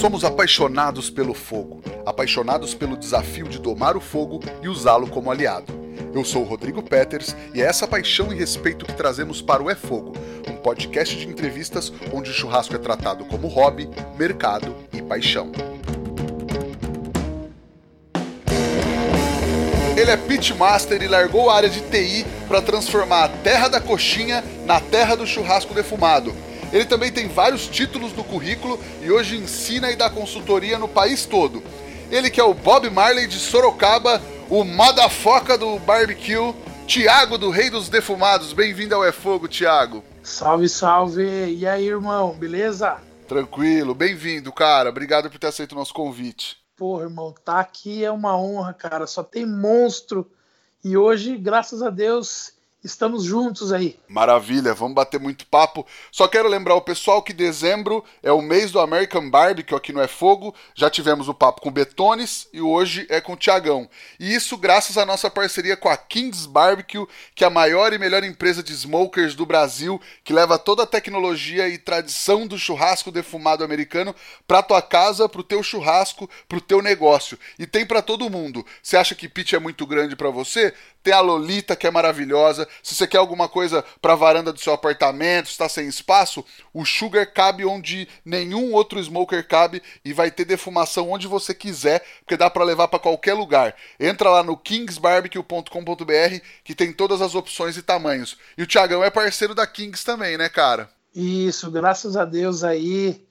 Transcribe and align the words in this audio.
Somos 0.00 0.24
apaixonados 0.24 1.08
pelo 1.08 1.32
fogo, 1.32 1.80
apaixonados 2.04 2.74
pelo 2.74 2.96
desafio 2.96 3.48
de 3.48 3.58
domar 3.58 3.96
o 3.96 4.00
fogo 4.00 4.40
e 4.62 4.68
usá-lo 4.68 5.06
como 5.06 5.30
aliado. 5.30 5.72
Eu 6.12 6.24
sou 6.24 6.42
o 6.42 6.44
Rodrigo 6.44 6.82
Peters 6.82 7.34
e 7.54 7.62
é 7.62 7.64
essa 7.64 7.86
paixão 7.86 8.32
e 8.32 8.36
respeito 8.36 8.84
que 8.84 8.92
trazemos 8.92 9.40
para 9.40 9.62
o 9.62 9.70
É 9.70 9.74
Fogo, 9.74 10.12
um 10.48 10.56
podcast 10.56 11.16
de 11.16 11.26
entrevistas 11.26 11.92
onde 12.12 12.30
o 12.30 12.34
churrasco 12.34 12.74
é 12.74 12.78
tratado 12.78 13.24
como 13.24 13.48
hobby, 13.48 13.88
mercado 14.18 14.74
e 14.92 15.00
paixão. 15.00 15.50
Ele 19.96 20.10
é 20.10 20.16
pitmaster 20.16 21.02
e 21.02 21.08
largou 21.08 21.48
a 21.48 21.56
área 21.56 21.70
de 21.70 21.80
TI 21.80 22.26
para 22.46 22.60
transformar 22.60 23.24
a 23.24 23.28
terra 23.28 23.68
da 23.68 23.80
coxinha 23.80 24.44
na 24.66 24.80
terra 24.80 25.14
do 25.14 25.26
churrasco 25.26 25.72
defumado. 25.72 26.34
Ele 26.74 26.84
também 26.84 27.12
tem 27.12 27.28
vários 27.28 27.68
títulos 27.68 28.12
no 28.12 28.24
currículo 28.24 28.80
e 29.00 29.08
hoje 29.08 29.36
ensina 29.36 29.92
e 29.92 29.96
dá 29.96 30.10
consultoria 30.10 30.76
no 30.76 30.88
país 30.88 31.24
todo. 31.24 31.62
Ele 32.10 32.28
que 32.28 32.40
é 32.40 32.44
o 32.44 32.52
Bob 32.52 32.90
Marley 32.90 33.28
de 33.28 33.38
Sorocaba, 33.38 34.20
o 34.50 34.64
motherfucker 34.64 35.56
do 35.56 35.78
barbecue, 35.78 36.52
Tiago 36.84 37.38
do 37.38 37.48
Rei 37.48 37.70
dos 37.70 37.88
Defumados. 37.88 38.52
Bem-vindo 38.52 38.92
ao 38.92 39.04
É 39.04 39.12
Fogo, 39.12 39.46
Tiago. 39.46 40.02
Salve, 40.20 40.68
salve! 40.68 41.22
E 41.22 41.64
aí, 41.64 41.86
irmão, 41.86 42.34
beleza? 42.34 42.96
Tranquilo, 43.28 43.94
bem-vindo, 43.94 44.52
cara. 44.52 44.90
Obrigado 44.90 45.30
por 45.30 45.38
ter 45.38 45.46
aceito 45.46 45.72
o 45.72 45.76
nosso 45.76 45.94
convite. 45.94 46.56
Porra, 46.76 47.04
irmão, 47.04 47.32
tá 47.44 47.60
aqui 47.60 48.04
é 48.04 48.10
uma 48.10 48.36
honra, 48.36 48.74
cara. 48.74 49.06
Só 49.06 49.22
tem 49.22 49.46
monstro. 49.46 50.28
E 50.82 50.96
hoje, 50.96 51.38
graças 51.38 51.82
a 51.82 51.88
Deus, 51.88 52.52
Estamos 52.84 53.24
juntos 53.24 53.72
aí. 53.72 53.98
Maravilha, 54.06 54.74
vamos 54.74 54.94
bater 54.94 55.18
muito 55.18 55.46
papo. 55.46 55.86
Só 56.12 56.28
quero 56.28 56.46
lembrar 56.46 56.74
o 56.74 56.82
pessoal 56.82 57.22
que 57.22 57.32
dezembro 57.32 58.04
é 58.22 58.30
o 58.30 58.42
mês 58.42 58.70
do 58.70 58.78
American 58.78 59.30
Barbecue 59.30 59.74
aqui 59.74 59.90
no 59.90 60.02
É 60.02 60.06
Fogo. 60.06 60.54
Já 60.74 60.90
tivemos 60.90 61.26
o 61.26 61.32
papo 61.32 61.62
com 61.62 61.72
Betones 61.72 62.46
e 62.52 62.60
hoje 62.60 63.06
é 63.08 63.22
com 63.22 63.32
o 63.32 63.36
Tiagão. 63.36 63.88
E 64.20 64.34
isso 64.34 64.58
graças 64.58 64.98
à 64.98 65.06
nossa 65.06 65.30
parceria 65.30 65.78
com 65.78 65.88
a 65.88 65.96
Kings 65.96 66.46
Barbecue, 66.46 67.06
que 67.34 67.42
é 67.42 67.46
a 67.46 67.50
maior 67.50 67.94
e 67.94 67.98
melhor 67.98 68.22
empresa 68.22 68.62
de 68.62 68.74
smokers 68.74 69.34
do 69.34 69.46
Brasil, 69.46 69.98
que 70.22 70.34
leva 70.34 70.58
toda 70.58 70.82
a 70.82 70.86
tecnologia 70.86 71.66
e 71.66 71.78
tradição 71.78 72.46
do 72.46 72.58
churrasco 72.58 73.10
defumado 73.10 73.64
americano 73.64 74.14
para 74.46 74.62
tua 74.62 74.82
casa, 74.82 75.26
pro 75.26 75.42
teu 75.42 75.62
churrasco, 75.62 76.28
pro 76.46 76.60
teu 76.60 76.82
negócio. 76.82 77.38
E 77.58 77.66
tem 77.66 77.86
para 77.86 78.02
todo 78.02 78.28
mundo. 78.28 78.62
Você 78.82 78.98
acha 78.98 79.14
que 79.14 79.26
pitch 79.26 79.54
é 79.54 79.58
muito 79.58 79.86
grande 79.86 80.14
para 80.14 80.28
você? 80.28 80.74
Tem 81.02 81.12
a 81.12 81.20
Lolita, 81.20 81.76
que 81.76 81.86
é 81.86 81.90
maravilhosa. 81.90 82.66
Se 82.82 82.94
você 82.94 83.06
quer 83.06 83.18
alguma 83.18 83.48
coisa 83.48 83.84
para 84.00 84.14
varanda 84.14 84.52
do 84.52 84.60
seu 84.60 84.72
apartamento, 84.72 85.46
está 85.46 85.68
sem 85.68 85.86
espaço, 85.86 86.44
o 86.72 86.84
Sugar 86.84 87.32
cabe 87.32 87.64
onde 87.64 88.08
nenhum 88.24 88.72
outro 88.72 89.02
smoker 89.02 89.46
cabe 89.46 89.82
e 90.04 90.12
vai 90.12 90.30
ter 90.30 90.44
defumação 90.44 91.10
onde 91.10 91.26
você 91.26 91.54
quiser, 91.54 92.04
porque 92.20 92.36
dá 92.36 92.50
para 92.50 92.64
levar 92.64 92.88
para 92.88 92.98
qualquer 92.98 93.34
lugar. 93.34 93.74
Entra 93.98 94.30
lá 94.30 94.42
no 94.42 94.56
kingsbarbecue.com.br 94.56 96.40
que 96.62 96.74
tem 96.74 96.92
todas 96.92 97.20
as 97.20 97.34
opções 97.34 97.76
e 97.76 97.82
tamanhos. 97.82 98.36
E 98.56 98.62
o 98.62 98.66
Thiagão 98.66 99.02
é 99.02 99.10
parceiro 99.10 99.54
da 99.54 99.66
Kings 99.66 100.04
também, 100.04 100.36
né, 100.36 100.48
cara? 100.48 100.90
Isso, 101.14 101.70
graças 101.70 102.16
a 102.16 102.24
Deus 102.24 102.64
aí. 102.64 103.24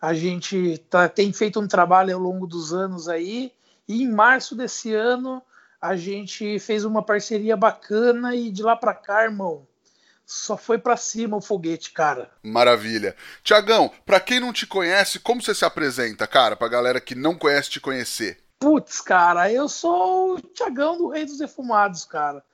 A 0.00 0.14
gente 0.14 0.78
tá, 0.90 1.08
tem 1.08 1.32
feito 1.32 1.60
um 1.60 1.66
trabalho 1.66 2.14
ao 2.14 2.20
longo 2.20 2.46
dos 2.46 2.72
anos 2.72 3.08
aí. 3.08 3.52
E 3.88 4.02
em 4.02 4.10
março 4.10 4.54
desse 4.54 4.94
ano 4.94 5.42
a 5.80 5.96
gente 5.96 6.58
fez 6.58 6.84
uma 6.84 7.02
parceria 7.02 7.56
bacana 7.56 8.34
e 8.34 8.50
de 8.50 8.62
lá 8.62 8.76
para 8.76 8.94
cá, 8.94 9.24
irmão, 9.24 9.66
só 10.26 10.56
foi 10.56 10.76
para 10.76 10.96
cima 10.96 11.36
o 11.36 11.40
foguete, 11.40 11.92
cara. 11.92 12.30
Maravilha. 12.42 13.16
Tiagão, 13.42 13.90
para 14.04 14.20
quem 14.20 14.40
não 14.40 14.52
te 14.52 14.66
conhece, 14.66 15.18
como 15.18 15.42
você 15.42 15.54
se 15.54 15.64
apresenta, 15.64 16.26
cara, 16.26 16.54
pra 16.54 16.68
galera 16.68 17.00
que 17.00 17.14
não 17.14 17.36
conhece 17.36 17.70
te 17.70 17.80
conhecer? 17.80 18.38
Putz, 18.58 19.00
cara, 19.00 19.50
eu 19.50 19.68
sou 19.68 20.34
o 20.34 20.40
Tiagão 20.40 20.98
do 20.98 21.08
Rei 21.08 21.24
dos 21.24 21.38
Defumados, 21.38 22.04
cara. 22.04 22.44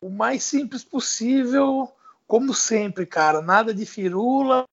O 0.00 0.10
mais 0.10 0.44
simples 0.44 0.84
possível, 0.84 1.90
como 2.26 2.54
sempre, 2.54 3.06
cara. 3.06 3.40
Nada 3.40 3.72
de 3.72 3.86
firula. 3.86 4.66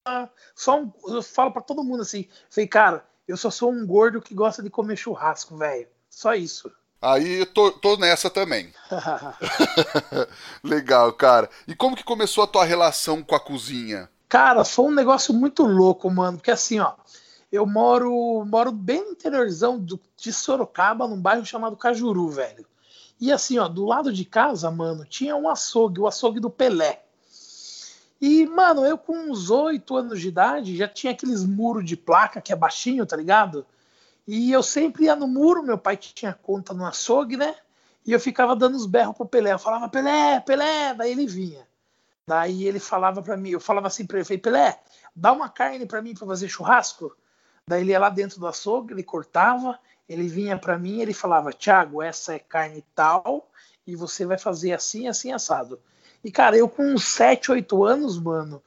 Só 0.53 0.81
um, 0.81 0.91
eu 1.07 1.23
falo 1.23 1.51
para 1.51 1.61
todo 1.61 1.83
mundo 1.83 2.01
assim, 2.01 2.27
falei, 2.49 2.67
cara, 2.67 3.05
eu 3.27 3.37
só 3.37 3.49
sou 3.49 3.71
um 3.71 3.87
gordo 3.87 4.21
que 4.21 4.35
gosta 4.35 4.61
de 4.61 4.69
comer 4.69 4.97
churrasco, 4.97 5.57
velho. 5.57 5.87
Só 6.09 6.35
isso. 6.35 6.71
Aí 7.01 7.39
eu 7.39 7.45
tô, 7.45 7.71
tô 7.71 7.97
nessa 7.97 8.29
também. 8.29 8.71
Legal, 10.63 11.11
cara. 11.13 11.49
E 11.67 11.73
como 11.73 11.95
que 11.95 12.03
começou 12.03 12.43
a 12.43 12.47
tua 12.47 12.63
relação 12.63 13.23
com 13.23 13.35
a 13.35 13.39
cozinha? 13.39 14.09
Cara, 14.29 14.63
foi 14.63 14.85
um 14.85 14.91
negócio 14.91 15.33
muito 15.33 15.63
louco, 15.63 16.09
mano. 16.09 16.37
Porque 16.37 16.51
assim, 16.51 16.79
ó, 16.79 16.93
eu 17.51 17.65
moro, 17.65 18.45
moro 18.45 18.71
bem 18.71 19.03
no 19.03 19.11
interiorzão 19.11 19.79
do, 19.79 19.99
de 20.15 20.31
Sorocaba, 20.31 21.07
num 21.07 21.19
bairro 21.19 21.45
chamado 21.45 21.75
Cajuru, 21.75 22.29
velho. 22.29 22.65
E 23.19 23.31
assim, 23.31 23.59
ó, 23.59 23.67
do 23.67 23.85
lado 23.85 24.13
de 24.13 24.23
casa, 24.23 24.71
mano, 24.71 25.05
tinha 25.05 25.35
um 25.35 25.49
açougue, 25.49 25.99
o 25.99 26.07
açougue 26.07 26.39
do 26.39 26.49
Pelé. 26.49 27.03
E, 28.21 28.45
mano, 28.45 28.85
eu 28.85 28.97
com 28.97 29.17
uns 29.17 29.49
oito 29.49 29.97
anos 29.97 30.21
de 30.21 30.27
idade 30.27 30.77
já 30.77 30.87
tinha 30.87 31.11
aqueles 31.11 31.43
muros 31.43 31.83
de 31.83 31.97
placa 31.97 32.39
que 32.39 32.53
é 32.53 32.55
baixinho, 32.55 33.05
tá 33.05 33.17
ligado? 33.17 33.65
E 34.27 34.51
eu 34.51 34.61
sempre 34.61 35.05
ia 35.05 35.15
no 35.15 35.27
muro, 35.27 35.63
meu 35.63 35.77
pai 35.77 35.97
tinha 35.97 36.33
conta 36.33 36.73
no 36.73 36.85
açougue, 36.85 37.37
né? 37.37 37.55
E 38.05 38.11
eu 38.11 38.19
ficava 38.19 38.55
dando 38.55 38.75
os 38.75 38.85
berros 38.85 39.15
pro 39.15 39.25
Pelé. 39.25 39.53
Eu 39.53 39.59
falava, 39.59 39.89
Pelé, 39.89 40.39
Pelé, 40.39 40.93
daí 40.93 41.11
ele 41.11 41.27
vinha. 41.27 41.67
Daí 42.27 42.65
ele 42.67 42.79
falava 42.79 43.21
para 43.21 43.35
mim, 43.35 43.49
eu 43.49 43.59
falava 43.59 43.87
assim 43.87 44.05
para 44.05 44.17
ele, 44.17 44.25
falei, 44.25 44.37
Pelé, 44.37 44.79
dá 45.15 45.31
uma 45.31 45.49
carne 45.49 45.85
para 45.85 46.01
mim 46.01 46.13
para 46.13 46.27
fazer 46.27 46.47
churrasco. 46.47 47.15
Daí 47.67 47.81
ele 47.81 47.91
ia 47.91 47.99
lá 47.99 48.09
dentro 48.09 48.39
do 48.39 48.47
açougue, 48.47 48.93
ele 48.93 49.03
cortava, 49.03 49.77
ele 50.07 50.27
vinha 50.27 50.57
para 50.57 50.77
mim, 50.77 51.01
ele 51.01 51.13
falava, 51.13 51.51
Thiago, 51.51 52.01
essa 52.01 52.35
é 52.35 52.39
carne 52.39 52.85
tal 52.95 53.49
e 53.85 53.95
você 53.95 54.25
vai 54.25 54.37
fazer 54.37 54.73
assim, 54.73 55.07
assim 55.07 55.31
assado. 55.31 55.79
E 56.23 56.31
cara, 56.31 56.55
eu 56.55 56.69
com 56.69 56.83
uns 56.83 57.05
7, 57.05 57.51
8 57.51 57.83
anos, 57.83 58.19
mano, 58.19 58.61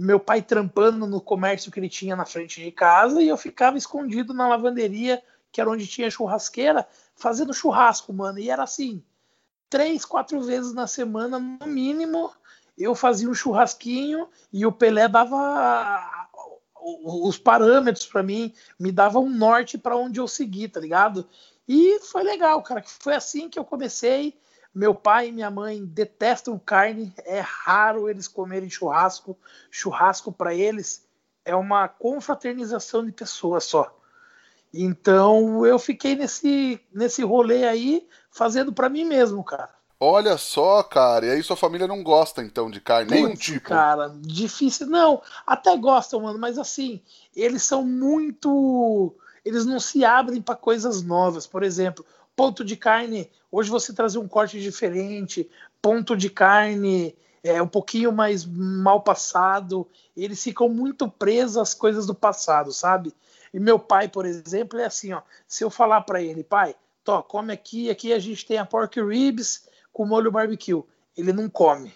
meu 0.00 0.18
pai 0.18 0.40
trampando 0.40 1.06
no 1.06 1.20
comércio 1.20 1.70
que 1.70 1.78
ele 1.78 1.88
tinha 1.88 2.16
na 2.16 2.24
frente 2.24 2.62
de 2.62 2.72
casa 2.72 3.22
e 3.22 3.28
eu 3.28 3.36
ficava 3.36 3.76
escondido 3.76 4.32
na 4.32 4.48
lavanderia, 4.48 5.22
que 5.52 5.60
era 5.60 5.70
onde 5.70 5.86
tinha 5.86 6.10
churrasqueira, 6.10 6.88
fazendo 7.14 7.52
churrasco, 7.52 8.12
mano. 8.12 8.38
E 8.38 8.48
era 8.48 8.62
assim, 8.62 9.02
três, 9.68 10.04
quatro 10.04 10.40
vezes 10.40 10.72
na 10.72 10.86
semana, 10.86 11.38
no 11.38 11.66
mínimo, 11.66 12.32
eu 12.78 12.94
fazia 12.94 13.28
um 13.28 13.34
churrasquinho 13.34 14.28
e 14.50 14.64
o 14.64 14.72
Pelé 14.72 15.06
dava 15.06 16.28
os 16.82 17.36
parâmetros 17.36 18.06
para 18.06 18.22
mim, 18.22 18.54
me 18.78 18.90
dava 18.90 19.18
um 19.18 19.28
norte 19.28 19.76
para 19.76 19.96
onde 19.96 20.18
eu 20.18 20.26
seguir, 20.26 20.68
tá 20.68 20.80
ligado? 20.80 21.28
E 21.68 22.00
foi 22.00 22.22
legal, 22.22 22.62
cara, 22.62 22.80
que 22.80 22.90
foi 22.90 23.14
assim 23.14 23.50
que 23.50 23.58
eu 23.58 23.64
comecei 23.66 24.34
meu 24.74 24.94
pai 24.94 25.28
e 25.28 25.32
minha 25.32 25.50
mãe 25.50 25.84
detestam 25.84 26.58
carne, 26.58 27.12
é 27.24 27.40
raro 27.40 28.08
eles 28.08 28.28
comerem 28.28 28.70
churrasco. 28.70 29.36
Churrasco 29.70 30.30
para 30.30 30.54
eles 30.54 31.06
é 31.44 31.54
uma 31.56 31.88
confraternização 31.88 33.04
de 33.04 33.12
pessoas 33.12 33.64
só. 33.64 33.96
Então 34.72 35.66
eu 35.66 35.78
fiquei 35.78 36.14
nesse, 36.14 36.80
nesse 36.92 37.22
rolê 37.22 37.66
aí 37.66 38.06
fazendo 38.30 38.72
para 38.72 38.88
mim 38.88 39.04
mesmo, 39.04 39.42
cara. 39.42 39.70
Olha 40.02 40.38
só, 40.38 40.82
cara, 40.82 41.26
e 41.26 41.30
aí 41.30 41.42
sua 41.42 41.56
família 41.56 41.86
não 41.86 42.02
gosta 42.02 42.42
então 42.42 42.70
de 42.70 42.80
carne, 42.80 43.10
Putz, 43.10 43.22
nenhum 43.22 43.34
tipo. 43.34 43.68
Cara, 43.68 44.10
difícil. 44.20 44.86
Não, 44.86 45.20
até 45.46 45.76
gostam, 45.76 46.20
mano, 46.20 46.38
mas 46.38 46.58
assim, 46.58 47.02
eles 47.36 47.62
são 47.62 47.84
muito. 47.84 49.14
Eles 49.44 49.66
não 49.66 49.78
se 49.78 50.02
abrem 50.02 50.40
para 50.40 50.54
coisas 50.54 51.02
novas. 51.02 51.46
Por 51.46 51.62
exemplo, 51.62 52.02
ponto 52.40 52.64
de 52.64 52.74
carne, 52.74 53.30
hoje 53.52 53.68
você 53.68 53.92
trazer 53.92 54.16
um 54.16 54.26
corte 54.26 54.58
diferente, 54.58 55.46
ponto 55.82 56.16
de 56.16 56.30
carne 56.30 57.14
é 57.44 57.60
um 57.60 57.68
pouquinho 57.68 58.10
mais 58.10 58.46
mal 58.46 59.02
passado, 59.02 59.86
eles 60.16 60.42
ficam 60.42 60.66
muito 60.66 61.06
presos 61.06 61.58
às 61.58 61.74
coisas 61.74 62.06
do 62.06 62.14
passado, 62.14 62.72
sabe? 62.72 63.12
E 63.52 63.60
meu 63.60 63.78
pai, 63.78 64.08
por 64.08 64.24
exemplo, 64.24 64.80
é 64.80 64.86
assim, 64.86 65.12
ó, 65.12 65.20
se 65.46 65.62
eu 65.62 65.68
falar 65.68 66.00
para 66.00 66.22
ele, 66.22 66.42
pai, 66.42 66.74
tô, 67.04 67.22
come 67.22 67.52
aqui, 67.52 67.90
aqui 67.90 68.10
a 68.10 68.18
gente 68.18 68.46
tem 68.46 68.56
a 68.56 68.64
pork 68.64 68.98
ribs 68.98 69.68
com 69.92 70.06
molho 70.06 70.32
barbecue, 70.32 70.82
ele 71.14 71.34
não 71.34 71.46
come. 71.46 71.92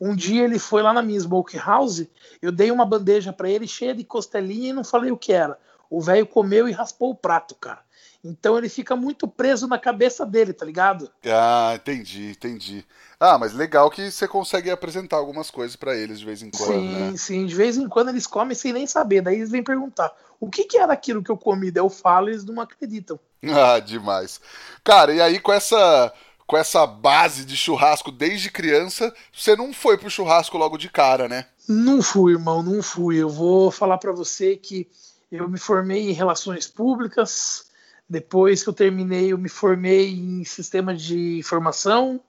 Um 0.00 0.14
dia 0.14 0.44
ele 0.44 0.60
foi 0.60 0.80
lá 0.80 0.92
na 0.92 1.02
minha 1.02 1.18
smoke 1.18 1.58
house, 1.58 2.06
eu 2.40 2.52
dei 2.52 2.70
uma 2.70 2.86
bandeja 2.86 3.32
para 3.32 3.50
ele 3.50 3.66
cheia 3.66 3.96
de 3.96 4.04
costelinha 4.04 4.70
e 4.70 4.72
não 4.72 4.84
falei 4.84 5.10
o 5.10 5.18
que 5.18 5.32
era. 5.32 5.58
O 5.90 6.00
velho 6.00 6.24
comeu 6.24 6.68
e 6.68 6.72
raspou 6.72 7.10
o 7.10 7.16
prato, 7.16 7.56
cara. 7.56 7.82
Então 8.24 8.56
ele 8.56 8.68
fica 8.68 8.94
muito 8.94 9.26
preso 9.26 9.66
na 9.66 9.78
cabeça 9.78 10.24
dele, 10.24 10.52
tá 10.52 10.64
ligado? 10.64 11.10
Ah, 11.26 11.72
entendi, 11.74 12.30
entendi. 12.30 12.86
Ah, 13.18 13.36
mas 13.38 13.52
legal 13.52 13.90
que 13.90 14.10
você 14.10 14.28
consegue 14.28 14.70
apresentar 14.70 15.16
algumas 15.16 15.50
coisas 15.50 15.74
para 15.74 15.96
eles 15.96 16.20
de 16.20 16.24
vez 16.24 16.42
em 16.42 16.50
quando, 16.50 16.72
sim, 16.72 16.88
né? 16.88 17.16
Sim, 17.16 17.46
de 17.46 17.54
vez 17.54 17.76
em 17.76 17.88
quando 17.88 18.10
eles 18.10 18.26
comem 18.26 18.54
sem 18.54 18.72
nem 18.72 18.86
saber. 18.86 19.22
Daí 19.22 19.36
eles 19.36 19.50
vêm 19.50 19.62
perguntar: 19.62 20.12
o 20.38 20.48
que, 20.48 20.64
que 20.64 20.78
era 20.78 20.92
aquilo 20.92 21.22
que 21.22 21.30
eu 21.30 21.36
comi? 21.36 21.70
Daí 21.70 21.82
eu 21.82 21.90
falo 21.90 22.28
e 22.28 22.32
eles 22.32 22.44
não 22.44 22.60
acreditam. 22.60 23.18
Ah, 23.44 23.80
demais. 23.80 24.40
Cara, 24.84 25.12
e 25.12 25.20
aí 25.20 25.40
com 25.40 25.52
essa 25.52 26.12
com 26.46 26.56
essa 26.56 26.86
base 26.86 27.44
de 27.44 27.56
churrasco 27.56 28.12
desde 28.12 28.50
criança, 28.50 29.12
você 29.32 29.56
não 29.56 29.72
foi 29.72 29.96
pro 29.96 30.10
churrasco 30.10 30.58
logo 30.58 30.76
de 30.76 30.90
cara, 30.90 31.26
né? 31.28 31.46
Não 31.68 32.02
fui, 32.02 32.32
irmão, 32.34 32.62
não 32.62 32.82
fui. 32.82 33.16
Eu 33.16 33.28
vou 33.28 33.70
falar 33.70 33.98
para 33.98 34.12
você 34.12 34.56
que 34.56 34.88
Eu 35.30 35.48
me 35.48 35.58
formei 35.58 36.10
em 36.10 36.12
relações 36.12 36.66
públicas. 36.68 37.71
Depois 38.12 38.62
que 38.62 38.68
eu 38.68 38.74
terminei, 38.74 39.32
eu 39.32 39.38
me 39.38 39.48
formei 39.48 40.12
em 40.12 40.44
sistema 40.44 40.94
de 40.94 41.38
informação. 41.38 42.20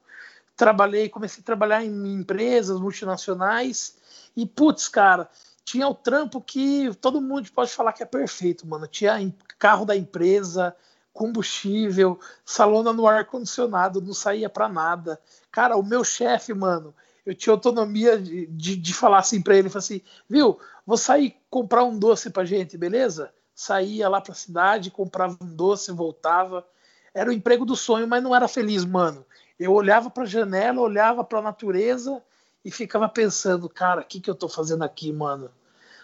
Trabalhei, 0.55 1.09
comecei 1.09 1.41
a 1.41 1.45
trabalhar 1.45 1.83
em 1.83 2.13
empresas 2.13 2.79
multinacionais. 2.79 3.97
E, 4.33 4.45
putz, 4.45 4.87
cara, 4.87 5.29
tinha 5.65 5.85
o 5.85 5.93
trampo 5.93 6.39
que 6.39 6.89
todo 7.01 7.19
mundo 7.19 7.51
pode 7.51 7.69
falar 7.71 7.91
que 7.91 8.01
é 8.01 8.05
perfeito, 8.05 8.65
mano. 8.65 8.87
Tinha 8.87 9.19
carro 9.59 9.83
da 9.83 9.93
empresa, 9.93 10.73
combustível, 11.11 12.17
salona 12.45 12.93
no 12.93 13.05
ar-condicionado, 13.05 13.99
não 13.99 14.13
saía 14.13 14.49
para 14.49 14.69
nada. 14.69 15.19
Cara, 15.51 15.75
o 15.75 15.83
meu 15.83 16.01
chefe, 16.01 16.53
mano, 16.53 16.95
eu 17.25 17.35
tinha 17.35 17.53
autonomia 17.53 18.17
de, 18.17 18.47
de, 18.47 18.77
de 18.77 18.93
falar 18.93 19.17
assim 19.17 19.41
para 19.41 19.57
ele, 19.57 19.69
assim, 19.75 19.99
viu, 20.29 20.57
vou 20.87 20.95
sair 20.95 21.35
comprar 21.49 21.83
um 21.83 21.99
doce 21.99 22.29
pra 22.29 22.45
gente, 22.45 22.77
beleza? 22.77 23.33
Saía 23.55 24.09
lá 24.09 24.19
pra 24.19 24.33
cidade, 24.33 24.91
comprava 24.91 25.37
um 25.41 25.55
doce, 25.55 25.91
voltava. 25.91 26.65
Era 27.13 27.29
o 27.29 27.33
emprego 27.33 27.65
do 27.65 27.75
sonho, 27.75 28.07
mas 28.07 28.23
não 28.23 28.35
era 28.35 28.47
feliz, 28.47 28.83
mano. 28.85 29.25
Eu 29.59 29.73
olhava 29.73 30.09
pra 30.09 30.25
janela, 30.25 30.81
olhava 30.81 31.23
pra 31.23 31.41
natureza 31.41 32.21
e 32.65 32.71
ficava 32.71 33.07
pensando, 33.07 33.69
cara, 33.69 34.01
o 34.01 34.05
que, 34.05 34.19
que 34.19 34.29
eu 34.29 34.35
tô 34.35 34.49
fazendo 34.49 34.83
aqui, 34.83 35.11
mano? 35.11 35.51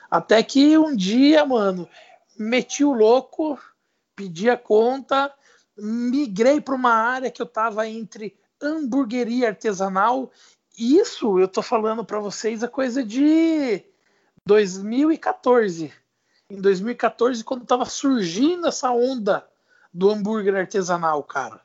Até 0.09 0.41
que 0.43 0.77
um 0.77 0.95
dia, 0.95 1.45
mano, 1.45 1.87
meti 2.37 2.83
o 2.83 2.93
louco, 2.93 3.59
pedi 4.15 4.49
a 4.49 4.57
conta, 4.57 5.33
migrei 5.77 6.61
para 6.61 6.75
uma 6.75 6.93
área 6.93 7.31
que 7.31 7.41
eu 7.41 7.45
tava 7.45 7.87
entre 7.87 8.37
hamburgueria 8.61 9.47
artesanal 9.47 10.31
isso 10.79 11.37
eu 11.37 11.47
tô 11.49 11.61
falando 11.61 12.05
para 12.05 12.21
vocês 12.21 12.63
a 12.63 12.67
coisa 12.69 13.03
de 13.03 13.83
2014. 14.45 15.91
Em 16.49 16.59
2014, 16.59 17.43
quando 17.43 17.65
tava 17.65 17.85
surgindo 17.85 18.67
essa 18.67 18.91
onda 18.91 19.47
do 19.93 20.09
hambúrguer 20.09 20.55
artesanal, 20.55 21.23
cara. 21.23 21.61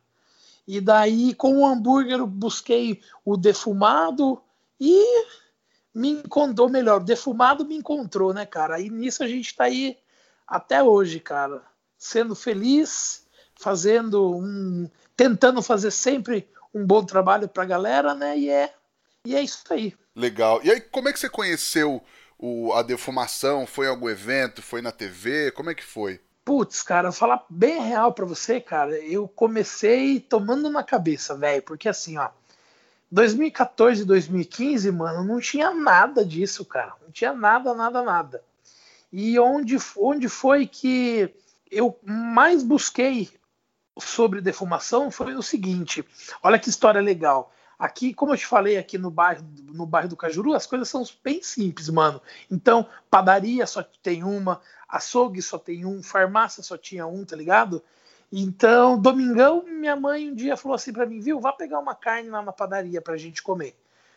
E 0.67 0.81
daí, 0.81 1.35
com 1.35 1.59
o 1.59 1.67
hambúrguer, 1.67 2.19
eu 2.19 2.27
busquei 2.27 3.03
o 3.25 3.37
defumado 3.37 4.43
e 4.81 5.27
me 5.95 6.11
encontrou, 6.11 6.69
melhor, 6.69 7.01
o 7.01 7.05
defumado 7.05 7.65
me 7.65 7.77
encontrou, 7.77 8.35
né, 8.35 8.45
cara? 8.45 8.81
E 8.81 8.91
nisso 8.91 9.23
a 9.23 9.29
gente 9.29 9.55
tá 9.55 9.65
aí 9.65 9.97
até 10.47 10.83
hoje, 10.83 11.21
cara. 11.21 11.63
Sendo 11.97 12.35
feliz, 12.35 13.27
fazendo 13.55 14.37
um. 14.37 14.91
tentando 15.17 15.63
fazer 15.63 15.91
sempre 15.91 16.49
um 16.75 16.85
bom 16.85 17.05
trabalho 17.05 17.49
pra 17.49 17.65
galera, 17.65 18.15
né? 18.15 18.37
E 18.39 18.51
é 18.51 18.75
e 19.25 19.35
é 19.35 19.43
isso 19.43 19.63
aí. 19.71 19.95
Legal. 20.15 20.61
E 20.63 20.71
aí, 20.71 20.81
como 20.81 21.09
é 21.09 21.13
que 21.13 21.19
você 21.19 21.31
conheceu 21.31 22.03
o, 22.45 22.75
a 22.75 22.83
defumação? 22.83 23.67
Foi 23.67 23.87
em 23.87 23.89
algum 23.89 24.11
evento? 24.11 24.61
Foi 24.61 24.83
na 24.83 24.93
TV? 24.93 25.51
Como 25.53 25.71
é 25.71 25.75
que 25.75 25.83
foi? 25.83 26.21
Putz, 26.45 26.83
cara, 26.83 27.11
falar 27.11 27.43
bem 27.49 27.81
real 27.81 28.13
para 28.13 28.27
você, 28.27 28.61
cara, 28.61 28.95
eu 28.99 29.27
comecei 29.27 30.21
tomando 30.21 30.69
na 30.69 30.83
cabeça, 30.83 31.35
velho, 31.35 31.63
porque 31.63 31.89
assim, 31.89 32.19
ó, 32.19 32.29
2014, 33.11 34.05
2015, 34.05 34.91
mano, 34.91 35.25
não 35.25 35.41
tinha 35.41 35.71
nada 35.71 36.23
disso, 36.23 36.67
cara. 36.67 36.93
Não 37.03 37.11
tinha 37.11 37.33
nada, 37.33 37.73
nada, 37.73 38.03
nada. 38.03 38.43
E 39.11 39.39
onde, 39.39 39.79
onde 39.97 40.29
foi 40.29 40.67
que 40.67 41.33
eu 41.71 41.99
mais 42.03 42.63
busquei 42.63 43.31
sobre 43.99 44.43
defumação 44.43 45.11
foi 45.11 45.35
o 45.35 45.43
seguinte: 45.43 46.05
olha 46.43 46.59
que 46.59 46.69
história 46.69 47.01
legal. 47.01 47.51
Aqui, 47.79 48.15
como 48.15 48.33
eu 48.33 48.37
te 48.37 48.47
falei 48.47 48.77
aqui 48.77 48.97
no 48.97 49.11
bairro, 49.11 49.45
no 49.73 49.85
bairro 49.87 50.09
do 50.09 50.17
Cajuru, 50.17 50.55
as 50.55 50.67
coisas 50.67 50.89
são 50.89 51.05
bem 51.23 51.43
simples, 51.43 51.89
mano. 51.89 52.21
Então, 52.51 52.87
padaria 53.11 53.67
só 53.67 53.83
tem 54.03 54.23
uma, 54.23 54.61
açougue 54.89 55.43
só 55.43 55.59
tem 55.59 55.85
um, 55.85 56.03
farmácia 56.03 56.63
só 56.63 56.77
tinha 56.77 57.07
um, 57.07 57.25
tá 57.25 57.37
ligado? 57.37 57.83
Então, 58.33 58.99
domingão, 58.99 59.65
minha 59.65 59.97
mãe 59.97 60.31
um 60.31 60.35
dia 60.35 60.57
falou 60.57 60.75
assim 60.75 60.93
para 60.93 61.07
mim, 61.07 61.21
viu, 61.21 61.41
vá 61.41 61.53
pegar 61.53 61.79
uma 61.79 61.95
carne 61.95 62.31
lá 62.31 62.43
na 62.43 62.53
padaria 62.53 63.01
pra 63.01 63.17
gente 63.17 63.43
comer. 63.43 63.77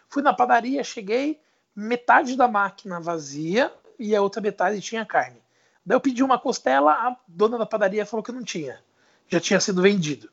Fui 0.09 0.23
na 0.23 0.33
padaria, 0.33 0.83
cheguei, 0.83 1.39
metade 1.75 2.35
da 2.35 2.47
máquina 2.47 2.99
vazia 2.99 3.71
e 3.99 4.15
a 4.15 4.21
outra 4.21 4.41
metade 4.41 4.81
tinha 4.81 5.05
carne. 5.05 5.41
Daí 5.85 5.95
eu 5.95 6.01
pedi 6.01 6.23
uma 6.23 6.39
costela, 6.39 6.91
a 6.91 7.15
dona 7.27 7.57
da 7.57 7.65
padaria 7.65 8.05
falou 8.05 8.23
que 8.23 8.31
não 8.31 8.43
tinha. 8.43 8.79
Já 9.27 9.39
tinha 9.39 9.59
sido 9.59 9.81
vendido. 9.81 10.29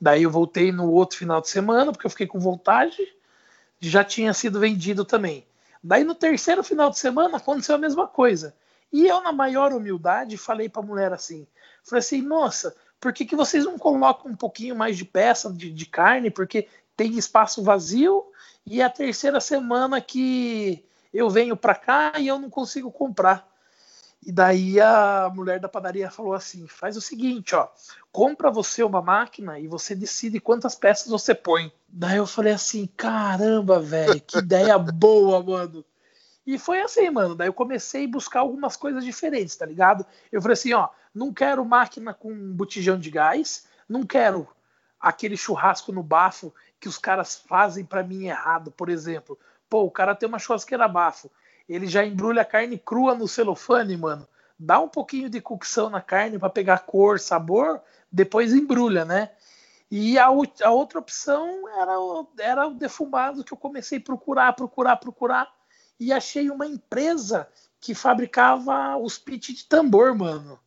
Daí 0.00 0.24
eu 0.24 0.30
voltei 0.30 0.70
no 0.70 0.90
outro 0.90 1.18
final 1.18 1.40
de 1.40 1.48
semana, 1.48 1.92
porque 1.92 2.06
eu 2.06 2.10
fiquei 2.10 2.26
com 2.26 2.38
vontade, 2.38 2.98
já 3.80 4.04
tinha 4.04 4.32
sido 4.34 4.60
vendido 4.60 5.04
também. 5.04 5.46
Daí 5.82 6.04
no 6.04 6.14
terceiro 6.14 6.62
final 6.62 6.90
de 6.90 6.98
semana 6.98 7.36
aconteceu 7.36 7.74
a 7.74 7.78
mesma 7.78 8.06
coisa. 8.06 8.54
E 8.92 9.06
eu, 9.06 9.20
na 9.20 9.32
maior 9.32 9.72
humildade, 9.72 10.36
falei 10.36 10.68
para 10.68 10.82
a 10.82 10.86
mulher 10.86 11.12
assim: 11.12 11.46
falei 11.82 12.00
assim, 12.00 12.22
moça, 12.22 12.74
por 13.00 13.12
que, 13.12 13.24
que 13.24 13.36
vocês 13.36 13.64
não 13.64 13.78
colocam 13.78 14.30
um 14.30 14.36
pouquinho 14.36 14.74
mais 14.74 14.96
de 14.96 15.04
peça 15.04 15.52
de, 15.52 15.70
de 15.70 15.86
carne? 15.86 16.30
Porque 16.30 16.68
tem 16.96 17.16
espaço 17.16 17.62
vazio 17.62 18.24
e 18.64 18.80
é 18.80 18.84
a 18.84 18.90
terceira 18.90 19.40
semana 19.40 20.00
que 20.00 20.84
eu 21.12 21.30
venho 21.30 21.56
para 21.56 21.74
cá 21.74 22.12
e 22.18 22.26
eu 22.26 22.38
não 22.38 22.50
consigo 22.50 22.90
comprar. 22.90 23.46
E 24.24 24.32
daí 24.32 24.80
a 24.80 25.30
mulher 25.32 25.60
da 25.60 25.68
padaria 25.68 26.10
falou 26.10 26.34
assim: 26.34 26.66
faz 26.66 26.96
o 26.96 27.00
seguinte, 27.00 27.54
ó, 27.54 27.68
compra 28.10 28.50
você 28.50 28.82
uma 28.82 29.00
máquina 29.00 29.58
e 29.58 29.68
você 29.68 29.94
decide 29.94 30.40
quantas 30.40 30.74
peças 30.74 31.08
você 31.08 31.34
põe. 31.34 31.72
Daí 31.88 32.16
eu 32.16 32.26
falei 32.26 32.52
assim: 32.52 32.86
caramba, 32.96 33.78
velho, 33.80 34.20
que 34.20 34.38
ideia 34.38 34.76
boa, 34.78 35.42
mano. 35.42 35.84
E 36.46 36.58
foi 36.58 36.80
assim, 36.80 37.10
mano. 37.10 37.34
Daí 37.34 37.48
eu 37.48 37.52
comecei 37.52 38.04
a 38.04 38.08
buscar 38.08 38.40
algumas 38.40 38.76
coisas 38.76 39.04
diferentes, 39.04 39.56
tá 39.56 39.66
ligado? 39.66 40.04
Eu 40.30 40.40
falei 40.40 40.54
assim: 40.54 40.72
ó, 40.72 40.88
não 41.14 41.32
quero 41.32 41.64
máquina 41.64 42.12
com 42.12 42.52
botijão 42.52 42.98
de 42.98 43.10
gás, 43.10 43.66
não 43.88 44.04
quero 44.04 44.48
aquele 45.00 45.36
churrasco 45.36 45.92
no 45.92 46.02
bafo 46.02 46.52
que 46.80 46.88
os 46.88 46.98
caras 46.98 47.36
fazem 47.36 47.84
para 47.84 48.02
mim 48.02 48.26
errado, 48.26 48.70
por 48.70 48.88
exemplo. 48.88 49.38
Pô, 49.68 49.82
o 49.82 49.90
cara 49.90 50.14
tem 50.14 50.28
uma 50.28 50.38
churrasqueira 50.38 50.88
bafo 50.88 51.30
ele 51.68 51.86
já 51.86 52.04
embrulha 52.04 52.42
a 52.42 52.44
carne 52.44 52.78
crua 52.78 53.14
no 53.14 53.26
celofane, 53.26 53.96
mano. 53.96 54.26
Dá 54.58 54.80
um 54.80 54.88
pouquinho 54.88 55.28
de 55.28 55.40
cocção 55.40 55.90
na 55.90 56.00
carne 56.00 56.38
para 56.38 56.48
pegar 56.48 56.80
cor, 56.80 57.20
sabor, 57.20 57.80
depois 58.10 58.54
embrulha, 58.54 59.04
né? 59.04 59.30
E 59.90 60.18
a, 60.18 60.26
a, 60.26 60.70
outra 60.70 60.98
opção 60.98 61.68
era 61.80 62.00
o, 62.00 62.28
era 62.38 62.66
o 62.66 62.74
defumado 62.74 63.44
que 63.44 63.52
eu 63.52 63.56
comecei 63.58 63.98
a 63.98 64.00
procurar, 64.00 64.52
procurar, 64.54 64.96
procurar 64.96 65.52
e 65.98 66.12
achei 66.12 66.50
uma 66.50 66.66
empresa 66.66 67.48
que 67.80 67.94
fabricava 67.94 68.96
os 68.96 69.18
pits 69.18 69.54
de 69.54 69.64
tambor, 69.64 70.14
mano. 70.14 70.58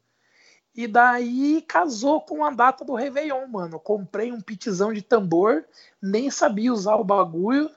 E 0.73 0.87
daí 0.87 1.61
casou 1.67 2.21
com 2.21 2.45
a 2.45 2.51
data 2.51 2.85
do 2.85 2.93
Réveillon, 2.93 3.47
mano. 3.47 3.79
comprei 3.79 4.31
um 4.31 4.39
pitzão 4.39 4.93
de 4.93 5.01
tambor, 5.01 5.65
nem 6.01 6.31
sabia 6.31 6.71
usar 6.71 6.95
o 6.95 7.03
bagulho. 7.03 7.69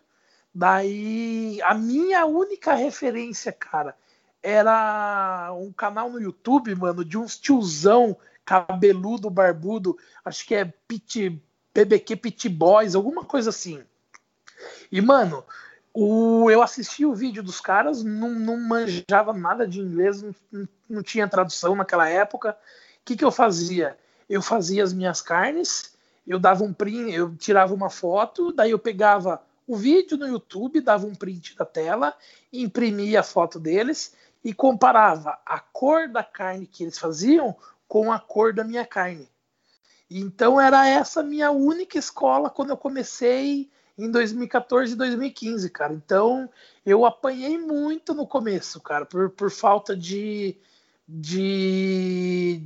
Daí, 0.55 1.61
a 1.63 1.75
minha 1.75 2.27
única 2.27 2.75
referência, 2.75 3.51
cara, 3.53 3.97
era 4.43 5.53
um 5.55 5.73
canal 5.73 6.11
no 6.11 6.21
YouTube, 6.21 6.75
mano, 6.75 7.05
de 7.05 7.17
uns 7.17 7.39
tiozão 7.39 8.17
cabeludo, 8.45 9.31
barbudo, 9.31 9.97
acho 10.25 10.45
que 10.47 10.55
é 10.55 10.65
Pit, 10.87 11.41
BBQ 11.73 12.17
Pit 12.17 12.49
Boys, 12.49 12.95
alguma 12.95 13.25
coisa 13.25 13.51
assim. 13.51 13.83
E, 14.91 15.01
mano, 15.01 15.45
o, 15.95 16.51
eu 16.51 16.63
assisti 16.63 17.07
o 17.07 17.15
vídeo 17.15 17.43
dos 17.43 17.61
caras, 17.61 18.03
não, 18.03 18.31
não 18.31 18.61
manjava 18.61 19.33
nada 19.33 19.67
de 19.67 19.81
inglês, 19.81 20.23
não, 20.23 20.69
não 20.89 21.03
tinha 21.03 21.29
tradução 21.29 21.75
naquela 21.75 22.09
época. 22.09 22.51
O 22.51 23.05
que, 23.05 23.17
que 23.17 23.25
eu 23.25 23.31
fazia? 23.31 23.97
Eu 24.29 24.43
fazia 24.43 24.83
as 24.83 24.93
minhas 24.93 25.21
carnes, 25.21 25.95
eu 26.27 26.39
dava 26.39 26.65
um 26.65 26.73
print, 26.73 27.13
eu 27.13 27.35
tirava 27.37 27.73
uma 27.75 27.91
foto, 27.91 28.53
daí 28.53 28.71
eu 28.71 28.79
pegava 28.79 29.41
o 29.73 29.77
vídeo 29.77 30.19
no 30.19 30.27
YouTube, 30.27 30.83
dava 30.83 31.07
um 31.07 31.15
print 31.15 31.57
da 31.57 31.65
tela, 31.65 32.15
imprimia 32.53 33.21
a 33.21 33.23
foto 33.23 33.59
deles 33.59 34.15
e 34.45 34.53
comparava 34.53 35.39
a 35.47 35.59
cor 35.59 36.09
da 36.09 36.23
carne 36.23 36.67
que 36.67 36.85
eles 36.85 36.99
faziam 36.99 37.57
com 37.89 38.13
a 38.13 38.19
cor 38.19 38.53
da 38.53 38.65
minha 38.65 38.85
carne. 38.85 39.27
Então 40.11 40.61
era 40.61 40.87
essa 40.87 41.23
minha 41.23 41.51
única 41.51 41.99
escola 41.99 42.51
quando 42.51 42.69
eu 42.69 42.77
comecei 42.77 43.71
em 43.97 44.11
2014 44.11 44.93
e 44.93 44.97
2015, 44.97 45.71
cara. 45.71 45.95
Então 45.95 46.51
eu 46.85 47.07
apanhei 47.07 47.57
muito 47.57 48.13
no 48.13 48.27
começo, 48.27 48.79
cara, 48.79 49.07
por, 49.07 49.31
por 49.31 49.51
falta 49.51 49.97
de, 49.97 50.55
de, 51.09 52.63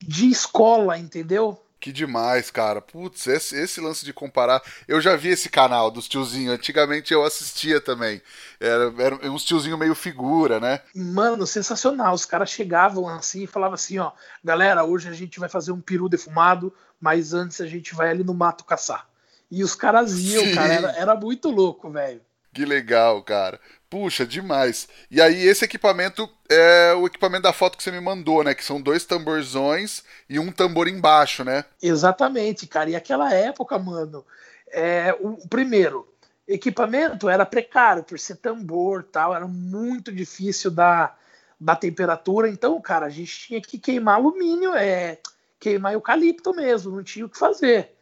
de 0.00 0.28
escola, 0.28 0.98
entendeu? 0.98 1.62
Que 1.80 1.90
demais, 1.90 2.50
cara. 2.50 2.82
Putz, 2.82 3.26
esse, 3.26 3.56
esse, 3.56 3.80
lance 3.80 4.04
de 4.04 4.12
comparar. 4.12 4.62
Eu 4.86 5.00
já 5.00 5.16
vi 5.16 5.28
esse 5.28 5.48
canal 5.48 5.90
dos 5.90 6.06
tiozinhos. 6.06 6.54
Antigamente 6.54 7.14
eu 7.14 7.24
assistia 7.24 7.80
também. 7.80 8.20
Era, 8.60 8.92
era 8.98 9.30
uns 9.30 9.44
tiozinhos 9.44 9.78
meio 9.78 9.94
figura, 9.94 10.60
né? 10.60 10.80
Mano, 10.94 11.46
sensacional. 11.46 12.12
Os 12.12 12.26
caras 12.26 12.50
chegavam 12.50 13.08
assim 13.08 13.44
e 13.44 13.46
falavam 13.46 13.74
assim: 13.74 13.98
ó, 13.98 14.12
galera, 14.44 14.84
hoje 14.84 15.08
a 15.08 15.14
gente 15.14 15.40
vai 15.40 15.48
fazer 15.48 15.72
um 15.72 15.80
peru 15.80 16.06
defumado, 16.06 16.70
mas 17.00 17.32
antes 17.32 17.62
a 17.62 17.66
gente 17.66 17.94
vai 17.94 18.10
ali 18.10 18.22
no 18.22 18.34
mato 18.34 18.64
caçar. 18.64 19.08
E 19.50 19.64
os 19.64 19.74
caras 19.74 20.18
iam, 20.18 20.44
Sim. 20.44 20.54
cara. 20.54 20.74
Era, 20.74 20.90
era 20.92 21.14
muito 21.14 21.50
louco, 21.50 21.90
velho. 21.90 22.20
Que 22.52 22.66
legal, 22.66 23.22
cara. 23.22 23.58
Puxa, 23.90 24.24
demais. 24.24 24.88
E 25.10 25.20
aí, 25.20 25.44
esse 25.44 25.64
equipamento 25.64 26.30
é 26.48 26.94
o 26.94 27.06
equipamento 27.08 27.42
da 27.42 27.52
foto 27.52 27.76
que 27.76 27.82
você 27.82 27.90
me 27.90 28.00
mandou, 28.00 28.44
né? 28.44 28.54
Que 28.54 28.64
são 28.64 28.80
dois 28.80 29.04
tamborzões 29.04 30.04
e 30.28 30.38
um 30.38 30.52
tambor 30.52 30.86
embaixo, 30.86 31.42
né? 31.42 31.64
Exatamente, 31.82 32.68
cara. 32.68 32.88
E 32.88 32.94
aquela 32.94 33.34
época, 33.34 33.76
mano, 33.80 34.24
é, 34.70 35.12
o 35.20 35.36
primeiro, 35.48 36.08
equipamento 36.46 37.28
era 37.28 37.44
precário 37.44 38.04
por 38.04 38.16
ser 38.18 38.36
tambor 38.36 39.02
tal, 39.02 39.34
era 39.34 39.48
muito 39.48 40.12
difícil 40.12 40.70
da, 40.70 41.12
da 41.60 41.74
temperatura. 41.74 42.48
Então, 42.48 42.80
cara, 42.80 43.06
a 43.06 43.10
gente 43.10 43.48
tinha 43.48 43.60
que 43.60 43.76
queimar 43.76 44.16
alumínio, 44.16 44.72
é, 44.74 45.18
queimar 45.58 45.94
eucalipto 45.94 46.54
mesmo, 46.54 46.94
não 46.94 47.02
tinha 47.02 47.26
o 47.26 47.28
que 47.28 47.38
fazer. 47.38 47.92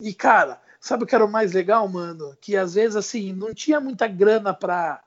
E, 0.00 0.14
cara, 0.14 0.60
sabe 0.80 1.04
o 1.04 1.06
que 1.06 1.14
era 1.14 1.24
o 1.24 1.30
mais 1.30 1.52
legal, 1.52 1.88
mano? 1.88 2.36
Que 2.40 2.56
às 2.56 2.74
vezes, 2.74 2.94
assim, 2.94 3.32
não 3.32 3.52
tinha 3.52 3.80
muita 3.80 4.06
grana 4.06 4.54
pra 4.54 5.03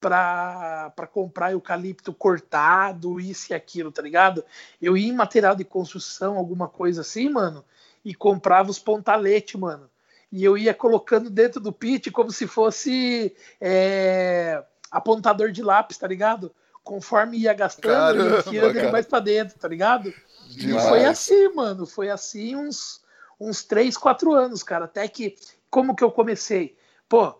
para 0.00 1.08
comprar 1.12 1.52
eucalipto 1.52 2.12
cortado, 2.12 3.18
isso 3.18 3.52
e 3.52 3.54
aquilo, 3.54 3.90
tá 3.90 4.02
ligado? 4.02 4.44
Eu 4.80 4.96
ia 4.96 5.08
em 5.08 5.16
material 5.16 5.56
de 5.56 5.64
construção, 5.64 6.36
alguma 6.36 6.68
coisa 6.68 7.00
assim, 7.00 7.30
mano, 7.30 7.64
e 8.04 8.14
comprava 8.14 8.70
os 8.70 8.78
pontalete, 8.78 9.56
mano. 9.56 9.88
E 10.30 10.44
eu 10.44 10.58
ia 10.58 10.74
colocando 10.74 11.30
dentro 11.30 11.60
do 11.60 11.72
pit 11.72 12.10
como 12.10 12.30
se 12.30 12.46
fosse 12.46 13.34
é, 13.60 14.62
apontador 14.90 15.50
de 15.50 15.62
lápis, 15.62 15.96
tá 15.96 16.06
ligado? 16.06 16.52
Conforme 16.82 17.38
ia 17.38 17.54
gastando, 17.54 17.92
Caramba, 17.92 18.30
ia 18.30 18.38
enfiando 18.40 18.78
ele 18.78 18.90
mais 18.90 19.06
pra 19.06 19.20
dentro, 19.20 19.58
tá 19.58 19.68
ligado? 19.68 20.12
Demais. 20.48 20.84
E 20.84 20.88
foi 20.88 21.04
assim, 21.04 21.48
mano. 21.54 21.86
Foi 21.86 22.10
assim 22.10 22.56
uns, 22.56 23.00
uns 23.40 23.62
3, 23.62 23.96
4 23.96 24.32
anos, 24.34 24.62
cara. 24.62 24.84
Até 24.84 25.06
que, 25.08 25.36
como 25.70 25.94
que 25.94 26.04
eu 26.04 26.10
comecei? 26.10 26.76
Pô, 27.08 27.34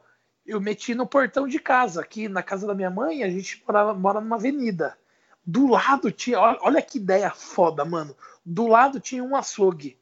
eu 0.46 0.60
meti 0.60 0.94
no 0.94 1.06
portão 1.06 1.48
de 1.48 1.58
casa. 1.58 2.00
Aqui 2.00 2.28
na 2.28 2.42
casa 2.42 2.66
da 2.66 2.74
minha 2.74 2.90
mãe, 2.90 3.22
a 3.22 3.28
gente 3.28 3.62
morava, 3.66 3.94
mora 3.94 4.20
numa 4.20 4.36
avenida. 4.36 4.96
Do 5.44 5.66
lado 5.66 6.10
tinha. 6.10 6.38
Olha, 6.38 6.58
olha 6.62 6.82
que 6.82 6.98
ideia 6.98 7.30
foda, 7.30 7.84
mano. 7.84 8.16
Do 8.44 8.66
lado 8.66 9.00
tinha 9.00 9.22
um 9.22 9.36
açougue. 9.36 9.98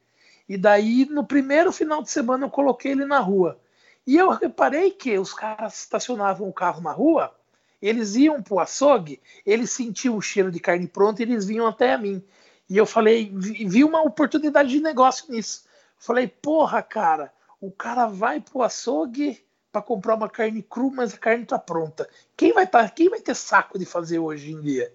E 0.49 0.57
daí, 0.57 1.07
no 1.07 1.25
primeiro 1.25 1.73
final 1.73 2.03
de 2.03 2.11
semana, 2.11 2.47
eu 2.47 2.51
coloquei 2.51 2.93
ele 2.93 3.05
na 3.05 3.19
rua. 3.19 3.59
E 4.07 4.17
eu 4.17 4.31
reparei 4.31 4.91
que 4.91 5.17
os 5.19 5.33
caras 5.33 5.79
estacionavam 5.79 6.49
o 6.49 6.53
carro 6.53 6.81
na 6.81 6.91
rua, 6.91 7.35
eles 7.81 8.17
iam 8.17 8.43
pro 8.43 8.59
açougue, 8.59 9.21
eles 9.47 9.71
sentiam 9.71 10.17
o 10.17 10.23
cheiro 10.23 10.51
de 10.51 10.59
carne 10.59 10.89
pronta 10.89 11.23
e 11.23 11.25
eles 11.25 11.45
vinham 11.45 11.67
até 11.67 11.95
a 11.95 11.99
mim. 11.99 12.23
E 12.69 12.77
eu 12.77 12.87
falei, 12.87 13.33
vi 13.33 13.85
uma 13.85 14.03
oportunidade 14.03 14.71
de 14.71 14.81
negócio 14.81 15.31
nisso. 15.31 15.65
Falei, 15.99 16.27
porra, 16.27 16.83
cara, 16.83 17.33
o 17.61 17.71
cara 17.71 18.07
vai 18.07 18.41
pro 18.41 18.63
açougue 18.63 19.45
para 19.73 19.81
comprar 19.81 20.15
uma 20.15 20.29
carne 20.29 20.63
crua, 20.63 20.93
mas 20.95 21.15
a 21.15 21.19
carne 21.19 21.45
está 21.45 21.59
pronta. 21.59 22.07
Quem 22.37 22.53
vai, 22.53 22.67
tá, 22.67 22.87
quem 22.91 23.09
vai 23.09 23.21
ter 23.21 23.35
saco 23.35 23.79
de 23.79 23.87
fazer 23.87 24.19
hoje 24.19 24.53
em 24.53 24.61
dia? 24.61 24.93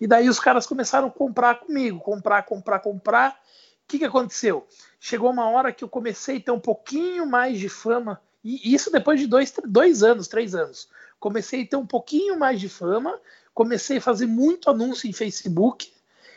E 0.00 0.06
daí 0.06 0.28
os 0.28 0.38
caras 0.38 0.66
começaram 0.66 1.08
a 1.08 1.10
comprar 1.10 1.56
comigo, 1.56 1.98
comprar, 1.98 2.44
comprar, 2.44 2.78
comprar. 2.78 3.32
O 3.32 3.88
que, 3.88 3.98
que 3.98 4.04
aconteceu? 4.04 4.66
Chegou 5.00 5.30
uma 5.30 5.50
hora 5.50 5.72
que 5.72 5.82
eu 5.82 5.88
comecei 5.88 6.36
a 6.36 6.40
ter 6.40 6.50
um 6.52 6.60
pouquinho 6.60 7.26
mais 7.26 7.58
de 7.58 7.68
fama, 7.68 8.20
e 8.42 8.72
isso 8.72 8.90
depois 8.90 9.18
de 9.18 9.26
dois, 9.26 9.52
dois 9.66 10.02
anos, 10.04 10.28
três 10.28 10.54
anos. 10.54 10.88
Comecei 11.18 11.64
a 11.64 11.66
ter 11.66 11.76
um 11.76 11.86
pouquinho 11.86 12.38
mais 12.38 12.60
de 12.60 12.68
fama, 12.68 13.20
comecei 13.52 13.98
a 13.98 14.00
fazer 14.00 14.26
muito 14.26 14.70
anúncio 14.70 15.10
em 15.10 15.12
Facebook, 15.12 15.92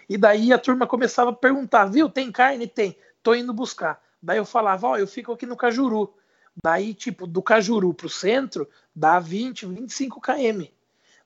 e 0.10 0.18
daí 0.18 0.52
a 0.52 0.58
turma 0.58 0.88
começava 0.88 1.30
a 1.30 1.34
perguntar, 1.34 1.86
viu, 1.86 2.10
tem 2.10 2.32
carne? 2.32 2.68
Tem, 2.68 2.98
tô 3.22 3.34
indo 3.36 3.54
buscar. 3.54 4.02
Daí 4.22 4.38
eu 4.38 4.46
falava, 4.46 4.88
ó, 4.88 4.92
oh, 4.92 4.98
eu 4.98 5.08
fico 5.08 5.32
aqui 5.32 5.46
no 5.46 5.56
Cajuru. 5.56 6.14
Daí, 6.62 6.94
tipo, 6.94 7.26
do 7.26 7.42
Cajuru 7.42 7.94
pro 7.94 8.10
centro, 8.10 8.70
dá 8.96 9.20
20, 9.20 9.66
25 9.66 10.22
km. 10.22 10.66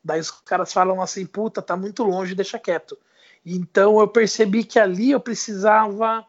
Daí 0.04 0.20
os 0.20 0.32
caras 0.32 0.72
falam 0.72 1.02
assim, 1.02 1.26
puta, 1.26 1.62
tá 1.62 1.76
muito 1.76 2.04
longe, 2.04 2.36
deixa 2.36 2.58
quieto. 2.58 2.98
Então 3.46 4.00
eu 4.00 4.08
percebi 4.08 4.64
que 4.64 4.80
ali 4.80 5.12
eu 5.12 5.20
precisava 5.20 6.26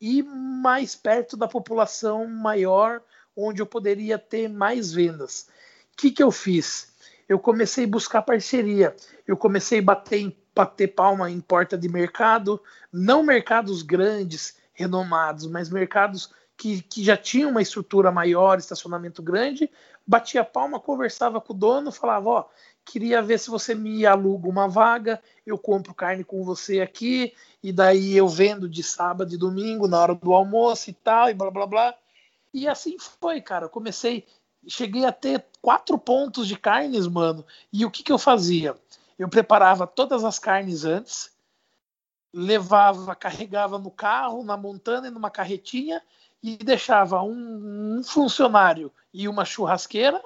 ir 0.00 0.22
mais 0.24 0.96
perto 0.96 1.36
da 1.36 1.46
população 1.46 2.26
maior, 2.26 3.00
onde 3.36 3.62
eu 3.62 3.66
poderia 3.66 4.18
ter 4.18 4.48
mais 4.48 4.92
vendas. 4.92 5.48
O 5.92 5.96
que, 5.96 6.10
que 6.10 6.22
eu 6.22 6.30
fiz? 6.30 6.92
Eu 7.28 7.38
comecei 7.38 7.84
a 7.84 7.88
buscar 7.88 8.22
parceria. 8.22 8.94
Eu 9.26 9.36
comecei 9.36 9.78
a 9.78 9.82
bater, 9.82 10.36
bater 10.54 10.88
palma 10.88 11.30
em 11.30 11.40
porta 11.40 11.78
de 11.78 11.88
mercado, 11.88 12.60
não 12.92 13.22
mercados 13.22 13.82
grandes, 13.82 14.56
renomados, 14.72 15.46
mas 15.46 15.70
mercados 15.70 16.30
que, 16.62 16.80
que 16.80 17.02
já 17.02 17.16
tinha 17.16 17.48
uma 17.48 17.60
estrutura 17.60 18.12
maior, 18.12 18.56
estacionamento 18.56 19.20
grande, 19.20 19.68
batia 20.06 20.44
palma, 20.44 20.78
conversava 20.78 21.40
com 21.40 21.52
o 21.52 21.56
dono, 21.56 21.90
falava, 21.90 22.30
ó, 22.30 22.44
queria 22.84 23.20
ver 23.20 23.40
se 23.40 23.50
você 23.50 23.74
me 23.74 24.06
aluga 24.06 24.48
uma 24.48 24.68
vaga, 24.68 25.20
eu 25.44 25.58
compro 25.58 25.92
carne 25.92 26.22
com 26.22 26.44
você 26.44 26.80
aqui, 26.80 27.34
e 27.60 27.72
daí 27.72 28.16
eu 28.16 28.28
vendo 28.28 28.68
de 28.68 28.80
sábado 28.80 29.34
e 29.34 29.36
domingo 29.36 29.88
na 29.88 30.00
hora 30.00 30.14
do 30.14 30.32
almoço 30.32 30.88
e 30.88 30.92
tal, 30.92 31.28
e 31.28 31.34
blá 31.34 31.50
blá 31.50 31.66
blá. 31.66 31.94
E 32.54 32.68
assim 32.68 32.96
foi, 32.96 33.40
cara. 33.40 33.68
comecei, 33.68 34.24
cheguei 34.64 35.04
a 35.04 35.10
ter 35.10 35.44
quatro 35.60 35.98
pontos 35.98 36.46
de 36.46 36.56
carnes, 36.56 37.08
mano. 37.08 37.44
E 37.72 37.84
o 37.84 37.90
que, 37.90 38.04
que 38.04 38.12
eu 38.12 38.18
fazia? 38.18 38.76
Eu 39.18 39.28
preparava 39.28 39.84
todas 39.84 40.22
as 40.22 40.38
carnes 40.38 40.84
antes, 40.84 41.32
levava, 42.32 43.16
carregava 43.16 43.80
no 43.80 43.90
carro, 43.90 44.44
na 44.44 44.56
montana 44.56 45.08
e 45.08 45.10
numa 45.10 45.28
carretinha, 45.28 46.00
e 46.42 46.56
deixava 46.56 47.22
um, 47.22 47.98
um 47.98 48.02
funcionário 48.02 48.92
e 49.12 49.28
uma 49.28 49.44
churrasqueira, 49.44 50.22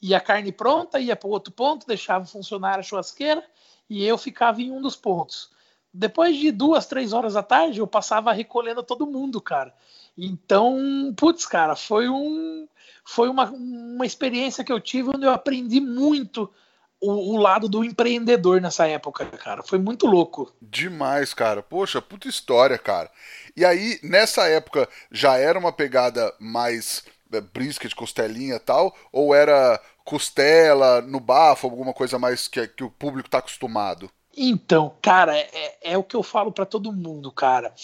e 0.00 0.14
a 0.14 0.20
carne 0.20 0.52
pronta, 0.52 1.00
ia 1.00 1.16
para 1.16 1.28
o 1.28 1.32
outro 1.32 1.52
ponto, 1.52 1.86
deixava 1.86 2.24
o 2.24 2.28
funcionário 2.28 2.80
a 2.80 2.82
churrasqueira, 2.82 3.44
e 3.88 4.04
eu 4.04 4.18
ficava 4.18 4.60
em 4.60 4.70
um 4.70 4.80
dos 4.80 4.94
pontos. 4.94 5.50
Depois 5.92 6.36
de 6.36 6.52
duas, 6.52 6.86
três 6.86 7.12
horas 7.12 7.34
da 7.34 7.42
tarde, 7.42 7.80
eu 7.80 7.86
passava 7.86 8.32
recolhendo 8.32 8.82
todo 8.82 9.06
mundo, 9.06 9.40
cara. 9.40 9.74
Então, 10.16 11.14
putz, 11.16 11.46
cara, 11.46 11.74
foi 11.74 12.08
um 12.08 12.68
foi 13.04 13.28
uma, 13.28 13.50
uma 13.50 14.04
experiência 14.04 14.62
que 14.62 14.72
eu 14.72 14.78
tive 14.78 15.08
onde 15.08 15.24
eu 15.24 15.30
aprendi 15.30 15.80
muito 15.80 16.52
o, 17.00 17.34
o, 17.34 17.36
lado 17.36 17.68
do 17.68 17.84
empreendedor 17.84 18.60
nessa 18.60 18.86
época, 18.86 19.24
cara. 19.26 19.62
Foi 19.62 19.78
muito 19.78 20.06
louco. 20.06 20.52
Demais, 20.60 21.32
cara. 21.32 21.62
Poxa, 21.62 22.02
puta 22.02 22.28
história, 22.28 22.78
cara. 22.78 23.10
E 23.56 23.64
aí, 23.64 23.98
nessa 24.02 24.46
época, 24.48 24.88
já 25.10 25.36
era 25.36 25.58
uma 25.58 25.72
pegada 25.72 26.34
mais 26.38 27.04
é, 27.32 27.40
brisket, 27.40 27.94
costelinha 27.94 28.56
e 28.56 28.60
tal? 28.60 28.94
Ou 29.12 29.34
era 29.34 29.80
costela 30.04 31.00
no 31.02 31.20
bafo, 31.20 31.66
alguma 31.66 31.92
coisa 31.92 32.18
mais 32.18 32.48
que, 32.48 32.66
que 32.66 32.82
o 32.82 32.90
público 32.90 33.28
tá 33.28 33.38
acostumado? 33.38 34.10
Então, 34.36 34.94
cara, 35.02 35.36
é, 35.36 35.92
é 35.92 35.98
o 35.98 36.04
que 36.04 36.16
eu 36.16 36.22
falo 36.22 36.50
para 36.50 36.64
todo 36.64 36.92
mundo, 36.92 37.30
cara. 37.30 37.74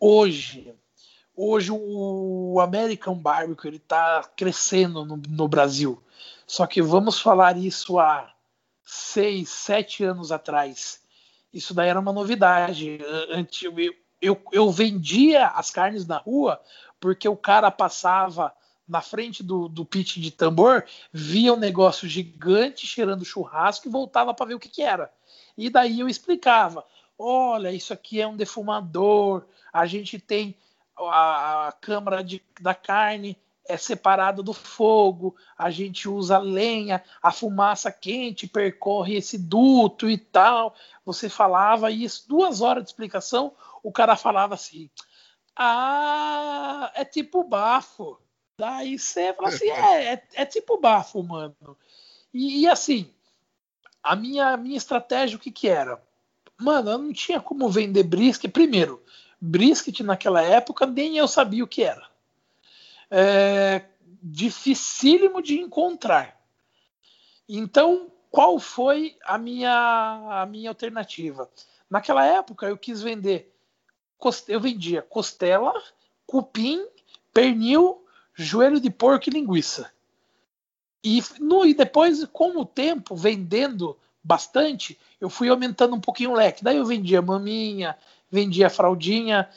Hoje, 0.00 0.74
hoje 1.36 1.70
o 1.72 2.58
American 2.60 3.14
Barbecue 3.14 3.68
ele 3.68 3.78
tá 3.78 4.22
crescendo 4.36 5.04
no, 5.04 5.16
no 5.16 5.48
Brasil. 5.48 6.00
Só 6.46 6.66
que 6.66 6.82
vamos 6.82 7.20
falar 7.20 7.56
isso 7.56 7.98
há 7.98 8.33
seis, 8.84 9.48
sete 9.48 10.04
anos 10.04 10.30
atrás, 10.30 11.00
isso 11.52 11.72
daí 11.72 11.88
era 11.88 12.00
uma 12.00 12.12
novidade. 12.12 12.98
Antes, 13.30 13.62
eu, 14.20 14.42
eu, 14.52 14.70
vendia 14.70 15.48
as 15.48 15.70
carnes 15.70 16.06
na 16.06 16.18
rua 16.18 16.60
porque 16.98 17.28
o 17.28 17.36
cara 17.36 17.70
passava 17.70 18.52
na 18.86 19.00
frente 19.00 19.42
do, 19.42 19.68
do 19.68 19.84
pit 19.84 20.20
de 20.20 20.30
tambor, 20.30 20.84
via 21.12 21.54
um 21.54 21.58
negócio 21.58 22.08
gigante 22.08 22.86
cheirando 22.86 23.24
churrasco 23.24 23.88
e 23.88 23.90
voltava 23.90 24.34
para 24.34 24.46
ver 24.46 24.54
o 24.54 24.60
que, 24.60 24.68
que 24.68 24.82
era. 24.82 25.12
E 25.56 25.70
daí 25.70 26.00
eu 26.00 26.08
explicava: 26.08 26.84
olha, 27.18 27.72
isso 27.72 27.92
aqui 27.92 28.20
é 28.20 28.26
um 28.26 28.36
defumador, 28.36 29.44
a 29.72 29.86
gente 29.86 30.18
tem 30.18 30.56
a, 30.96 31.68
a 31.68 31.72
câmara 31.72 32.22
de, 32.22 32.42
da 32.60 32.74
carne 32.74 33.38
é 33.66 33.76
separada 33.76 34.42
do 34.42 34.52
fogo, 34.52 35.34
a 35.56 35.70
gente 35.70 36.08
usa 36.08 36.38
lenha, 36.38 37.02
a 37.22 37.32
fumaça 37.32 37.90
quente 37.90 38.46
percorre 38.46 39.16
esse 39.16 39.38
duto 39.38 40.08
e 40.08 40.18
tal. 40.18 40.74
Você 41.04 41.28
falava 41.28 41.90
isso, 41.90 42.28
duas 42.28 42.60
horas 42.60 42.84
de 42.84 42.90
explicação, 42.90 43.52
o 43.82 43.90
cara 43.90 44.16
falava 44.16 44.54
assim: 44.54 44.90
Ah, 45.56 46.92
é 46.94 47.04
tipo 47.04 47.42
bafo. 47.42 48.18
Daí 48.58 48.98
você 48.98 49.32
fala 49.32 49.48
assim: 49.48 49.70
é, 49.70 50.14
é, 50.14 50.22
é 50.34 50.46
tipo 50.46 50.78
bafo, 50.78 51.22
mano. 51.22 51.56
E, 52.32 52.62
e, 52.62 52.68
assim, 52.68 53.10
a 54.02 54.14
minha, 54.14 54.56
minha 54.56 54.76
estratégia, 54.76 55.36
o 55.36 55.40
que 55.40 55.50
que 55.50 55.68
era? 55.68 56.02
Mano, 56.60 56.90
eu 56.90 56.98
não 56.98 57.12
tinha 57.12 57.40
como 57.40 57.68
vender 57.68 58.02
brisket. 58.02 58.50
Primeiro, 58.52 59.02
brisket 59.40 60.00
naquela 60.00 60.42
época 60.42 60.86
nem 60.86 61.16
eu 61.16 61.26
sabia 61.26 61.64
o 61.64 61.68
que 61.68 61.82
era 61.82 62.13
é, 63.16 63.84
dificílimo 64.20 65.40
de 65.40 65.60
encontrar. 65.60 66.36
Então, 67.48 68.10
qual 68.28 68.58
foi 68.58 69.16
a 69.24 69.38
minha, 69.38 70.42
a 70.42 70.46
minha 70.46 70.68
alternativa? 70.68 71.48
Naquela 71.88 72.26
época, 72.26 72.66
eu 72.66 72.76
quis 72.76 73.00
vender, 73.00 73.54
eu 74.48 74.60
vendia 74.60 75.00
costela, 75.00 75.72
cupim, 76.26 76.84
pernil, 77.32 78.04
joelho 78.34 78.80
de 78.80 78.90
porco 78.90 79.28
e 79.28 79.32
linguiça. 79.32 79.92
E, 81.04 81.22
no, 81.38 81.64
e 81.64 81.72
depois, 81.72 82.24
com 82.24 82.58
o 82.58 82.64
tempo, 82.64 83.14
vendendo 83.14 83.96
bastante, 84.24 84.98
eu 85.20 85.30
fui 85.30 85.48
aumentando 85.48 85.94
um 85.94 86.00
pouquinho 86.00 86.32
o 86.32 86.34
leque. 86.34 86.64
Daí 86.64 86.78
eu 86.78 86.84
vendia 86.84 87.22
maminha, 87.22 87.96
vendia 88.28 88.68
fraldinha. 88.68 89.48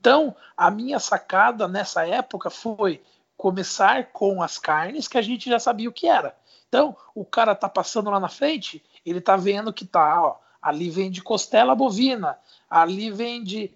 Então, 0.00 0.34
a 0.56 0.70
minha 0.70 0.98
sacada 0.98 1.68
nessa 1.68 2.08
época 2.08 2.48
foi 2.48 3.02
começar 3.36 4.06
com 4.12 4.42
as 4.42 4.58
carnes 4.58 5.06
que 5.06 5.18
a 5.18 5.22
gente 5.22 5.50
já 5.50 5.58
sabia 5.58 5.90
o 5.90 5.92
que 5.92 6.08
era. 6.08 6.34
Então, 6.68 6.96
o 7.14 7.22
cara 7.22 7.54
tá 7.54 7.68
passando 7.68 8.08
lá 8.08 8.18
na 8.18 8.28
frente, 8.28 8.82
ele 9.04 9.20
tá 9.20 9.36
vendo 9.36 9.72
que 9.74 9.84
tá, 9.84 10.22
ó, 10.22 10.36
ali 10.62 10.88
vende 10.88 11.22
costela 11.22 11.74
bovina, 11.74 12.38
ali 12.68 13.10
vende 13.10 13.74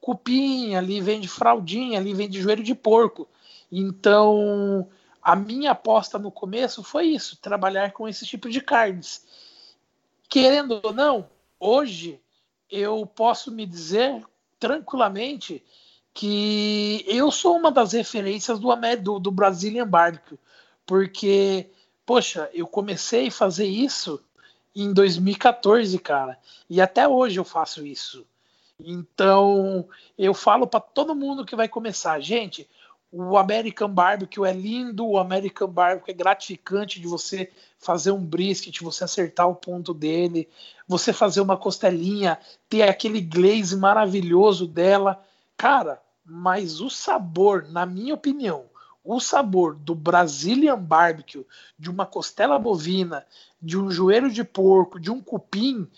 cupim, 0.00 0.74
ali 0.74 1.00
vende 1.00 1.28
fraldinha, 1.28 2.00
ali 2.00 2.14
vende 2.14 2.40
joelho 2.40 2.64
de 2.64 2.74
porco. 2.74 3.28
Então, 3.70 4.88
a 5.22 5.36
minha 5.36 5.70
aposta 5.70 6.18
no 6.18 6.32
começo 6.32 6.82
foi 6.82 7.06
isso, 7.06 7.36
trabalhar 7.36 7.92
com 7.92 8.08
esse 8.08 8.26
tipo 8.26 8.50
de 8.50 8.60
carnes. 8.60 9.24
Querendo 10.28 10.80
ou 10.82 10.92
não, 10.92 11.28
hoje 11.60 12.20
eu 12.68 13.06
posso 13.06 13.52
me 13.52 13.66
dizer 13.66 14.24
tranquilamente 14.60 15.64
que 16.12 17.04
eu 17.08 17.30
sou 17.30 17.56
uma 17.56 17.72
das 17.72 17.92
referências 17.92 18.58
do, 18.58 18.68
do, 19.02 19.18
do 19.18 19.30
Brazilian 19.30 19.88
Barbecue, 19.88 20.38
porque, 20.84 21.70
poxa, 22.04 22.50
eu 22.52 22.66
comecei 22.66 23.28
a 23.28 23.32
fazer 23.32 23.66
isso 23.66 24.22
em 24.76 24.92
2014, 24.92 25.98
cara, 25.98 26.38
e 26.68 26.80
até 26.80 27.08
hoje 27.08 27.40
eu 27.40 27.44
faço 27.44 27.84
isso. 27.86 28.26
Então, 28.78 29.88
eu 30.16 30.32
falo 30.34 30.66
para 30.66 30.80
todo 30.80 31.14
mundo 31.14 31.44
que 31.44 31.56
vai 31.56 31.68
começar, 31.68 32.20
gente, 32.20 32.68
o 33.12 33.36
American 33.36 33.88
Barbecue 33.88 34.46
é 34.46 34.52
lindo, 34.52 35.06
o 35.06 35.18
American 35.18 35.68
Barbecue 35.68 36.12
é 36.12 36.14
gratificante 36.14 37.00
de 37.00 37.08
você 37.08 37.50
fazer 37.78 38.12
um 38.12 38.24
brisket, 38.24 38.80
você 38.82 39.02
acertar 39.02 39.48
o 39.48 39.54
ponto 39.54 39.92
dele, 39.92 40.48
você 40.86 41.12
fazer 41.12 41.40
uma 41.40 41.56
costelinha, 41.56 42.38
ter 42.68 42.82
aquele 42.82 43.20
glaze 43.20 43.76
maravilhoso 43.76 44.66
dela. 44.66 45.20
Cara, 45.56 46.00
mas 46.24 46.80
o 46.80 46.88
sabor, 46.88 47.66
na 47.68 47.84
minha 47.84 48.14
opinião, 48.14 48.66
o 49.02 49.18
sabor 49.18 49.74
do 49.74 49.94
Brazilian 49.94 50.78
Barbecue, 50.78 51.44
de 51.76 51.90
uma 51.90 52.06
costela 52.06 52.58
bovina, 52.58 53.26
de 53.60 53.76
um 53.76 53.90
joelho 53.90 54.30
de 54.30 54.44
porco, 54.44 55.00
de 55.00 55.10
um 55.10 55.20
cupim, 55.20 55.88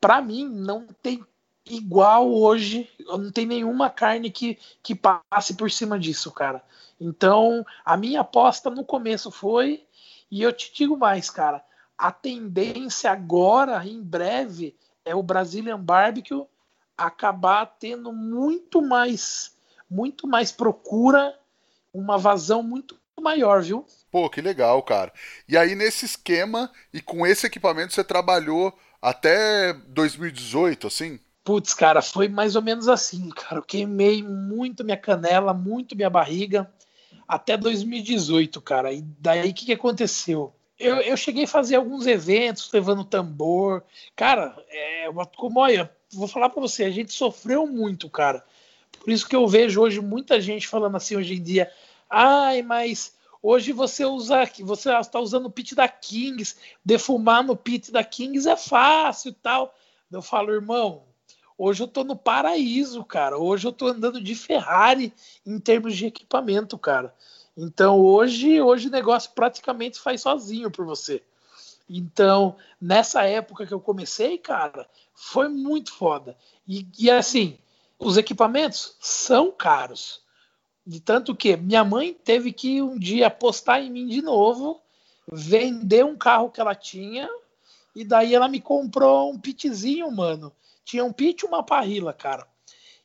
para 0.00 0.22
mim 0.22 0.48
não 0.48 0.86
tem 1.02 1.22
igual 1.70 2.32
hoje, 2.32 2.88
não 3.06 3.30
tem 3.30 3.46
nenhuma 3.46 3.90
carne 3.90 4.30
que, 4.30 4.58
que 4.82 4.94
passe 4.94 5.54
por 5.54 5.70
cima 5.70 5.98
disso, 5.98 6.30
cara. 6.32 6.62
Então, 7.00 7.64
a 7.84 7.96
minha 7.96 8.20
aposta 8.20 8.70
no 8.70 8.84
começo 8.84 9.30
foi, 9.30 9.84
e 10.30 10.42
eu 10.42 10.52
te 10.52 10.72
digo 10.74 10.96
mais, 10.96 11.30
cara, 11.30 11.64
a 11.96 12.12
tendência 12.12 13.10
agora, 13.10 13.84
em 13.86 14.02
breve, 14.02 14.76
é 15.04 15.14
o 15.14 15.22
Brazilian 15.22 15.80
Barbecue 15.80 16.46
acabar 16.96 17.66
tendo 17.78 18.12
muito 18.12 18.82
mais, 18.82 19.52
muito 19.88 20.26
mais 20.26 20.50
procura, 20.50 21.38
uma 21.92 22.18
vazão 22.18 22.62
muito 22.62 22.98
maior, 23.20 23.62
viu? 23.62 23.84
Pô, 24.10 24.28
que 24.30 24.40
legal, 24.40 24.82
cara. 24.82 25.12
E 25.48 25.56
aí, 25.56 25.74
nesse 25.74 26.04
esquema 26.04 26.70
e 26.92 27.00
com 27.00 27.26
esse 27.26 27.46
equipamento, 27.46 27.92
você 27.92 28.04
trabalhou 28.04 28.76
até 29.00 29.72
2018, 29.72 30.86
assim? 30.86 31.20
Putz, 31.48 31.72
cara, 31.72 32.02
foi 32.02 32.28
mais 32.28 32.56
ou 32.56 32.60
menos 32.60 32.88
assim, 32.88 33.30
cara. 33.30 33.56
Eu 33.56 33.62
queimei 33.62 34.22
muito 34.22 34.84
minha 34.84 34.98
canela, 34.98 35.54
muito 35.54 35.96
minha 35.96 36.10
barriga, 36.10 36.70
até 37.26 37.56
2018, 37.56 38.60
cara. 38.60 38.92
E 38.92 39.00
daí 39.00 39.48
o 39.48 39.54
que, 39.54 39.64
que 39.64 39.72
aconteceu? 39.72 40.52
Eu, 40.78 40.96
eu 40.96 41.16
cheguei 41.16 41.44
a 41.44 41.48
fazer 41.48 41.76
alguns 41.76 42.06
eventos 42.06 42.70
levando 42.70 43.02
tambor. 43.02 43.82
Cara, 44.14 44.62
é, 44.68 45.08
olha, 45.08 45.90
vou 46.12 46.28
falar 46.28 46.50
para 46.50 46.60
você, 46.60 46.84
a 46.84 46.90
gente 46.90 47.14
sofreu 47.14 47.66
muito, 47.66 48.10
cara. 48.10 48.44
Por 49.02 49.10
isso 49.10 49.26
que 49.26 49.34
eu 49.34 49.48
vejo 49.48 49.80
hoje 49.80 50.02
muita 50.02 50.38
gente 50.42 50.68
falando 50.68 50.98
assim 50.98 51.16
hoje 51.16 51.32
em 51.32 51.42
dia. 51.42 51.72
Ai, 52.10 52.60
mas 52.60 53.14
hoje 53.42 53.72
você 53.72 54.04
usa, 54.04 54.46
você 54.60 54.94
está 54.94 55.18
usando 55.18 55.46
o 55.46 55.50
pit 55.50 55.74
da 55.74 55.88
Kings, 55.88 56.56
defumar 56.84 57.42
no 57.42 57.56
pit 57.56 57.90
da 57.90 58.04
Kings 58.04 58.46
é 58.46 58.54
fácil, 58.54 59.32
tal. 59.32 59.74
Eu 60.12 60.20
falo, 60.20 60.52
irmão, 60.52 61.07
Hoje 61.60 61.82
eu 61.82 61.88
tô 61.88 62.04
no 62.04 62.14
paraíso, 62.14 63.04
cara. 63.04 63.36
Hoje 63.36 63.66
eu 63.66 63.72
tô 63.72 63.88
andando 63.88 64.22
de 64.22 64.32
Ferrari 64.36 65.12
em 65.44 65.58
termos 65.58 65.96
de 65.96 66.06
equipamento, 66.06 66.78
cara. 66.78 67.12
Então 67.56 67.98
hoje, 67.98 68.60
hoje 68.62 68.86
o 68.86 68.92
negócio 68.92 69.32
praticamente 69.34 69.98
faz 69.98 70.20
sozinho 70.20 70.70
por 70.70 70.86
você. 70.86 71.20
Então, 71.90 72.54
nessa 72.80 73.24
época 73.24 73.66
que 73.66 73.74
eu 73.74 73.80
comecei, 73.80 74.38
cara, 74.38 74.88
foi 75.12 75.48
muito 75.48 75.92
foda. 75.92 76.36
E, 76.66 76.86
e 76.96 77.10
assim, 77.10 77.58
os 77.98 78.16
equipamentos 78.16 78.94
são 79.00 79.50
caros. 79.50 80.20
De 80.86 81.00
tanto 81.00 81.34
que 81.34 81.56
minha 81.56 81.82
mãe 81.82 82.14
teve 82.14 82.52
que 82.52 82.80
um 82.80 82.96
dia 82.96 83.26
apostar 83.26 83.82
em 83.82 83.90
mim 83.90 84.06
de 84.06 84.22
novo, 84.22 84.80
vender 85.30 86.04
um 86.04 86.16
carro 86.16 86.50
que 86.50 86.60
ela 86.60 86.74
tinha, 86.74 87.28
e 87.96 88.04
daí 88.04 88.32
ela 88.32 88.48
me 88.48 88.60
comprou 88.60 89.32
um 89.32 89.38
pitzinho, 89.38 90.08
mano, 90.10 90.52
tinha 90.88 91.04
um 91.04 91.12
pit 91.12 91.44
e 91.44 91.46
uma 91.46 91.62
parrila, 91.62 92.14
cara. 92.14 92.46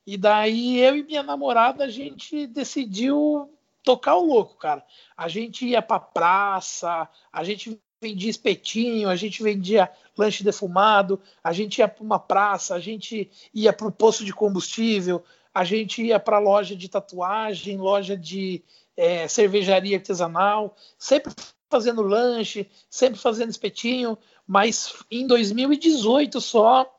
E 0.08 0.16
daí 0.16 0.80
eu 0.80 0.96
e 0.96 1.04
minha 1.04 1.22
namorada 1.22 1.84
a 1.84 1.90
gente 1.90 2.48
decidiu 2.48 3.54
tocar 3.84 4.16
o 4.16 4.26
louco, 4.26 4.56
cara. 4.56 4.86
A 5.18 5.28
gente 5.28 5.66
ia 5.66 5.82
pra 5.82 6.00
praça, 6.00 7.10
a 7.32 7.44
gente 7.44 7.78
vendia 8.02 8.30
espetinho, 8.30 9.10
a 9.10 9.18
gente 9.18 9.44
vendia 9.44 9.92
lanche 10.18 10.46
defumado, 10.46 11.20
a 11.44 11.52
gente 11.52 11.80
ia 11.80 11.88
para 11.90 12.04
uma 12.04 12.20
praça, 12.20 12.74
a 12.74 12.80
gente 12.80 13.30
ia 13.54 13.74
para 13.74 13.88
o 13.88 13.92
posto 13.92 14.24
de 14.24 14.34
combustível, 14.34 15.22
a 15.54 15.66
gente 15.66 16.02
ia 16.02 16.20
para 16.22 16.40
loja 16.40 16.78
de 16.78 16.88
tatuagem, 16.88 17.78
loja 17.78 18.16
de 18.16 18.64
é, 18.96 19.28
cervejaria 19.28 19.98
artesanal, 19.98 20.74
sempre 20.98 21.34
fazendo 21.70 22.02
lanche, 22.02 22.70
sempre 22.90 23.20
fazendo 23.20 23.50
espetinho, 23.50 24.18
mas 24.48 24.94
em 25.12 25.28
2018 25.28 26.40
só 26.40 26.90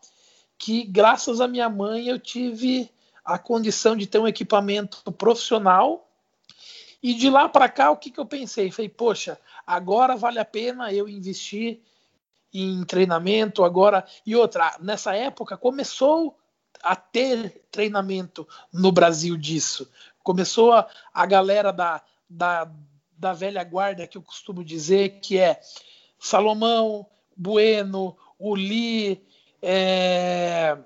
que 0.58 0.84
graças 0.84 1.40
à 1.40 1.48
minha 1.48 1.68
mãe 1.68 2.08
eu 2.08 2.18
tive 2.18 2.90
a 3.24 3.38
condição 3.38 3.96
de 3.96 4.06
ter 4.06 4.18
um 4.18 4.28
equipamento 4.28 5.10
profissional. 5.12 6.08
E 7.02 7.14
de 7.14 7.28
lá 7.28 7.48
para 7.48 7.68
cá, 7.68 7.90
o 7.90 7.96
que, 7.96 8.10
que 8.10 8.18
eu 8.18 8.26
pensei? 8.26 8.70
Falei, 8.70 8.88
poxa, 8.88 9.38
agora 9.66 10.16
vale 10.16 10.38
a 10.38 10.44
pena 10.44 10.92
eu 10.92 11.08
investir 11.08 11.80
em 12.52 12.84
treinamento 12.84 13.64
agora. 13.64 14.06
E 14.24 14.36
outra, 14.36 14.76
nessa 14.80 15.14
época 15.14 15.56
começou 15.56 16.38
a 16.82 16.94
ter 16.94 17.66
treinamento 17.70 18.46
no 18.72 18.92
Brasil 18.92 19.36
disso. 19.36 19.90
Começou 20.22 20.72
a, 20.72 20.88
a 21.12 21.26
galera 21.26 21.72
da, 21.72 22.02
da, 22.28 22.70
da 23.18 23.32
velha 23.32 23.64
guarda, 23.64 24.06
que 24.06 24.16
eu 24.16 24.22
costumo 24.22 24.64
dizer, 24.64 25.20
que 25.20 25.38
é 25.38 25.60
Salomão, 26.18 27.06
Bueno, 27.36 28.16
Uli, 28.38 29.20
é, 29.66 30.76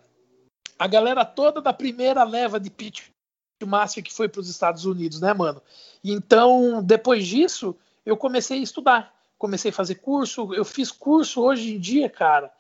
a 0.79 0.87
galera 0.87 1.25
toda 1.25 1.61
da 1.61 1.73
primeira 1.73 2.23
leva 2.23 2.61
de 2.61 2.71
Pitmaster 2.71 4.05
que 4.05 4.15
foi 4.15 4.29
para 4.29 4.41
os 4.41 4.49
Estados 4.49 4.85
Unidos, 4.85 5.21
né, 5.21 5.35
mano? 5.35 5.61
Então, 6.05 6.81
depois 6.83 7.27
disso, 7.27 7.77
eu 8.07 8.17
comecei 8.17 8.61
a 8.61 8.63
estudar, 8.63 9.13
comecei 9.37 9.73
a 9.73 9.75
fazer 9.75 9.97
curso. 9.97 10.55
Eu 10.55 10.65
fiz 10.65 10.93
curso 10.93 11.43
hoje 11.43 11.75
em 11.75 11.81
dia, 11.81 12.09
cara, 12.09 12.53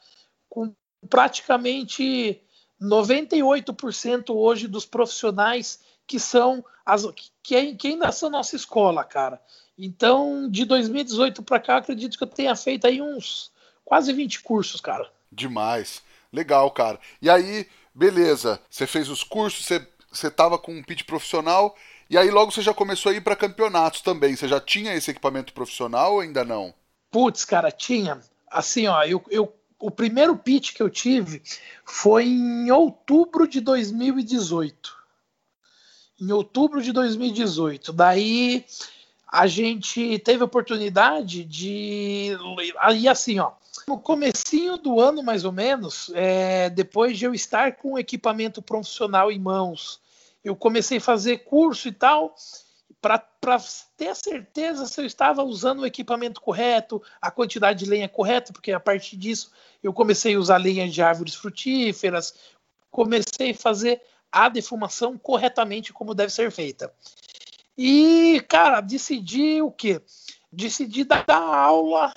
com 0.49 0.75
praticamente 1.09 2.43
98% 2.83 4.31
hoje 4.35 4.67
dos 4.67 4.85
profissionais 4.85 5.81
que 6.05 6.19
são 6.19 6.65
as 6.85 7.07
que, 7.43 7.75
que 7.75 7.89
ainda 7.89 8.11
são 8.11 8.29
nossa 8.29 8.57
escola, 8.57 9.05
cara. 9.05 9.41
Então, 9.79 10.51
de 10.51 10.65
2018 10.65 11.45
para 11.45 11.61
cá, 11.61 11.77
acredito 11.77 12.19
que 12.19 12.25
eu 12.25 12.29
tenha 12.29 12.57
feito 12.57 12.87
aí 12.87 13.01
uns 13.01 13.53
quase 13.85 14.13
20 14.13 14.43
cursos, 14.43 14.81
cara. 14.81 15.09
Demais. 15.31 16.03
Legal, 16.33 16.71
cara. 16.71 17.01
E 17.21 17.31
aí, 17.31 17.67
beleza, 17.95 18.61
você 18.71 18.87
fez 18.87 19.09
os 19.09 19.25
cursos, 19.25 19.64
você, 19.64 19.87
você 20.11 20.31
tava 20.31 20.59
com 20.59 20.73
um 20.73 20.83
pitch 20.83 21.05
profissional, 21.05 21.75
e 22.11 22.17
aí 22.17 22.31
logo 22.31 22.51
você 22.51 22.62
já 22.62 22.75
começou 22.75 23.11
a 23.11 23.14
ir 23.14 23.23
para 23.23 23.37
campeonatos 23.37 24.01
também. 24.01 24.37
Você 24.37 24.49
já 24.49 24.61
tinha 24.61 24.95
esse 24.95 25.11
equipamento 25.11 25.53
profissional 25.53 26.14
ou 26.14 26.21
ainda 26.21 26.45
não? 26.45 26.73
Putz, 27.11 27.45
cara, 27.45 27.71
tinha. 27.71 28.21
Assim, 28.51 28.87
ó, 28.87 29.03
eu, 29.05 29.23
eu, 29.31 29.55
o 29.79 29.91
primeiro 29.91 30.37
pitch 30.37 30.75
que 30.75 30.83
eu 30.83 30.91
tive 30.91 31.43
foi 31.85 32.25
em 32.27 32.71
outubro 32.71 33.47
de 33.47 33.61
2018. 33.61 34.97
Em 36.21 36.33
outubro 36.33 36.83
de 36.83 36.93
2018. 36.93 37.93
Daí 37.93 38.64
a 39.31 39.47
gente 39.47 40.19
teve 40.21 40.43
a 40.43 40.47
oportunidade 40.47 41.45
de. 41.45 42.37
Aí 42.79 43.07
assim, 43.07 43.38
ó 43.38 43.53
no 43.87 43.99
comecinho 43.99 44.77
do 44.77 45.01
ano, 45.01 45.23
mais 45.23 45.45
ou 45.45 45.53
menos, 45.53 46.11
é, 46.14 46.71
depois 46.71 47.19
de 47.19 47.25
eu 47.25 47.35
estar 47.35 47.77
com 47.77 47.99
equipamento 47.99 48.62
profissional 48.62 49.31
em 49.31 49.38
mãos, 49.38 50.01
eu 50.45 50.57
comecei 50.57 50.99
a 50.99 51.01
fazer 51.01 51.38
curso 51.45 51.88
e 51.88 51.93
tal. 51.93 52.35
para 53.01 53.23
ter 53.97 54.14
certeza 54.17 54.87
se 54.87 55.01
eu 55.01 55.07
estava 55.07 55.43
usando 55.43 55.81
o 55.81 55.87
equipamento 55.87 56.41
correto, 56.41 57.03
a 57.21 57.31
quantidade 57.31 57.85
de 57.85 57.91
lenha 57.91 58.09
correta, 58.09 58.53
porque 58.53 58.73
a 58.73 58.81
partir 58.81 59.17
disso 59.17 59.53
eu 59.83 59.93
comecei 59.93 60.35
a 60.35 60.38
usar 60.38 60.57
lenha 60.57 60.88
de 60.88 61.01
árvores 61.01 61.35
frutíferas, 61.35 62.35
comecei 62.91 63.53
a 63.53 63.55
fazer 63.55 64.03
a 64.31 64.49
defumação 64.49 65.17
corretamente 65.17 65.93
como 65.93 66.14
deve 66.14 66.33
ser 66.33 66.51
feita. 66.51 66.93
E, 67.77 68.45
cara, 68.49 68.81
decidi 68.81 69.62
o 69.62 69.71
quê? 69.71 70.03
Decidi 70.51 71.05
dar 71.05 71.25
aula, 71.29 72.12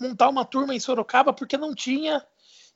montar 0.00 0.28
uma 0.28 0.44
turma 0.44 0.74
em 0.74 0.80
Sorocaba, 0.80 1.32
porque 1.32 1.56
não 1.56 1.74
tinha. 1.74 2.24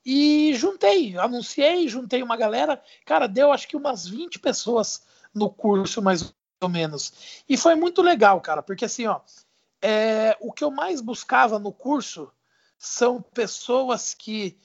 E 0.05 0.55
juntei, 0.55 1.17
anunciei, 1.19 1.89
juntei 1.89 2.23
uma 2.23 2.37
galera. 2.37 2.83
Cara, 3.05 3.27
deu 3.27 3.53
acho 3.53 3.69
que 3.69 3.77
umas 3.77 4.07
20 4.07 4.39
pessoas 4.39 5.03
no 5.35 5.51
curso, 5.51 6.01
mais 6.01 6.33
ou 6.61 6.69
menos. 6.69 7.43
E 7.49 7.57
foi 7.57 7.75
muito 7.75 8.03
legal, 8.03 8.41
cara, 8.41 8.63
porque 8.63 8.85
assim, 8.85 9.07
ó, 9.07 9.21
é, 9.83 10.37
o 10.41 10.53
que 10.53 10.65
eu 10.65 10.71
mais 10.71 11.01
buscava 11.01 11.59
no 11.59 11.73
curso 11.73 12.31
são 12.79 13.21
pessoas 13.21 14.15
que 14.15 14.57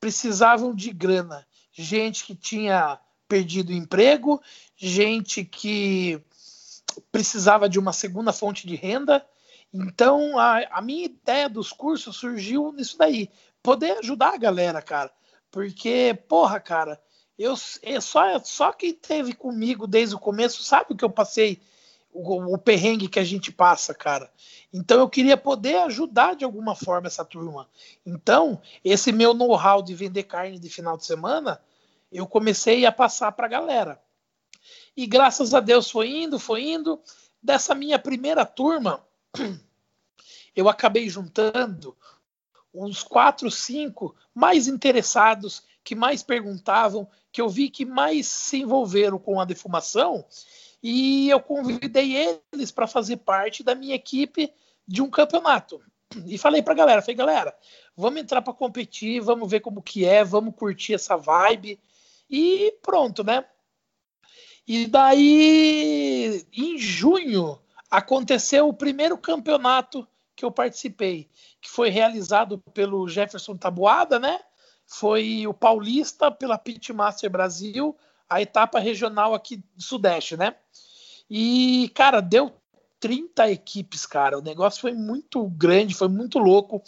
precisavam 0.00 0.74
de 0.74 0.92
grana, 0.92 1.46
gente 1.72 2.24
que 2.24 2.34
tinha 2.34 2.98
perdido 3.26 3.72
emprego, 3.72 4.40
gente 4.76 5.44
que 5.44 6.22
precisava 7.10 7.68
de 7.68 7.78
uma 7.78 7.92
segunda 7.92 8.32
fonte 8.32 8.66
de 8.66 8.76
renda. 8.76 9.24
Então, 9.74 10.38
a, 10.38 10.60
a 10.70 10.80
minha 10.80 11.06
ideia 11.06 11.48
dos 11.48 11.72
cursos 11.72 12.16
surgiu 12.16 12.70
nisso 12.70 12.96
daí, 12.96 13.28
poder 13.60 13.98
ajudar 13.98 14.34
a 14.34 14.38
galera, 14.38 14.80
cara. 14.80 15.10
Porque, 15.50 16.16
porra, 16.28 16.60
cara, 16.60 17.02
eu, 17.36 17.54
é 17.82 18.00
só, 18.00 18.38
só 18.44 18.72
quem 18.72 18.94
teve 18.94 19.32
comigo 19.34 19.88
desde 19.88 20.14
o 20.14 20.18
começo 20.18 20.62
sabe 20.62 20.92
o 20.92 20.96
que 20.96 21.04
eu 21.04 21.10
passei, 21.10 21.60
o, 22.12 22.54
o 22.54 22.56
perrengue 22.56 23.08
que 23.08 23.18
a 23.18 23.24
gente 23.24 23.50
passa, 23.50 23.92
cara. 23.92 24.30
Então 24.72 25.00
eu 25.00 25.08
queria 25.08 25.36
poder 25.36 25.78
ajudar 25.80 26.36
de 26.36 26.44
alguma 26.44 26.76
forma 26.76 27.08
essa 27.08 27.24
turma. 27.24 27.68
Então, 28.06 28.62
esse 28.84 29.10
meu 29.10 29.34
know-how 29.34 29.82
de 29.82 29.92
vender 29.92 30.22
carne 30.22 30.56
de 30.56 30.70
final 30.70 30.96
de 30.96 31.04
semana, 31.04 31.60
eu 32.12 32.28
comecei 32.28 32.86
a 32.86 32.92
passar 32.92 33.32
para 33.32 33.46
a 33.46 33.50
galera. 33.50 34.00
E 34.96 35.04
graças 35.04 35.52
a 35.52 35.58
Deus 35.58 35.90
foi 35.90 36.10
indo, 36.10 36.38
foi 36.38 36.62
indo. 36.62 37.00
Dessa 37.42 37.74
minha 37.74 37.98
primeira 37.98 38.46
turma, 38.46 39.04
eu 40.54 40.68
acabei 40.68 41.08
juntando 41.08 41.96
uns 42.72 43.02
quatro, 43.02 43.50
cinco 43.50 44.14
mais 44.34 44.66
interessados, 44.66 45.62
que 45.82 45.94
mais 45.94 46.22
perguntavam, 46.22 47.08
que 47.30 47.40
eu 47.40 47.48
vi 47.48 47.68
que 47.68 47.84
mais 47.84 48.26
se 48.26 48.62
envolveram 48.62 49.18
com 49.18 49.40
a 49.40 49.44
defumação, 49.44 50.24
e 50.82 51.30
eu 51.30 51.40
convidei 51.40 52.38
eles 52.52 52.70
para 52.70 52.86
fazer 52.86 53.18
parte 53.18 53.62
da 53.62 53.74
minha 53.74 53.94
equipe 53.94 54.52
de 54.86 55.02
um 55.02 55.10
campeonato. 55.10 55.80
E 56.26 56.38
falei 56.38 56.62
para 56.62 56.74
a 56.74 56.76
galera, 56.76 57.02
falei, 57.02 57.16
galera, 57.16 57.56
vamos 57.96 58.20
entrar 58.20 58.40
para 58.40 58.52
competir, 58.52 59.20
vamos 59.20 59.50
ver 59.50 59.58
como 59.58 59.82
que 59.82 60.04
é, 60.04 60.22
vamos 60.22 60.54
curtir 60.54 60.94
essa 60.94 61.16
vibe. 61.16 61.80
E 62.30 62.72
pronto, 62.80 63.24
né? 63.24 63.44
E 64.64 64.86
daí, 64.86 66.46
em 66.52 66.78
junho, 66.78 67.58
aconteceu 67.96 68.68
o 68.68 68.74
primeiro 68.74 69.16
campeonato 69.16 70.06
que 70.34 70.44
eu 70.44 70.50
participei, 70.50 71.30
que 71.60 71.70
foi 71.70 71.90
realizado 71.90 72.58
pelo 72.72 73.08
Jefferson 73.08 73.56
Tabuada, 73.56 74.18
né? 74.18 74.40
Foi 74.84 75.46
o 75.46 75.54
Paulista 75.54 76.28
pela 76.28 76.58
Pitmaster 76.58 77.30
Brasil, 77.30 77.96
a 78.28 78.42
etapa 78.42 78.80
regional 78.80 79.32
aqui 79.32 79.58
do 79.76 79.82
Sudeste, 79.82 80.36
né? 80.36 80.56
E, 81.30 81.88
cara, 81.94 82.20
deu 82.20 82.52
30 82.98 83.48
equipes, 83.52 84.04
cara. 84.06 84.38
O 84.38 84.42
negócio 84.42 84.80
foi 84.80 84.92
muito 84.92 85.46
grande, 85.50 85.94
foi 85.94 86.08
muito 86.08 86.40
louco. 86.40 86.82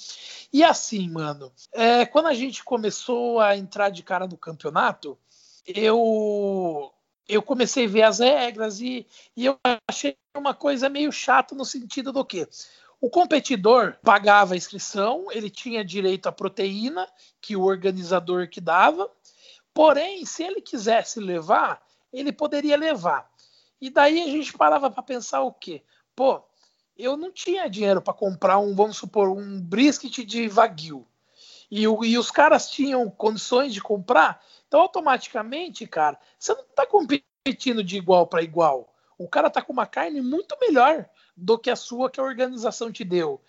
E 0.53 0.65
assim, 0.65 1.09
mano, 1.09 1.53
é, 1.73 2.05
quando 2.05 2.27
a 2.27 2.35
gente 2.35 2.65
começou 2.65 3.39
a 3.39 3.57
entrar 3.57 3.91
de 3.91 4.03
cara 4.03 4.27
no 4.27 4.37
campeonato, 4.37 5.17
eu 5.65 6.93
eu 7.29 7.43
comecei 7.43 7.87
a 7.87 7.89
ver 7.89 8.03
as 8.03 8.19
regras 8.19 8.81
e, 8.81 9.07
e 9.37 9.47
eu 9.47 9.59
achei 9.89 10.17
uma 10.37 10.55
coisa 10.55 10.89
meio 10.89 11.11
chata 11.11 11.55
no 11.55 11.65
sentido 11.65 12.13
do 12.13 12.25
que 12.25 12.49
o 13.01 13.11
competidor 13.11 13.97
pagava 14.03 14.55
a 14.55 14.57
inscrição, 14.57 15.27
ele 15.31 15.51
tinha 15.51 15.85
direito 15.85 16.29
à 16.29 16.33
proteína 16.33 17.07
que 17.41 17.55
o 17.55 17.63
organizador 17.63 18.49
que 18.49 18.61
dava, 18.61 19.11
porém, 19.75 20.25
se 20.25 20.43
ele 20.43 20.61
quisesse 20.61 21.21
levar, 21.21 21.83
ele 22.13 22.33
poderia 22.33 22.77
levar. 22.77 23.31
E 23.81 23.91
daí 23.91 24.23
a 24.23 24.27
gente 24.27 24.53
parava 24.55 24.91
para 24.91 25.03
pensar 25.03 25.43
o 25.43 25.53
quê? 25.53 25.83
Pô, 26.15 26.43
eu 26.97 27.17
não 27.17 27.31
tinha 27.31 27.69
dinheiro 27.69 28.01
para 28.01 28.15
comprar 28.15 28.59
um, 28.59 28.75
vamos 28.75 28.97
supor, 28.97 29.29
um 29.29 29.61
brisket 29.61 30.25
de 30.25 30.49
Wagyu. 30.49 31.07
E, 31.71 31.83
e 31.83 32.19
os 32.19 32.31
caras 32.31 32.71
tinham 32.71 33.11
condições 33.11 33.75
de 33.75 33.83
comprar, 33.83 34.43
então, 34.67 34.81
automaticamente, 34.81 35.87
cara, 35.87 36.19
você 36.39 36.53
não 36.55 36.63
está 36.63 36.87
competindo 36.87 37.83
de 37.85 37.97
igual 37.97 38.27
para 38.27 38.43
igual. 38.43 38.93
O 39.19 39.29
cara 39.29 39.49
tá 39.49 39.63
com 39.63 39.73
uma 39.73 39.87
carne 39.87 40.21
muito 40.21 40.57
melhor 40.61 41.09
do 41.37 41.59
que 41.59 41.71
a 41.71 41.77
sua 41.77 42.11
que 42.11 42.21
a 42.21 42.25
organização 42.25 42.91
te 42.91 43.05
deu. 43.05 43.41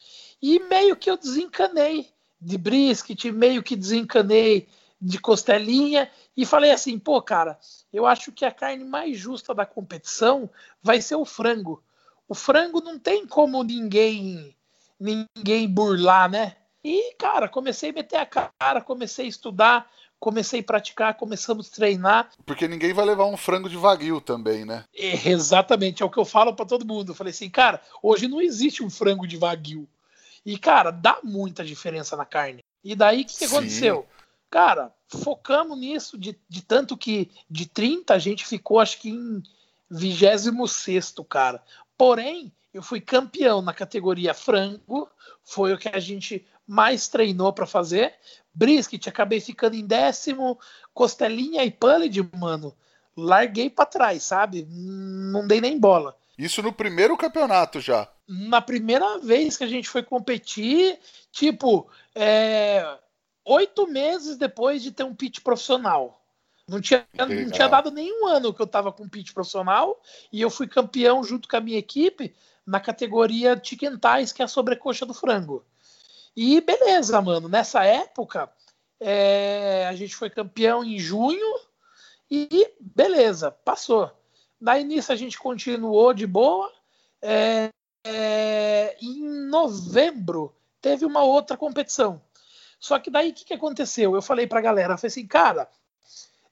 E 0.42 0.60
meio 0.60 0.96
que 0.96 1.10
eu 1.10 1.18
desencanei 1.18 2.10
de 2.40 2.58
brisket, 2.58 3.26
meio 3.32 3.64
que 3.64 3.76
desencanei 3.76 4.68
de 5.00 5.20
costelinha 5.20 6.10
e 6.36 6.46
falei 6.46 6.72
assim, 6.72 6.98
pô, 6.98 7.22
cara, 7.22 7.60
eu 7.92 8.06
acho 8.06 8.32
que 8.32 8.46
a 8.46 8.52
carne 8.52 8.84
mais 8.84 9.18
justa 9.18 9.54
da 9.54 9.66
competição 9.66 10.50
vai 10.82 11.02
ser 11.02 11.16
o 11.16 11.26
frango. 11.26 11.84
O 12.28 12.36
frango 12.36 12.82
não 12.82 13.00
tem 13.00 13.26
como 13.26 13.64
ninguém 13.64 14.56
ninguém 15.00 15.68
burlar, 15.68 16.30
né? 16.30 16.56
E, 16.84 17.14
cara, 17.16 17.48
comecei 17.48 17.90
a 17.90 17.94
meter 17.94 18.18
a 18.18 18.26
cara, 18.26 18.82
comecei 18.82 19.26
a 19.26 19.30
estudar, 19.30 19.92
comecei 20.20 20.60
a 20.62 20.64
praticar, 20.64 21.16
começamos 21.16 21.68
a 21.68 21.76
treinar. 21.76 22.32
Porque 22.46 22.68
ninguém 22.68 22.94
vai 22.94 23.06
levar 23.06 23.26
um 23.26 23.38
frango 23.38 23.70
de 23.70 23.78
vaguio 23.78 24.20
também, 24.20 24.66
né? 24.66 24.84
É, 24.96 25.30
exatamente, 25.30 26.02
é 26.02 26.06
o 26.06 26.10
que 26.10 26.18
eu 26.18 26.26
falo 26.26 26.54
para 26.54 26.66
todo 26.66 26.86
mundo. 26.86 27.12
Eu 27.12 27.16
falei 27.16 27.32
assim, 27.32 27.50
cara, 27.50 27.82
hoje 28.02 28.28
não 28.28 28.42
existe 28.42 28.84
um 28.84 28.90
frango 28.90 29.28
de 29.28 29.38
vaguio. 29.38 29.88
E, 30.46 30.58
cara, 30.58 30.92
dá 30.92 31.20
muita 31.24 31.64
diferença 31.64 32.16
na 32.16 32.26
carne. 32.26 32.64
E 32.84 32.96
daí, 32.96 33.22
o 33.22 33.26
que, 33.26 33.38
que 33.38 33.46
aconteceu? 33.46 34.08
Cara, 34.50 34.94
focamos 35.10 35.78
nisso, 35.78 36.18
de, 36.18 36.40
de 36.48 36.62
tanto 36.62 36.96
que 36.96 37.30
de 37.50 37.66
30 37.66 38.14
a 38.14 38.20
gente 38.20 38.46
ficou, 38.46 38.80
acho 38.80 39.00
que 39.00 39.10
em 39.10 39.44
26, 39.90 41.16
cara. 41.30 41.62
Porém, 41.98 42.52
eu 42.74 42.82
fui 42.82 43.02
campeão 43.02 43.62
na 43.62 43.74
categoria 43.74 44.34
frango, 44.34 45.10
foi 45.44 45.74
o 45.74 45.78
que 45.78 45.90
a 45.90 46.00
gente 46.00 46.46
mais 46.68 47.08
treinou 47.08 47.54
para 47.54 47.66
fazer. 47.66 48.14
Brisket, 48.54 49.08
acabei 49.08 49.40
ficando 49.40 49.76
em 49.76 49.86
décimo. 49.86 50.60
Costelinha 50.94 51.64
e 51.64 51.72
Pulled, 51.72 52.30
mano, 52.36 52.76
larguei 53.16 53.70
para 53.70 53.86
trás, 53.86 54.24
sabe? 54.24 54.68
Não 54.70 55.48
dei 55.48 55.62
nem 55.62 55.80
bola. 55.80 56.16
Isso 56.38 56.62
no 56.62 56.74
primeiro 56.74 57.18
campeonato 57.18 57.80
já. 57.80 58.08
Na 58.28 58.62
primeira 58.62 59.18
vez 59.20 59.58
que 59.58 59.64
a 59.64 59.68
gente 59.68 59.90
foi 59.90 60.04
competir, 60.04 61.00
tipo, 61.32 61.90
é, 62.14 62.98
oito 63.46 63.88
meses 63.88 64.38
depois 64.38 64.84
de 64.84 64.92
ter 64.92 65.04
um 65.04 65.16
pitch 65.16 65.40
profissional. 65.40 66.22
Não 66.68 66.82
tinha, 66.82 67.08
não 67.18 67.50
tinha 67.50 67.68
dado 67.70 67.90
nenhum 67.90 68.28
ano 68.28 68.54
que 68.54 68.62
eu 68.62 68.68
tava 68.68 68.92
com 68.92 69.08
pitch 69.08 69.34
profissional 69.34 70.00
e 70.32 70.42
eu 70.42 70.50
fui 70.50 70.68
campeão 70.68 71.24
junto 71.24 71.48
com 71.48 71.56
a 71.56 71.62
minha 71.62 71.78
equipe 71.78 72.36
na 72.66 72.80
categoria 72.80 73.60
Chicken 73.64 73.98
Ties, 73.98 74.34
que 74.34 74.42
é 74.42 74.46
a 74.46 74.50
sobrecoxa 74.50 75.06
do 75.06 75.14
frango. 75.14 75.64
E 76.38 76.62
beleza, 76.62 77.20
mano. 77.20 77.50
Nessa 77.50 77.84
época, 77.84 78.48
é, 79.00 79.88
a 79.90 79.96
gente 79.96 80.16
foi 80.16 80.30
campeão 80.30 80.84
em 80.84 81.00
junho 81.00 81.60
e 82.30 82.72
beleza, 82.80 83.50
passou. 83.50 84.12
Daí 84.62 84.84
nisso 84.84 85.12
a 85.12 85.16
gente 85.16 85.40
continuou 85.40 86.14
de 86.14 86.28
boa. 86.28 86.72
É, 87.24 87.72
é, 88.06 88.96
em 89.02 89.50
novembro 89.50 90.56
teve 90.80 91.06
uma 91.06 91.24
outra 91.24 91.58
competição. 91.58 92.22
Só 92.80 93.00
que 93.00 93.10
daí 93.10 93.32
o 93.32 93.34
que, 93.34 93.44
que 93.44 93.56
aconteceu? 93.56 94.14
Eu 94.14 94.22
falei 94.22 94.46
pra 94.46 94.62
galera, 94.62 94.94
eu 94.94 94.98
falei 94.98 95.08
assim, 95.08 95.26
cara, 95.26 95.68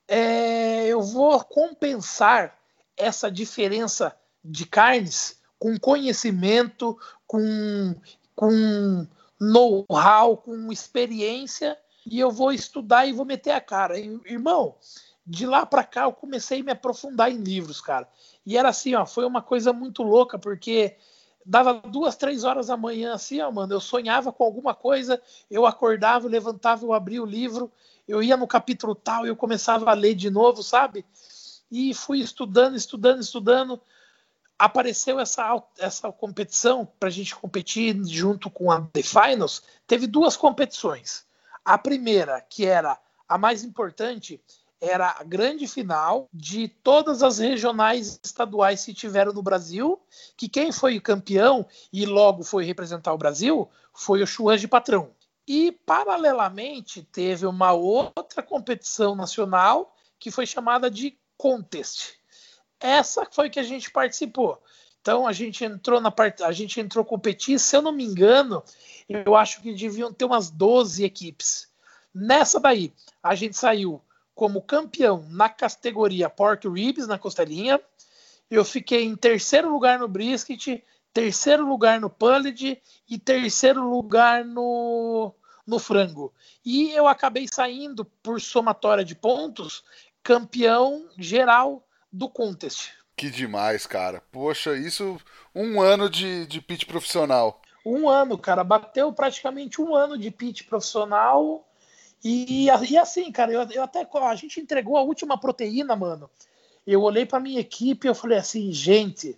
é, 0.08 0.88
eu 0.88 1.00
vou 1.00 1.44
compensar 1.44 2.58
essa 2.98 3.30
diferença 3.30 4.18
de 4.44 4.66
carnes 4.66 5.40
com 5.60 5.78
conhecimento, 5.78 6.98
com, 7.28 7.96
com 8.36 9.08
know-how, 9.40 10.38
com 10.38 10.72
experiência, 10.72 11.78
e 12.06 12.20
eu 12.20 12.32
vou 12.32 12.52
estudar 12.52 13.06
e 13.06 13.14
vou 13.14 13.26
meter 13.26 13.52
a 13.52 13.62
cara. 13.62 14.00
Irmão, 14.00 14.76
de 15.26 15.46
lá 15.46 15.66
para 15.66 15.84
cá 15.84 16.04
eu 16.04 16.14
comecei 16.14 16.62
a 16.62 16.64
me 16.64 16.72
aprofundar 16.72 17.32
em 17.32 17.38
livros, 17.38 17.82
cara. 17.82 18.08
E 18.46 18.58
era 18.58 18.70
assim, 18.70 18.94
ó, 18.94 19.06
foi 19.06 19.26
uma 19.26 19.42
coisa 19.42 19.74
muito 19.74 20.04
louca, 20.04 20.38
porque 20.38 20.96
dava 21.46 21.74
duas, 21.74 22.16
três 22.16 22.44
horas 22.44 22.68
da 22.68 22.78
manhã, 22.78 23.14
assim, 23.14 23.42
ó, 23.42 23.52
mano, 23.52 23.74
eu 23.74 23.80
sonhava 23.80 24.32
com 24.32 24.44
alguma 24.44 24.74
coisa, 24.74 25.22
eu 25.50 25.66
acordava, 25.66 26.26
eu 26.26 26.32
levantava, 26.32 26.86
eu 26.86 26.94
abria 26.94 27.22
o 27.22 27.26
livro, 27.26 27.72
eu 28.08 28.22
ia 28.22 28.38
no 28.38 28.48
capítulo 28.48 28.94
tal 28.94 29.26
eu 29.26 29.36
começava 29.36 29.90
a 29.90 29.94
ler 29.94 30.16
de 30.16 30.30
novo, 30.30 30.62
sabe? 30.62 31.06
E 31.72 31.94
fui 31.94 32.20
estudando, 32.20 32.76
estudando, 32.76 33.22
estudando. 33.22 33.82
Apareceu 34.58 35.20
essa, 35.20 35.62
essa 35.78 36.12
competição 36.12 36.88
para 37.00 37.10
a 37.10 37.12
gente 37.12 37.36
competir 37.36 37.96
junto 38.06 38.50
com 38.50 38.72
a 38.72 38.82
The 38.82 39.04
Finals. 39.04 39.64
Teve 39.86 40.08
duas 40.08 40.38
competições. 40.38 41.26
A 41.64 41.78
primeira, 41.78 42.42
que 42.42 42.66
era 42.66 42.98
a 43.28 43.38
mais 43.38 43.64
importante, 43.64 44.42
era 44.80 45.16
a 45.20 45.24
grande 45.24 45.68
final 45.68 46.30
de 46.34 46.68
todas 46.68 47.24
as 47.24 47.40
regionais 47.40 48.20
estaduais 48.24 48.86
que 48.86 48.94
tiveram 48.94 49.34
no 49.34 49.42
Brasil, 49.42 50.00
que 50.38 50.48
quem 50.48 50.72
foi 50.72 51.00
campeão 51.00 51.66
e 51.92 52.06
logo 52.06 52.44
foi 52.44 52.66
representar 52.66 53.14
o 53.14 53.18
Brasil 53.18 53.70
foi 53.96 54.22
o 54.22 54.28
Churras 54.28 54.62
de 54.62 54.68
Patrão. 54.68 55.12
E, 55.48 55.72
paralelamente, 55.72 57.02
teve 57.04 57.46
uma 57.46 57.72
outra 57.72 58.44
competição 58.44 59.16
nacional 59.16 59.96
que 60.20 60.32
foi 60.32 60.46
chamada 60.46 60.90
de 60.90 61.18
Contest. 61.38 62.14
Essa 62.86 63.28
foi 63.32 63.50
que 63.50 63.60
a 63.60 63.64
gente 63.64 63.90
participou. 63.90 64.62
Então 65.02 65.26
a 65.26 65.34
gente 65.34 65.66
entrou 65.66 66.00
na 66.00 66.12
parte, 66.12 66.44
a 66.44 66.52
gente 66.52 66.80
entrou 66.80 67.04
competir, 67.04 67.60
se 67.60 67.76
eu 67.76 67.82
não 67.82 67.92
me 67.92 68.04
engano, 68.04 68.64
eu 69.10 69.36
acho 69.36 69.62
que 69.62 69.74
deviam 69.74 70.14
ter 70.14 70.26
umas 70.26 70.52
12 70.52 71.04
equipes. 71.04 71.68
Nessa 72.14 72.60
daí, 72.60 72.94
a 73.22 73.34
gente 73.34 73.58
saiu 73.58 74.02
como 74.36 74.62
campeão 74.62 75.26
na 75.30 75.50
categoria 75.50 76.30
Pork 76.30 76.68
Ribs, 76.68 77.08
na 77.08 77.18
costelinha. 77.18 77.80
Eu 78.50 78.64
fiquei 78.64 79.04
em 79.04 79.16
terceiro 79.16 79.72
lugar 79.72 79.98
no 79.98 80.08
brisket, 80.08 80.84
terceiro 81.14 81.68
lugar 81.68 82.00
no 82.00 82.10
pulled 82.10 82.82
e 83.10 83.18
terceiro 83.18 83.88
lugar 83.90 84.44
no, 84.44 85.34
no 85.66 85.80
frango. 85.80 86.34
E 86.64 86.92
eu 86.92 87.08
acabei 87.08 87.48
saindo, 87.48 88.06
por 88.06 88.40
somatória 88.40 89.04
de 89.04 89.16
pontos, 89.16 89.84
campeão 90.22 91.08
geral 91.18 91.85
do 92.16 92.30
contest. 92.30 92.92
Que 93.16 93.30
demais, 93.30 93.86
cara. 93.86 94.22
Poxa, 94.32 94.76
isso 94.76 95.20
um 95.54 95.82
ano 95.82 96.10
de, 96.10 96.46
de 96.46 96.62
pitch 96.62 96.86
profissional. 96.86 97.62
Um 97.86 98.10
ano, 98.10 98.38
cara. 98.38 98.64
Bateu 98.64 99.12
praticamente 99.14 99.82
um 99.82 99.94
ano 99.96 100.18
de 100.18 100.32
pitch 100.32 100.64
profissional 100.64 101.68
e, 102.24 102.66
e 102.90 102.98
assim, 102.98 103.32
cara, 103.32 103.52
eu, 103.52 103.62
eu 103.70 103.84
até 103.84 104.08
a 104.12 104.36
gente 104.36 104.60
entregou 104.60 104.98
a 104.98 105.02
última 105.02 105.40
proteína, 105.40 105.96
mano. 105.96 106.30
Eu 106.88 107.02
olhei 107.02 107.26
para 107.26 107.40
minha 107.40 107.60
equipe 107.60 108.08
e 108.08 108.10
eu 108.10 108.16
falei 108.16 108.38
assim, 108.38 108.72
gente, 108.72 109.38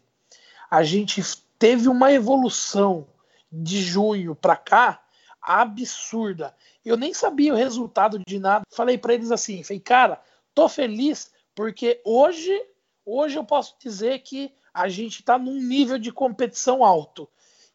a 0.70 0.84
gente 0.84 1.22
teve 1.58 1.90
uma 1.90 2.12
evolução 2.12 3.08
de 3.52 3.82
junho 3.82 4.36
para 4.36 4.56
cá 4.56 5.02
absurda. 5.42 6.56
Eu 6.86 6.96
nem 6.96 7.14
sabia 7.14 7.54
o 7.54 7.58
resultado 7.58 8.22
de 8.26 8.40
nada. 8.40 8.64
Falei 8.72 8.98
para 8.98 9.14
eles 9.14 9.32
assim, 9.32 9.64
falei, 9.64 9.80
cara, 9.80 10.22
tô 10.54 10.70
feliz 10.70 11.32
porque 11.58 12.00
hoje, 12.06 12.56
hoje 13.04 13.40
eu 13.40 13.44
posso 13.44 13.76
dizer 13.82 14.20
que 14.20 14.54
a 14.72 14.88
gente 14.88 15.22
está 15.22 15.40
num 15.40 15.60
nível 15.60 15.98
de 15.98 16.12
competição 16.12 16.86
alto. 16.86 17.28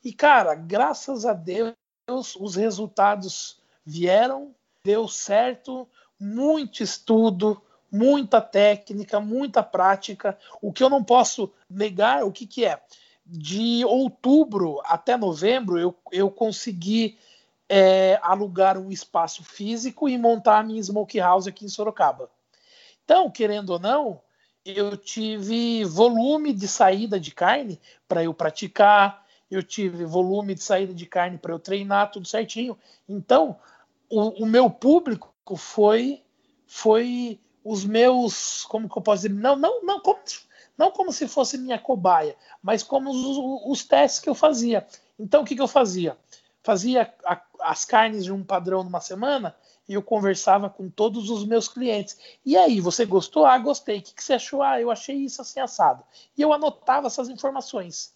E 0.04 0.12
cara, 0.12 0.54
graças 0.54 1.26
a 1.26 1.32
Deus, 1.32 1.74
os 2.38 2.54
resultados 2.54 3.60
vieram 3.84 4.54
deu 4.84 5.08
certo, 5.08 5.88
muito 6.18 6.80
estudo, 6.80 7.60
muita 7.90 8.40
técnica, 8.40 9.18
muita 9.18 9.64
prática. 9.64 10.38
O 10.60 10.72
que 10.72 10.84
eu 10.84 10.88
não 10.88 11.02
posso 11.02 11.52
negar, 11.68 12.24
o 12.24 12.30
que, 12.30 12.46
que 12.46 12.64
é? 12.64 12.80
De 13.26 13.84
outubro 13.84 14.80
até 14.84 15.16
novembro, 15.16 15.76
eu, 15.76 15.92
eu 16.12 16.30
consegui 16.30 17.18
é, 17.68 18.16
alugar 18.22 18.78
um 18.78 18.92
espaço 18.92 19.42
físico 19.42 20.08
e 20.08 20.16
montar 20.16 20.60
a 20.60 20.62
minha 20.62 20.80
smokehouse 20.80 21.48
aqui 21.48 21.64
em 21.64 21.68
Sorocaba. 21.68 22.30
Então, 23.04 23.30
querendo 23.30 23.70
ou 23.70 23.78
não, 23.78 24.20
eu 24.64 24.96
tive 24.96 25.84
volume 25.84 26.52
de 26.52 26.68
saída 26.68 27.18
de 27.18 27.32
carne 27.32 27.80
para 28.06 28.22
eu 28.22 28.32
praticar, 28.32 29.26
eu 29.50 29.62
tive 29.62 30.04
volume 30.04 30.54
de 30.54 30.62
saída 30.62 30.94
de 30.94 31.04
carne 31.04 31.36
para 31.36 31.52
eu 31.52 31.58
treinar, 31.58 32.10
tudo 32.10 32.26
certinho. 32.26 32.78
Então, 33.08 33.58
o, 34.08 34.44
o, 34.44 34.46
meu 34.46 34.70
público 34.70 35.34
foi 35.56 36.22
foi 36.66 37.38
os 37.64 37.84
meus, 37.84 38.64
como 38.64 38.88
que 38.88 38.96
eu 38.96 39.02
posso 39.02 39.22
dizer, 39.22 39.34
não, 39.34 39.56
não, 39.56 39.84
não 39.84 40.00
como, 40.00 40.20
não 40.76 40.90
como 40.90 41.12
se 41.12 41.28
fosse 41.28 41.58
minha 41.58 41.78
cobaia, 41.78 42.34
mas 42.62 42.82
como 42.82 43.10
os, 43.10 43.70
os 43.70 43.84
testes 43.84 44.20
que 44.20 44.28
eu 44.28 44.34
fazia. 44.34 44.86
Então, 45.18 45.42
o 45.42 45.44
que, 45.44 45.54
que 45.54 45.60
eu 45.62 45.68
fazia? 45.68 46.16
Fazia 46.62 47.12
a, 47.25 47.40
as 47.61 47.85
carnes 47.85 48.25
de 48.25 48.33
um 48.33 48.44
padrão 48.44 48.85
numa 48.85 49.01
semana 49.01 49.55
e 49.88 49.94
eu 49.94 50.03
conversava 50.03 50.70
com 50.70 50.88
todos 50.88 51.29
os 51.29 51.44
meus 51.44 51.68
clientes. 51.68 52.16
E 52.44 52.57
aí, 52.57 52.81
você 52.81 53.05
gostou? 53.05 53.44
Ah, 53.44 53.59
gostei. 53.59 53.98
O 53.98 54.03
que, 54.03 54.14
que 54.14 54.22
você 54.22 54.35
achou? 54.35 54.62
Ah, 54.62 54.81
eu 54.81 54.90
achei 54.90 55.16
isso 55.16 55.42
assim 55.42 55.61
assado. 55.61 56.05
E 56.37 56.42
eu 56.42 56.53
anotava 56.53 57.09
essas 57.09 57.29
informações. 57.29 58.14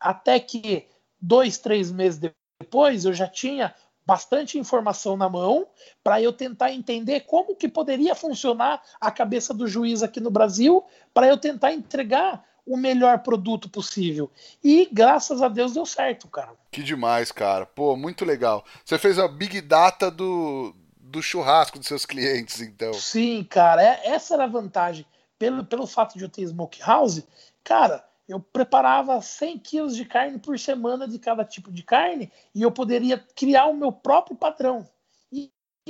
Até 0.00 0.38
que 0.38 0.86
dois, 1.20 1.58
três 1.58 1.90
meses 1.90 2.20
depois, 2.60 3.04
eu 3.04 3.12
já 3.12 3.26
tinha 3.26 3.74
bastante 4.06 4.58
informação 4.58 5.18
na 5.18 5.28
mão 5.28 5.66
para 6.02 6.22
eu 6.22 6.32
tentar 6.32 6.72
entender 6.72 7.20
como 7.20 7.54
que 7.54 7.68
poderia 7.68 8.14
funcionar 8.14 8.82
a 8.98 9.10
cabeça 9.10 9.52
do 9.52 9.66
juiz 9.66 10.02
aqui 10.02 10.18
no 10.18 10.30
Brasil 10.30 10.82
para 11.12 11.26
eu 11.26 11.36
tentar 11.36 11.74
entregar 11.74 12.42
o 12.68 12.76
melhor 12.76 13.20
produto 13.20 13.68
possível. 13.68 14.30
E 14.62 14.88
graças 14.92 15.40
a 15.40 15.48
Deus 15.48 15.72
deu 15.72 15.86
certo, 15.86 16.28
cara. 16.28 16.52
Que 16.70 16.82
demais, 16.82 17.32
cara. 17.32 17.64
Pô, 17.64 17.96
muito 17.96 18.24
legal. 18.24 18.64
Você 18.84 18.98
fez 18.98 19.18
a 19.18 19.26
big 19.26 19.60
data 19.62 20.10
do, 20.10 20.74
do 21.00 21.22
churrasco 21.22 21.78
dos 21.78 21.88
seus 21.88 22.04
clientes, 22.04 22.60
então. 22.60 22.92
Sim, 22.92 23.42
cara. 23.42 23.82
É, 23.82 24.08
essa 24.08 24.34
era 24.34 24.44
a 24.44 24.48
vantagem. 24.48 25.06
Pelo, 25.38 25.64
pelo 25.64 25.86
fato 25.86 26.18
de 26.18 26.24
eu 26.24 26.28
ter 26.28 26.42
smokehouse, 26.42 27.26
cara, 27.64 28.04
eu 28.28 28.38
preparava 28.38 29.20
100 29.20 29.58
quilos 29.60 29.96
de 29.96 30.04
carne 30.04 30.38
por 30.38 30.58
semana 30.58 31.08
de 31.08 31.18
cada 31.18 31.44
tipo 31.44 31.72
de 31.72 31.82
carne 31.82 32.30
e 32.54 32.62
eu 32.62 32.70
poderia 32.70 33.24
criar 33.34 33.66
o 33.66 33.76
meu 33.76 33.90
próprio 33.90 34.36
padrão. 34.36 34.86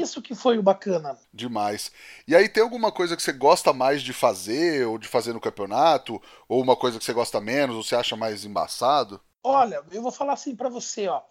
Isso 0.01 0.23
que 0.23 0.35
foi 0.35 0.59
o 0.59 0.63
bacana. 0.63 1.19
Demais. 1.33 1.91
E 2.27 2.35
aí 2.35 2.49
tem 2.49 2.63
alguma 2.63 2.93
coisa 2.93 3.17
que 3.17 3.23
você 3.23 3.33
gosta 3.33 3.73
mais 3.73 4.03
de 4.03 4.13
fazer 4.13 4.87
ou 4.87 4.99
de 4.99 5.09
fazer 5.09 5.33
no 5.33 5.41
campeonato? 5.41 6.21
Ou 6.49 6.63
uma 6.63 6.77
coisa 6.77 6.99
que 6.99 7.05
você 7.05 7.13
gosta 7.13 7.41
menos 7.41 7.77
ou 7.77 7.83
você 7.83 7.97
acha 7.97 8.17
mais 8.17 8.45
embaçado? 8.45 9.21
Olha, 9.43 9.83
eu 9.91 10.03
vou 10.03 10.13
falar 10.13 10.35
assim 10.35 10.55
para 10.55 10.69
você, 10.69 11.09
ó. 11.09 11.23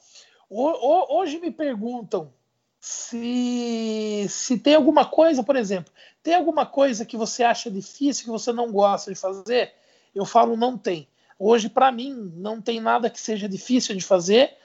Hoje 0.49 1.39
me 1.39 1.51
perguntam 1.51 2.33
se, 2.79 4.25
se 4.29 4.57
tem 4.57 4.75
alguma 4.75 5.05
coisa, 5.05 5.43
por 5.43 5.55
exemplo, 5.55 5.91
tem 6.23 6.33
alguma 6.33 6.65
coisa 6.65 7.05
que 7.05 7.17
você 7.17 7.43
acha 7.43 7.69
difícil, 7.69 8.25
que 8.25 8.31
você 8.31 8.53
não 8.53 8.71
gosta 8.71 9.13
de 9.13 9.19
fazer? 9.19 9.73
eu 10.17 10.25
falo 10.25 10.57
não 10.57 10.77
tem. 10.77 11.07
Hoje, 11.39 11.69
para 11.69 11.91
mim, 11.91 12.31
não 12.35 12.59
tem 12.59 12.81
nada 12.81 13.09
que 13.09 13.19
seja 13.19 13.47
difícil 13.47 13.95
de 13.95 14.03
fazer, 14.03 14.55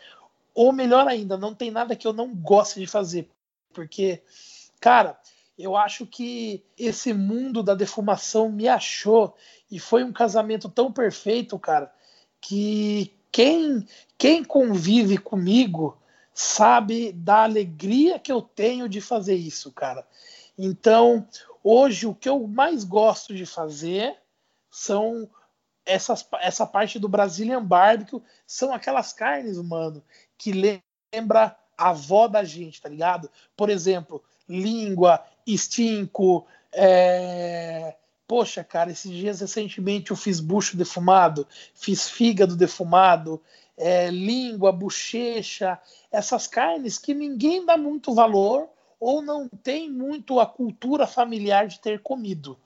ou 0.54 0.72
melhor 0.72 1.06
ainda, 1.06 1.36
não 1.36 1.54
tem 1.54 1.70
nada 1.70 1.94
que 1.94 2.06
eu 2.06 2.12
não 2.12 2.34
goste 2.34 2.80
de 2.80 2.86
fazer. 2.86 3.28
Porque, 3.72 4.22
cara, 4.80 5.18
eu 5.58 5.76
acho 5.76 6.06
que 6.06 6.64
esse 6.78 7.12
mundo 7.12 7.62
da 7.62 7.74
defumação 7.74 8.50
me 8.50 8.68
achou 8.68 9.34
e 9.70 9.78
foi 9.78 10.04
um 10.04 10.12
casamento 10.12 10.68
tão 10.68 10.92
perfeito, 10.92 11.58
cara, 11.58 11.92
que 12.40 13.12
quem, 13.30 13.86
quem 14.18 14.44
convive 14.44 15.18
comigo 15.18 15.96
sabe 16.34 17.12
da 17.12 17.44
alegria 17.44 18.18
que 18.18 18.32
eu 18.32 18.42
tenho 18.42 18.88
de 18.88 19.00
fazer 19.00 19.34
isso, 19.34 19.72
cara. 19.72 20.06
Então, 20.56 21.26
hoje 21.62 22.06
o 22.06 22.14
que 22.14 22.28
eu 22.28 22.46
mais 22.46 22.84
gosto 22.84 23.34
de 23.34 23.46
fazer 23.46 24.16
são 24.70 25.28
essas, 25.84 26.26
essa 26.40 26.66
parte 26.66 26.98
do 26.98 27.08
Brazilian 27.08 27.64
Barbecue 27.64 28.22
são 28.46 28.72
aquelas 28.72 29.12
carnes, 29.12 29.56
mano, 29.58 30.02
que 30.38 30.80
lembra 31.12 31.56
avó 31.88 32.28
da 32.28 32.44
gente, 32.44 32.80
tá 32.80 32.88
ligado? 32.88 33.30
Por 33.56 33.70
exemplo, 33.70 34.22
língua, 34.48 35.24
estinco, 35.46 36.46
é... 36.72 37.96
Poxa, 38.26 38.64
cara, 38.64 38.90
esses 38.90 39.10
dias 39.10 39.40
recentemente 39.40 40.10
eu 40.10 40.16
fiz 40.16 40.40
bucho 40.40 40.76
defumado, 40.76 41.46
fiz 41.74 42.08
fígado 42.08 42.56
defumado, 42.56 43.42
é, 43.76 44.10
língua, 44.10 44.72
bochecha, 44.72 45.78
essas 46.10 46.46
carnes 46.46 46.96
que 46.98 47.12
ninguém 47.12 47.66
dá 47.66 47.76
muito 47.76 48.14
valor 48.14 48.68
ou 48.98 49.20
não 49.20 49.48
tem 49.48 49.90
muito 49.90 50.38
a 50.40 50.46
cultura 50.46 51.06
familiar 51.06 51.66
de 51.66 51.80
ter 51.80 52.00
comido. 52.00 52.56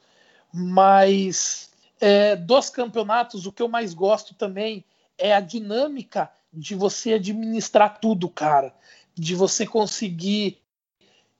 Mas 0.52 1.70
é, 2.00 2.36
dos 2.36 2.70
campeonatos, 2.70 3.46
o 3.46 3.52
que 3.52 3.62
eu 3.62 3.68
mais 3.68 3.94
gosto 3.94 4.34
também 4.34 4.84
é 5.18 5.34
a 5.34 5.40
dinâmica 5.40 6.30
de 6.52 6.74
você 6.74 7.14
administrar 7.14 7.98
tudo, 7.98 8.28
cara. 8.28 8.74
De 9.16 9.34
você 9.34 9.66
conseguir 9.66 10.60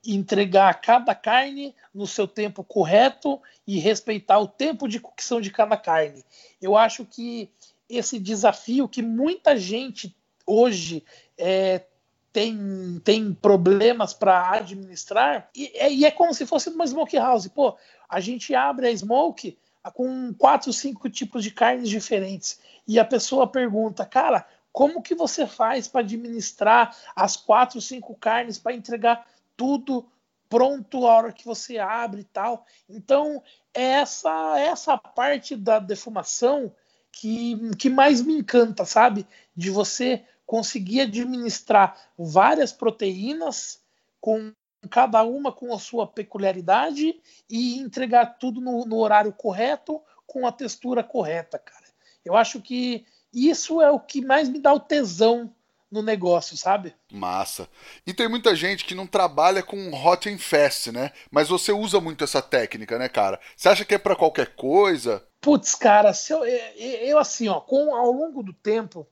entregar 0.05 0.81
cada 0.81 1.15
carne 1.15 1.75
no 1.93 2.07
seu 2.07 2.27
tempo 2.27 2.63
correto 2.63 3.41
e 3.67 3.79
respeitar 3.79 4.39
o 4.39 4.49
tempo 4.49 4.89
de 4.89 5.01
cocção 5.01 5.41
de 5.41 5.51
cada 5.51 5.77
carne. 5.77 6.25
Eu 6.61 6.77
acho 6.77 7.05
que 7.05 7.51
esse 7.89 8.19
desafio 8.19 8.89
que 8.89 9.03
muita 9.03 9.57
gente 9.57 10.17
hoje 10.47 11.05
é, 11.37 11.85
tem, 12.33 13.01
tem 13.03 13.33
problemas 13.33 14.13
para 14.13 14.53
administrar, 14.53 15.49
e 15.55 15.73
é, 15.75 15.93
e 15.93 16.05
é 16.05 16.11
como 16.11 16.35
se 16.35 16.47
fosse 16.47 16.69
uma 16.69 16.87
smoke 16.87 17.17
house. 17.17 17.49
Pô, 17.49 17.77
a 18.09 18.21
gente 18.21 18.55
abre 18.55 18.87
a 18.87 18.97
smoke, 18.97 19.59
com 19.95 20.35
quatro, 20.35 20.73
cinco 20.73 21.09
tipos 21.09 21.43
de 21.43 21.51
carnes 21.51 21.89
diferentes. 21.89 22.61
E 22.87 22.99
a 22.99 23.05
pessoa 23.05 23.47
pergunta, 23.47 24.05
cara, 24.05 24.47
como 24.77 25.01
que 25.01 25.15
você 25.15 25.47
faz 25.47 25.89
para 25.89 26.03
administrar 26.03 26.95
as 27.17 27.35
quatro, 27.35 27.81
cinco 27.81 28.15
carnes 28.15 28.59
para 28.59 28.75
entregar 28.75 29.27
tudo 29.57 30.07
pronto 30.51 31.07
a 31.07 31.15
hora 31.15 31.33
que 31.33 31.47
você 31.47 31.79
abre 31.79 32.21
e 32.21 32.25
tal? 32.25 32.67
Então, 32.87 33.43
é 33.73 33.83
essa 33.83 34.61
essa 34.61 34.99
parte 34.99 35.57
da 35.57 35.79
defumação 35.79 36.71
que, 37.11 37.59
que 37.77 37.89
mais 37.89 38.21
me 38.21 38.35
encanta, 38.35 38.85
sabe? 38.85 39.27
De 39.57 39.71
você 39.71 40.23
conseguir 40.45 41.01
administrar 41.01 41.99
várias 42.19 42.71
proteínas 42.71 43.81
com 44.21 44.53
cada 44.91 45.23
uma 45.23 45.51
com 45.53 45.73
a 45.73 45.79
sua 45.79 46.07
peculiaridade 46.07 47.19
e 47.49 47.79
entregar 47.79 48.37
tudo 48.39 48.61
no, 48.61 48.85
no 48.85 48.99
horário 48.99 49.33
correto, 49.33 50.03
com 50.27 50.47
a 50.47 50.53
textura 50.53 51.03
correta, 51.03 51.59
cara. 51.59 51.87
Eu 52.23 52.37
acho 52.37 52.61
que 52.61 53.07
isso 53.37 53.83
é 53.83 53.91
o 53.91 54.01
que 54.01 54.25
mais 54.25 54.49
me 54.49 54.59
dá 54.59 54.73
o 54.73 54.81
tesão 54.81 55.53
no 55.91 56.03
negócio, 56.03 56.57
sabe? 56.57 56.95
Massa. 57.13 57.69
E 58.07 58.13
tem 58.13 58.29
muita 58.29 58.55
gente 58.55 58.85
que 58.85 58.95
não 58.95 59.07
trabalha 59.07 59.63
com 59.63 59.93
hot 59.93 60.29
and 60.29 60.39
fast, 60.39 60.91
né? 60.91 61.13
Mas 61.31 61.49
você 61.49 61.73
usa 61.73 62.01
muito 62.01 62.25
essa 62.25 62.43
técnica, 62.43 62.99
né, 62.99 63.09
cara? 63.09 63.39
Você 63.57 63.69
acha 63.69 63.85
que 63.85 63.95
é 63.95 63.99
para 63.99 64.17
qualquer 64.17 64.55
coisa? 64.55 65.23
Putz, 65.41 65.75
cara, 65.75 66.13
se 66.13 66.33
eu, 66.33 66.45
eu 66.45 67.19
assim, 67.19 67.49
ó, 67.49 67.61
com 67.61 67.95
ao 67.95 68.11
longo 68.11 68.43
do 68.43 68.53
tempo, 68.53 69.07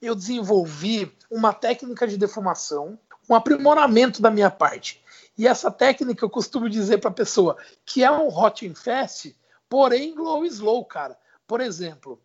eu 0.00 0.14
desenvolvi 0.14 1.12
uma 1.30 1.52
técnica 1.52 2.06
de 2.06 2.16
defumação, 2.16 2.98
um 3.28 3.34
aprimoramento 3.34 4.20
da 4.20 4.30
minha 4.30 4.50
parte. 4.50 5.02
E 5.36 5.46
essa 5.46 5.70
técnica 5.70 6.24
eu 6.24 6.30
costumo 6.30 6.68
dizer 6.68 6.98
para 6.98 7.10
a 7.10 7.14
pessoa 7.14 7.56
que 7.84 8.04
é 8.04 8.10
um 8.10 8.28
hot 8.28 8.68
and 8.68 8.74
fast, 8.74 9.34
porém 9.68 10.14
low 10.14 10.44
slow, 10.44 10.84
cara. 10.84 11.18
Por 11.46 11.60
exemplo, 11.60 12.20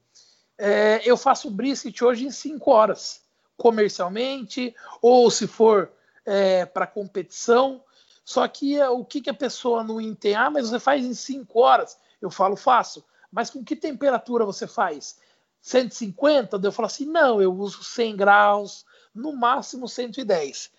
é, 0.58 1.02
eu 1.06 1.16
faço 1.16 1.52
brisket 1.52 2.02
hoje 2.02 2.26
em 2.26 2.32
5 2.32 2.72
horas, 2.72 3.22
comercialmente, 3.56 4.76
ou 5.02 5.30
se 5.30 5.48
for 5.48 5.92
é, 6.26 6.66
para 6.66 6.88
competição. 6.88 7.84
Só 8.26 8.48
que 8.48 8.80
é, 8.80 8.90
o 8.90 9.06
que, 9.06 9.22
que 9.22 9.30
a 9.30 9.34
pessoa 9.34 9.84
não 9.84 10.02
entende? 10.02 10.36
Ah, 10.36 10.50
mas 10.50 10.70
você 10.70 10.80
faz 10.80 11.06
em 11.06 11.14
5 11.14 11.60
horas. 11.60 11.98
Eu 12.22 12.30
falo, 12.30 12.56
faço. 12.56 13.04
Mas 13.32 13.50
com 13.50 13.64
que 13.64 13.76
temperatura 13.76 14.46
você 14.46 14.68
faz? 14.68 15.20
150? 15.62 16.58
Eu 16.58 16.72
falo 16.72 16.88
assim, 16.88 17.06
não, 17.06 17.42
eu 17.42 17.54
uso 17.54 17.84
100 17.84 18.16
graus, 18.16 18.86
no 19.14 19.34
máximo 19.34 19.88
110. 19.88 20.72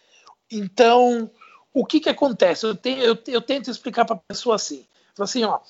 Então, 0.50 1.30
o 1.72 1.84
que, 1.84 2.00
que 2.00 2.08
acontece? 2.08 2.66
Eu, 2.66 2.74
tenho, 2.74 3.02
eu, 3.02 3.18
eu 3.26 3.40
tento 3.40 3.70
explicar 3.70 4.04
para 4.04 4.16
a 4.16 4.20
pessoa 4.20 4.56
assim. 4.56 4.86
Assim, 5.18 5.44
ó, 5.44 5.60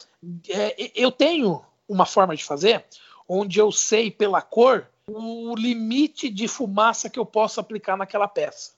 é, 0.49 0.91
eu 0.95 1.11
tenho 1.11 1.65
uma 1.89 2.05
forma 2.05 2.37
de 2.37 2.45
fazer 2.45 2.85
onde 3.29 3.61
eu 3.61 3.71
sei 3.71 4.11
pela 4.11 4.41
cor 4.41 4.89
o 5.07 5.55
limite 5.55 6.29
de 6.29 6.49
fumaça 6.49 7.09
que 7.11 7.19
eu 7.19 7.27
posso 7.27 7.61
aplicar 7.61 7.97
naquela 7.97 8.27
peça. 8.27 8.73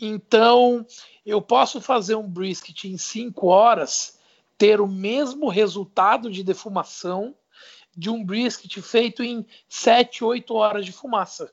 Então, 0.00 0.84
eu 1.24 1.40
posso 1.40 1.80
fazer 1.80 2.16
um 2.16 2.28
brisket 2.28 2.84
em 2.84 2.98
5 2.98 3.46
horas, 3.46 4.18
ter 4.58 4.80
o 4.80 4.88
mesmo 4.88 5.48
resultado 5.48 6.30
de 6.30 6.42
defumação 6.42 7.34
de 7.96 8.10
um 8.10 8.24
brisket 8.24 8.80
feito 8.80 9.22
em 9.22 9.46
7, 9.68 10.24
8 10.24 10.54
horas 10.54 10.84
de 10.84 10.92
fumaça. 10.92 11.52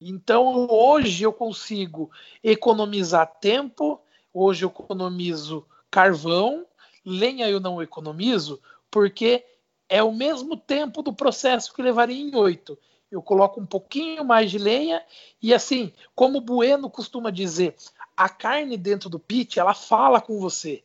Então, 0.00 0.66
hoje 0.68 1.22
eu 1.22 1.32
consigo 1.32 2.10
economizar 2.42 3.38
tempo, 3.40 4.00
hoje 4.32 4.64
eu 4.64 4.68
economizo 4.68 5.66
carvão, 5.90 6.66
lenha 7.04 7.48
eu 7.48 7.60
não 7.60 7.80
economizo, 7.80 8.60
porque 8.90 9.44
é 9.88 10.02
o 10.02 10.12
mesmo 10.12 10.56
tempo 10.56 11.02
do 11.02 11.12
processo 11.12 11.72
que 11.72 11.82
levaria 11.82 12.20
em 12.20 12.34
oito. 12.34 12.78
Eu 13.10 13.22
coloco 13.22 13.60
um 13.60 13.66
pouquinho 13.66 14.24
mais 14.24 14.50
de 14.50 14.58
lenha 14.58 15.02
e 15.40 15.54
assim, 15.54 15.92
como 16.14 16.38
o 16.38 16.40
Bueno 16.40 16.90
costuma 16.90 17.30
dizer, 17.30 17.76
a 18.16 18.28
carne 18.28 18.76
dentro 18.76 19.08
do 19.08 19.18
pit, 19.18 19.60
ela 19.60 19.74
fala 19.74 20.20
com 20.20 20.40
você. 20.40 20.82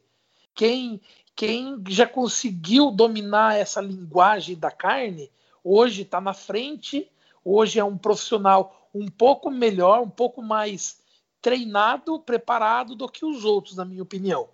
Quem 0.53 1.01
quem 1.35 1.81
já 1.87 2.05
conseguiu 2.05 2.91
dominar 2.91 3.57
essa 3.57 3.81
linguagem 3.81 4.55
da 4.55 4.69
carne, 4.69 5.31
hoje 5.63 6.03
está 6.03 6.19
na 6.19 6.33
frente, 6.33 7.09
hoje 7.43 7.79
é 7.79 7.83
um 7.83 7.97
profissional 7.97 8.89
um 8.93 9.07
pouco 9.07 9.49
melhor, 9.49 10.01
um 10.01 10.09
pouco 10.09 10.41
mais 10.41 10.99
treinado, 11.41 12.19
preparado 12.19 12.95
do 12.95 13.09
que 13.09 13.25
os 13.25 13.43
outros, 13.45 13.75
na 13.75 13.85
minha 13.85 14.03
opinião. 14.03 14.49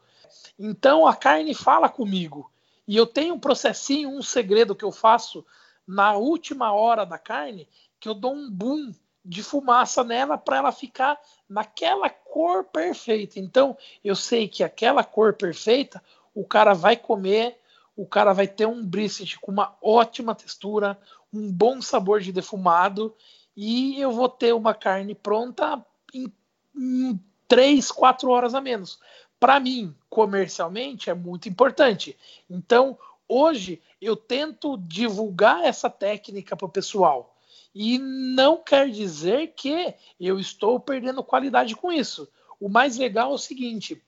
Então 0.58 1.06
a 1.06 1.16
carne 1.16 1.54
fala 1.54 1.90
comigo. 1.90 2.50
E 2.88 2.96
eu 2.96 3.06
tenho 3.06 3.36
um 3.36 3.40
processinho, 3.40 4.10
um 4.10 4.22
segredo 4.22 4.76
que 4.76 4.86
eu 4.86 4.92
faço 4.92 5.46
na 5.86 6.14
última 6.14 6.72
hora 6.72 7.06
da 7.06 7.18
carne, 7.18 7.68
que 8.00 8.08
eu 8.08 8.14
dou 8.14 8.34
um 8.34 8.50
boom 8.50 8.94
de 9.24 9.44
fumaça 9.44 10.04
nela 10.04 10.38
para 10.38 10.58
ela 10.58 10.72
ficar 10.72 11.20
naquela 11.50 12.10
cor 12.10 12.64
perfeita. 12.64 13.40
Então, 13.40 13.78
eu 14.04 14.16
sei 14.16 14.48
que 14.48 14.64
aquela 14.64 15.04
cor 15.04 15.34
perfeita, 15.34 16.02
o 16.34 16.46
cara 16.46 16.74
vai 16.74 16.96
comer, 16.96 17.60
o 17.96 18.06
cara 18.06 18.32
vai 18.32 18.48
ter 18.48 18.66
um 18.66 18.86
brisket 18.86 19.38
com 19.40 19.52
uma 19.52 19.76
ótima 19.82 20.34
textura, 20.34 20.98
um 21.34 21.52
bom 21.52 21.82
sabor 21.82 22.22
de 22.22 22.32
defumado 22.32 23.14
e 23.56 24.00
eu 24.00 24.12
vou 24.12 24.30
ter 24.30 24.54
uma 24.54 24.74
carne 24.74 25.14
pronta 25.16 25.84
em, 26.14 26.32
em 26.76 27.20
3, 27.48 27.92
4 27.92 28.30
horas 28.30 28.54
a 28.54 28.62
menos 28.62 29.00
para 29.40 29.60
mim, 29.60 29.96
comercialmente, 30.10 31.10
é 31.10 31.14
muito 31.14 31.48
importante. 31.48 32.18
Então, 32.50 32.98
hoje, 33.28 33.82
eu 34.02 34.16
tento 34.16 34.78
divulgar 34.78 35.64
essa 35.64 35.90
técnica 35.90 36.56
para 36.56 36.66
o 36.66 36.72
pessoal. 36.72 37.36
E 37.74 38.00
não 38.00 38.58
quer 38.58 38.90
dizer 38.90 39.54
que 39.56 39.94
eu 40.20 40.40
estou 40.40 40.80
perdendo 40.80 41.24
qualidade 41.24 41.76
com 41.76 41.92
isso. 41.92 42.28
O 42.60 42.70
mais 42.70 42.98
legal 42.98 43.32
é 43.32 43.36
o 43.36 43.38
seguinte: 43.38 44.02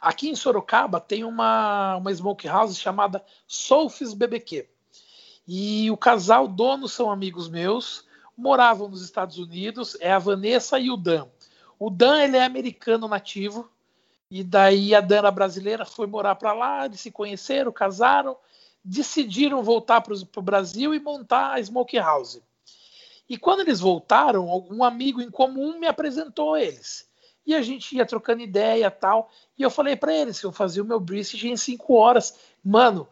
aqui 0.00 0.28
em 0.28 0.36
Sorocaba 0.36 1.00
tem 1.00 1.24
uma, 1.24 1.96
uma 1.96 2.12
smokehouse 2.12 2.76
chamada 2.76 3.24
Soulfis 3.46 4.14
BBQ. 4.14 4.68
E 5.46 5.90
o 5.90 5.96
casal 5.96 6.46
dono 6.46 6.86
são 6.86 7.10
amigos 7.10 7.48
meus, 7.48 8.04
moravam 8.36 8.88
nos 8.88 9.02
Estados 9.02 9.38
Unidos, 9.38 9.96
é 9.98 10.12
a 10.12 10.18
Vanessa 10.18 10.78
e 10.78 10.90
o 10.90 10.96
Dan. 10.96 11.26
O 11.78 11.90
Dan 11.90 12.22
ele 12.22 12.36
é 12.36 12.44
americano 12.44 13.08
nativo, 13.08 13.68
e 14.30 14.44
daí 14.44 14.94
a 14.94 15.00
Dana 15.00 15.30
brasileira 15.30 15.84
foi 15.84 16.06
morar 16.06 16.34
para 16.34 16.52
lá, 16.52 16.84
eles 16.84 17.00
se 17.00 17.10
conheceram, 17.10 17.72
casaram, 17.72 18.36
decidiram 18.84 19.62
voltar 19.62 20.00
para 20.02 20.14
o 20.14 20.42
Brasil 20.42 20.94
e 20.94 21.00
montar 21.00 21.54
a 21.54 21.60
Smokehouse. 21.60 22.42
E 23.28 23.36
quando 23.36 23.60
eles 23.60 23.80
voltaram, 23.80 24.46
um 24.70 24.82
amigo 24.82 25.20
em 25.20 25.30
comum 25.30 25.78
me 25.78 25.86
apresentou 25.86 26.56
eles. 26.56 27.08
E 27.46 27.54
a 27.54 27.62
gente 27.62 27.96
ia 27.96 28.06
trocando 28.06 28.42
ideia 28.42 28.90
tal. 28.90 29.30
E 29.56 29.62
eu 29.62 29.70
falei 29.70 29.96
para 29.96 30.14
eles 30.14 30.40
que 30.40 30.46
eu 30.46 30.52
fazia 30.52 30.82
o 30.82 30.86
meu 30.86 31.00
brisket 31.00 31.44
em 31.44 31.56
cinco 31.56 31.94
horas. 31.94 32.38
Mano, 32.64 33.08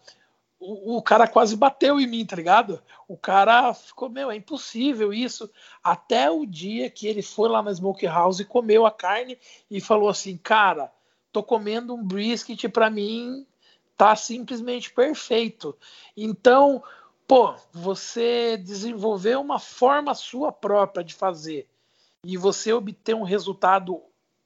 o, 0.58 0.96
o, 0.96 1.02
cara 1.02 1.28
quase 1.28 1.54
bateu 1.54 2.00
em 2.00 2.06
mim, 2.06 2.24
tá 2.24 2.36
ligado? 2.36 2.82
O 3.06 3.16
cara 3.16 3.72
ficou, 3.74 4.08
meu, 4.08 4.30
é 4.30 4.36
impossível 4.36 5.12
isso. 5.12 5.50
Até 5.82 6.30
o 6.30 6.46
dia 6.46 6.90
que 6.90 7.06
ele 7.06 7.22
foi 7.22 7.48
lá 7.48 7.62
na 7.62 7.72
Smokehouse 7.72 8.42
e 8.42 8.46
comeu 8.46 8.86
a 8.86 8.90
carne 8.90 9.38
e 9.70 9.80
falou 9.80 10.08
assim, 10.08 10.36
cara, 10.36 10.90
tô 11.36 11.42
comendo 11.42 11.94
um 11.94 12.02
brisket 12.02 12.66
para 12.70 12.88
mim 12.88 13.46
tá 13.94 14.16
simplesmente 14.16 14.90
perfeito. 14.90 15.76
Então, 16.16 16.82
pô, 17.28 17.54
você 17.70 18.56
desenvolver 18.56 19.36
uma 19.36 19.58
forma 19.58 20.14
sua 20.14 20.50
própria 20.50 21.04
de 21.04 21.12
fazer 21.12 21.68
e 22.24 22.38
você 22.38 22.72
obter 22.72 23.14
um 23.14 23.22
resultado 23.22 24.00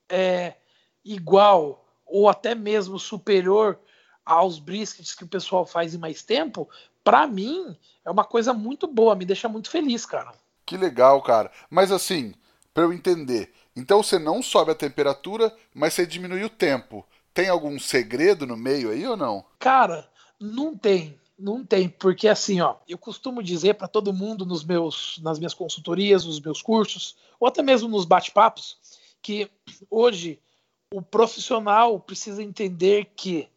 é, 0.09 0.57
igual 1.05 1.87
ou 2.05 2.29
até 2.29 2.57
mesmo 2.57 2.99
superior 2.99 3.79
aos 4.27 4.59
briskets 4.59 5.15
que 5.15 5.23
o 5.23 5.29
pessoal 5.29 5.65
faz 5.65 5.95
em 5.95 5.99
mais 5.99 6.25
tempo, 6.25 6.69
para 7.05 7.25
mim 7.25 7.77
é 8.05 8.11
uma 8.11 8.25
coisa 8.25 8.53
muito 8.53 8.89
boa, 8.89 9.15
me 9.15 9.25
deixa 9.25 9.49
muito 9.49 9.71
feliz, 9.71 10.05
cara. 10.05 10.33
Que 10.67 10.77
legal, 10.77 11.23
cara. 11.23 11.53
Mas 11.71 11.93
assim, 11.93 12.35
para 12.75 12.83
eu 12.83 12.93
entender, 12.93 13.53
então 13.75 14.03
você 14.03 14.19
não 14.19 14.43
sobe 14.43 14.73
a 14.73 14.75
temperatura, 14.75 15.55
mas 15.75 15.95
você 15.95 16.07
diminui 16.07 16.45
o 16.45 16.51
tempo. 16.51 17.07
Tem 17.33 17.49
algum 17.49 17.79
segredo 17.79 18.47
no 18.47 18.57
meio 18.57 18.91
aí 18.91 19.07
ou 19.07 19.17
não? 19.17 19.45
Cara, 19.59 20.09
não 20.39 20.77
tem. 20.77 21.19
Não 21.39 21.65
tem, 21.65 21.89
porque 21.89 22.29
assim, 22.29 22.61
ó, 22.61 22.77
eu 22.87 22.99
costumo 22.99 23.43
dizer 23.43 23.75
para 23.75 23.89
todo 23.89 24.13
mundo 24.13 24.45
nos 24.45 24.63
meus, 24.63 25.19
nas 25.23 25.39
minhas 25.39 25.55
consultorias, 25.55 26.27
nos 26.27 26.39
meus 26.39 26.61
cursos, 26.61 27.17
ou 27.39 27.49
até 27.49 27.63
mesmo 27.63 27.89
nos 27.89 28.05
bate-papos, 28.05 28.77
que 29.23 29.51
hoje 29.91 30.39
o 30.93 31.01
profissional 31.01 31.99
precisa 31.99 32.43
entender 32.43 33.13
que 33.17 33.49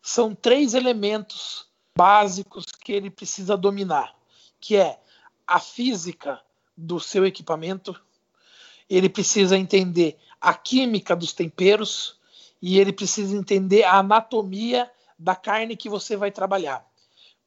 são 0.00 0.34
três 0.34 0.72
elementos 0.72 1.66
básicos 1.94 2.64
que 2.64 2.92
ele 2.92 3.10
precisa 3.10 3.54
dominar, 3.54 4.16
que 4.58 4.76
é 4.76 4.98
a 5.46 5.60
física 5.60 6.40
do 6.74 6.98
seu 6.98 7.26
equipamento, 7.26 8.00
ele 8.88 9.08
precisa 9.08 9.56
entender 9.56 10.16
a 10.40 10.54
química 10.54 11.16
dos 11.16 11.32
temperos 11.32 12.18
e 12.60 12.78
ele 12.78 12.92
precisa 12.92 13.36
entender 13.36 13.84
a 13.84 13.98
anatomia 13.98 14.90
da 15.18 15.34
carne 15.34 15.76
que 15.76 15.88
você 15.88 16.16
vai 16.16 16.30
trabalhar. 16.30 16.84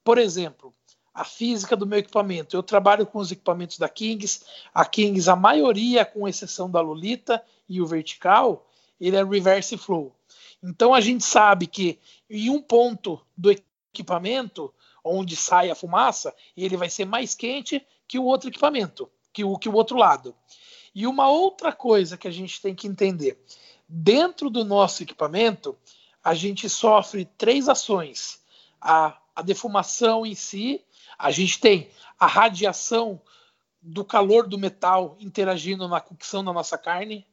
por 0.04 0.18
exemplo, 0.18 0.74
a 1.14 1.26
física 1.26 1.76
do 1.76 1.86
meu 1.86 2.00
equipamento. 2.00 2.56
Eu 2.56 2.64
trabalho 2.64 3.06
com 3.06 3.20
os 3.20 3.30
equipamentos 3.30 3.78
da 3.78 3.90
Kings. 3.90 4.42
A 4.74 4.86
Kings, 4.86 5.30
a 5.30 5.36
maioria, 5.36 6.06
com 6.06 6.28
exceção 6.28 6.72
da 6.72 6.80
Lolita 6.80 7.44
e 7.68 7.82
o 7.82 7.86
vertical, 7.86 8.66
ele 9.00 9.18
é 9.18 9.24
reverse 9.24 9.78
flow. 9.78 10.16
Então 10.64 10.94
a 10.94 11.02
gente 11.02 11.26
sabe 11.26 11.68
que 11.68 12.00
em 12.30 12.50
um 12.50 12.62
ponto 12.62 13.20
do 13.36 13.52
equipamento, 13.52 14.74
onde 15.04 15.36
sai 15.36 15.70
a 15.70 15.76
fumaça, 15.76 16.34
ele 16.56 16.78
vai 16.78 16.90
ser 16.90 17.06
mais 17.06 17.36
quente 17.36 17.86
que 18.08 18.18
o 18.18 18.24
outro 18.24 18.50
equipamento, 18.50 19.10
que 19.34 19.44
o, 19.44 19.58
que 19.58 19.68
o 19.68 19.74
outro 19.74 19.98
lado. 19.98 20.34
E 21.00 21.08
uma 21.08 21.30
outra 21.30 21.72
coisa 21.72 22.18
que 22.18 22.28
a 22.28 22.32
gente 22.32 22.62
tem 22.62 22.76
que 22.76 22.86
entender: 22.86 23.42
dentro 23.88 24.50
do 24.50 24.66
nosso 24.66 25.02
equipamento, 25.02 25.78
a 26.22 26.34
gente 26.34 26.70
sofre 26.70 27.24
três 27.24 27.70
ações. 27.70 28.42
A, 28.82 29.18
a 29.34 29.42
defumação 29.42 30.26
em 30.26 30.36
si, 30.36 30.84
a 31.18 31.32
gente 31.32 31.58
tem 31.58 31.90
a 32.20 32.28
radiação 32.28 33.22
do 33.82 34.04
calor 34.04 34.46
do 34.46 34.58
metal 34.58 35.16
interagindo 35.22 35.88
na 35.88 36.02
cocção 36.02 36.44
da 36.44 36.52
nossa 36.52 36.78
carne, 36.78 37.26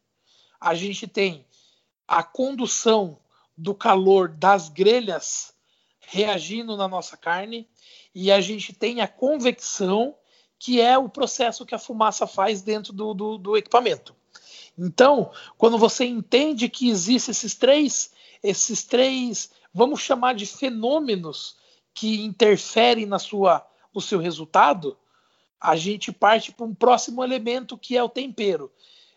a 0.61 0.73
gente 0.73 1.09
tem 1.09 1.45
a 2.07 2.23
condução 2.23 3.19
do 3.59 3.75
calor 3.75 4.29
das 4.29 4.69
grelhas 4.69 5.53
reagindo 5.99 6.77
na 6.77 6.87
nossa 6.87 7.17
carne. 7.17 7.69
E 8.15 8.31
a 8.31 8.41
gente 8.41 8.73
tem 8.73 9.01
a 9.01 9.09
convecção, 9.09 10.15
que 10.59 10.81
é 10.81 10.97
o 10.97 11.09
processo 11.09 11.67
que 11.67 11.75
a 11.75 11.79
fumaça 11.79 12.27
faz 12.27 12.63
dentro 12.63 12.93
do, 12.93 13.13
do, 13.15 13.39
do 13.39 13.57
equipamento. 13.57 14.15
Então, 14.79 15.31
quando 15.57 15.79
você 15.79 16.05
entende 16.05 16.69
que 16.69 16.89
existem 16.89 17.33
esses 17.33 17.55
três, 17.55 18.11
esses 18.43 18.85
três, 18.85 19.51
vamos 19.73 20.01
chamar 20.01 20.35
de 20.35 20.47
fenômenos 20.47 21.57
que 21.95 22.23
interferem 22.23 23.07
na 23.07 23.19
sua, 23.19 23.67
no 23.95 24.01
seu 24.01 24.19
resultado, 24.19 24.99
a 25.59 25.75
gente 25.77 26.13
parte 26.13 26.53
para 26.53 26.67
um 26.67 26.75
próximo 26.75 27.25
elemento 27.25 27.79
que 27.79 27.97
é 27.97 28.03
o 28.03 28.09
tempero. 28.09 28.71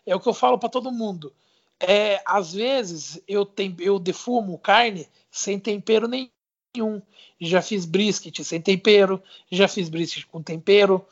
É 0.06 0.16
o 0.16 0.20
que 0.20 0.28
eu 0.28 0.34
falo 0.34 0.58
para 0.58 0.68
todo 0.68 0.90
mundo. 0.90 1.32
É, 1.78 2.22
às 2.26 2.52
vezes 2.54 3.22
eu, 3.28 3.44
tem, 3.44 3.76
eu 3.78 3.98
defumo 3.98 4.58
carne 4.58 5.06
sem 5.30 5.58
tempero 5.58 6.08
nenhum. 6.08 7.02
Já 7.40 7.60
fiz 7.60 7.84
brisket 7.84 8.42
sem 8.42 8.60
tempero, 8.60 9.22
já 9.50 9.68
fiz 9.68 9.88
brisket 9.88 10.26
com 10.26 10.42
tempero. 10.42 11.06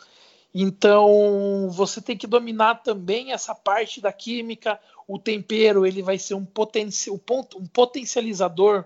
Então 0.55 1.69
você 1.71 2.01
tem 2.01 2.17
que 2.17 2.27
dominar 2.27 2.77
também 2.77 3.33
essa 3.33 3.55
parte 3.55 4.01
da 4.01 4.13
química. 4.13 4.81
O 5.07 5.19
tempero 5.19 5.87
ele 5.87 6.03
vai 6.03 6.19
ser 6.19 6.35
um, 6.35 6.47
um 7.57 7.67
potencializador 7.67 8.85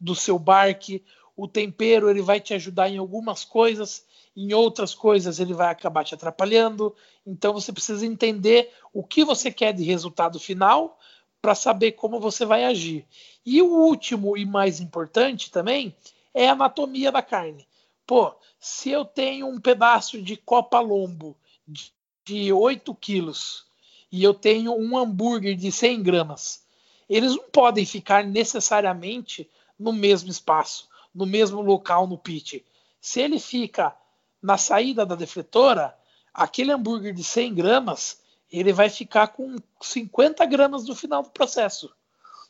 do 0.00 0.14
seu 0.14 0.38
barque. 0.38 1.04
O 1.36 1.46
tempero 1.46 2.10
ele 2.10 2.22
vai 2.22 2.40
te 2.40 2.54
ajudar 2.54 2.88
em 2.88 2.98
algumas 2.98 3.44
coisas, 3.44 4.04
em 4.36 4.52
outras 4.52 4.94
coisas 4.94 5.38
ele 5.38 5.54
vai 5.54 5.70
acabar 5.70 6.04
te 6.04 6.14
atrapalhando. 6.14 6.94
Então 7.26 7.52
você 7.52 7.72
precisa 7.72 8.04
entender 8.04 8.72
o 8.92 9.02
que 9.02 9.24
você 9.24 9.50
quer 9.50 9.72
de 9.72 9.84
resultado 9.84 10.38
final 10.38 10.98
para 11.40 11.54
saber 11.54 11.92
como 11.92 12.18
você 12.18 12.44
vai 12.44 12.64
agir. 12.64 13.06
E 13.46 13.62
o 13.62 13.66
último 13.66 14.36
e 14.36 14.44
mais 14.44 14.80
importante 14.80 15.50
também 15.50 15.94
é 16.34 16.48
a 16.48 16.52
anatomia 16.52 17.12
da 17.12 17.22
carne. 17.22 17.67
Pô, 18.08 18.34
se 18.58 18.90
eu 18.90 19.04
tenho 19.04 19.46
um 19.46 19.60
pedaço 19.60 20.22
de 20.22 20.34
copa 20.34 20.80
lombo 20.80 21.36
de, 21.66 21.92
de 22.24 22.50
8 22.50 22.94
quilos 22.94 23.66
e 24.10 24.24
eu 24.24 24.32
tenho 24.32 24.74
um 24.74 24.96
hambúrguer 24.96 25.54
de 25.54 25.70
100 25.70 26.02
gramas, 26.02 26.64
eles 27.06 27.36
não 27.36 27.44
podem 27.50 27.84
ficar 27.84 28.24
necessariamente 28.24 29.46
no 29.78 29.92
mesmo 29.92 30.30
espaço, 30.30 30.88
no 31.14 31.26
mesmo 31.26 31.60
local 31.60 32.06
no 32.06 32.16
pit. 32.16 32.64
Se 32.98 33.20
ele 33.20 33.38
fica 33.38 33.94
na 34.40 34.56
saída 34.56 35.04
da 35.04 35.14
defletora, 35.14 35.94
aquele 36.32 36.72
hambúrguer 36.72 37.12
de 37.12 37.22
100 37.22 37.56
gramas 37.56 38.22
ele 38.50 38.72
vai 38.72 38.88
ficar 38.88 39.28
com 39.28 39.56
50 39.82 40.46
gramas 40.46 40.86
no 40.86 40.96
final 40.96 41.22
do 41.22 41.28
processo. 41.28 41.94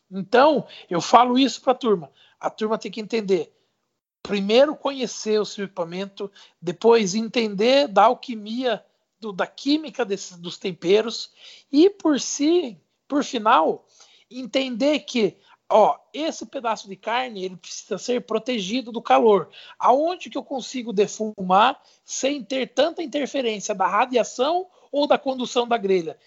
Então, 0.09 0.69
eu 0.89 1.01
falo 1.01 1.37
isso 1.37 1.61
para 1.61 1.73
a 1.73 1.77
turma. 1.77 2.13
A 2.39 2.49
turma 2.49 2.79
tem 2.79 2.93
que 2.93 3.01
entender. 3.01 3.58
Primeiro 4.29 4.77
conhecer 4.77 5.41
o 5.41 5.45
seu 5.47 5.65
equipamento, 5.65 6.31
depois 6.61 7.15
entender 7.15 7.89
da 7.89 8.05
alquimia, 8.05 8.85
do, 9.19 9.33
da 9.33 9.47
química 9.47 10.05
dos 10.05 10.59
temperos 10.59 11.33
e 11.73 11.89
por 11.89 12.21
si, 12.21 12.79
por 13.09 13.25
final, 13.25 13.87
entender 14.31 14.99
que 15.01 15.35
ó, 15.67 15.99
esse 16.13 16.45
pedaço 16.45 16.87
de 16.91 16.95
carne 16.95 17.43
ele 17.43 17.57
precisa 17.57 17.97
ser 17.97 18.21
protegido 18.27 18.93
do 18.93 19.01
calor. 19.01 19.49
Aonde 19.79 20.29
que 20.29 20.37
eu 20.37 20.45
consigo 20.45 20.93
defumar 20.93 21.81
sem 22.05 22.45
ter 22.45 22.75
tanta 22.75 23.03
interferência 23.03 23.75
da 23.75 23.87
radiação 23.87 24.67
ou 24.93 25.07
da 25.07 25.17
condução 25.17 25.67
da 25.67 25.79
grelha, 25.79 26.19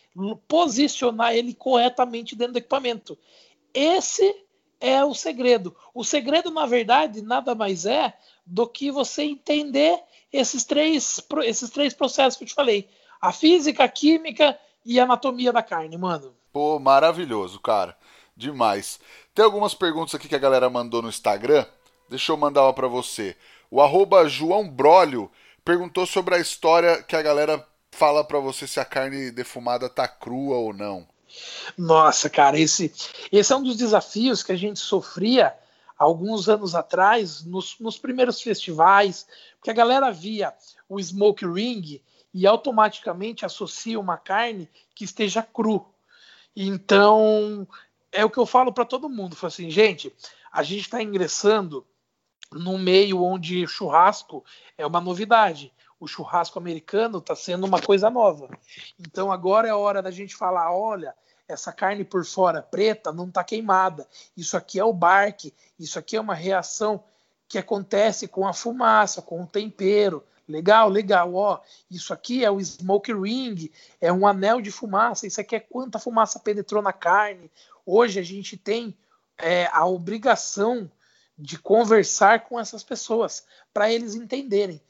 posicionar 0.48 1.36
ele 1.36 1.54
corretamente 1.54 2.36
dentro 2.36 2.54
do 2.54 2.58
equipamento. 2.58 3.16
Esse 3.72 4.44
é 4.82 5.06
o 5.06 5.14
segredo. 5.14 5.76
O 5.94 6.04
segredo, 6.04 6.52
na 6.52 6.66
verdade, 6.66 7.22
nada 7.22 7.56
mais 7.56 7.86
é 7.86 8.14
do 8.46 8.68
que 8.68 8.92
você 8.92 9.24
entender 9.24 9.98
esses 10.34 10.66
três, 10.66 11.22
esses 11.44 11.70
três 11.70 11.94
processos 11.94 12.38
que 12.38 12.44
eu 12.44 12.48
te 12.48 12.54
falei: 12.54 12.90
a 13.22 13.32
física, 13.32 13.84
a 13.84 13.88
química 13.88 14.60
e 14.84 15.00
a 15.00 15.04
anatomia 15.04 15.54
da 15.54 15.62
carne, 15.62 15.98
mano. 15.98 16.36
Pô, 16.52 16.80
maravilhoso, 16.80 17.60
cara. 17.60 17.96
Demais. 18.36 19.00
Tem 19.36 19.46
algumas 19.46 19.74
perguntas 19.74 20.16
aqui 20.16 20.28
que 20.28 20.36
a 20.36 20.40
galera 20.40 20.70
mandou 20.70 21.02
no 21.02 21.10
Instagram. 21.10 21.66
Deixa 22.10 22.32
eu 22.32 22.38
mandar 22.38 22.64
uma 22.64 22.74
para 22.74 22.88
você. 22.88 23.38
O 23.70 23.82
arroba 23.82 24.28
João 24.28 24.68
Brolio 24.68 25.32
perguntou 25.64 26.06
sobre 26.06 26.36
a 26.36 26.40
história 26.40 27.02
que 27.04 27.16
a 27.16 27.22
galera 27.22 27.66
fala 27.92 28.24
para 28.24 28.40
você 28.40 28.68
se 28.68 28.80
a 28.80 28.86
carne 28.86 29.32
defumada 29.32 29.88
tá 29.88 30.08
crua 30.08 30.58
ou 30.58 30.74
não. 30.74 31.08
Nossa, 31.78 32.30
cara, 32.30 32.60
esse, 32.60 32.94
esse 33.32 33.54
é 33.54 33.56
um 33.56 33.64
dos 33.64 33.78
desafios 33.78 34.44
que 34.44 34.52
a 34.52 34.58
gente 34.58 34.80
sofria 34.80 35.56
alguns 35.98 36.50
anos 36.50 36.74
atrás, 36.74 37.44
nos, 37.46 37.78
nos 37.80 37.98
primeiros 37.98 38.42
festivais, 38.42 39.28
porque 39.58 39.70
a 39.70 39.74
galera 39.74 40.12
via 40.12 40.54
o 40.90 41.00
smoke 41.00 41.46
ring 41.46 42.02
e 42.34 42.48
automaticamente 42.48 43.46
associa 43.46 44.00
uma 44.00 44.18
carne 44.18 44.68
que 44.96 45.04
esteja 45.04 45.44
cru. 45.44 45.86
Então, 46.56 47.68
é 48.12 48.26
o 48.26 48.30
que 48.30 48.40
eu 48.40 48.46
falo 48.46 48.74
para 48.74 48.86
todo 48.86 49.10
mundo, 49.10 49.36
falo 49.36 49.50
assim, 49.50 49.70
gente, 49.70 50.14
a 50.52 50.64
gente 50.64 50.82
está 50.82 51.02
ingressando 51.02 51.86
num 52.52 52.78
meio 52.78 53.24
onde 53.24 53.66
churrasco 53.68 54.44
é 54.78 54.86
uma 54.86 55.00
novidade 55.00 55.72
o 56.02 56.08
churrasco 56.08 56.58
americano 56.58 57.20
está 57.20 57.36
sendo 57.36 57.66
uma 57.66 57.80
coisa 57.80 58.10
nova. 58.10 58.50
Então 59.00 59.32
agora 59.32 59.68
é 59.68 59.74
hora 59.74 60.02
da 60.02 60.10
gente 60.10 60.36
falar: 60.36 60.76
olha, 60.76 61.14
essa 61.48 61.72
carne 61.72 62.04
por 62.04 62.26
fora 62.26 62.62
preta 62.62 63.14
não 63.14 63.28
está 63.28 63.44
queimada. 63.44 64.08
Isso 64.36 64.58
aqui 64.58 64.80
é 64.80 64.84
o 64.84 64.92
barque, 64.92 65.54
isso 65.80 66.00
aqui 66.00 66.18
é 66.18 66.22
uma 66.22 66.34
reação 66.34 67.04
que 67.48 67.60
acontece 67.60 68.28
com 68.28 68.48
a 68.48 68.54
fumaça, 68.54 69.22
com 69.22 69.44
o 69.44 69.48
tempero. 69.48 70.24
Legal, 70.48 70.90
legal, 70.90 71.36
ó. 71.36 71.60
Isso 71.90 72.12
aqui 72.12 72.44
é 72.44 72.50
o 72.50 72.60
smoke 72.60 73.14
ring, 73.14 73.72
é 74.02 74.12
um 74.12 74.26
anel 74.26 74.60
de 74.60 74.72
fumaça. 74.72 75.28
Isso 75.28 75.40
aqui 75.40 75.56
é 75.56 75.60
quanta 75.60 76.00
fumaça 76.00 76.40
penetrou 76.40 76.82
na 76.82 76.92
carne. 76.92 77.52
Hoje 77.86 78.20
a 78.20 78.24
gente 78.24 78.58
tem 78.58 78.98
é, 79.38 79.68
a 79.72 79.86
obrigação 79.86 80.90
de 81.38 81.60
conversar 81.60 82.46
com 82.46 82.60
essas 82.60 82.84
pessoas 82.84 83.46
para 83.72 83.92
eles 83.92 84.16
entenderem 84.16 84.82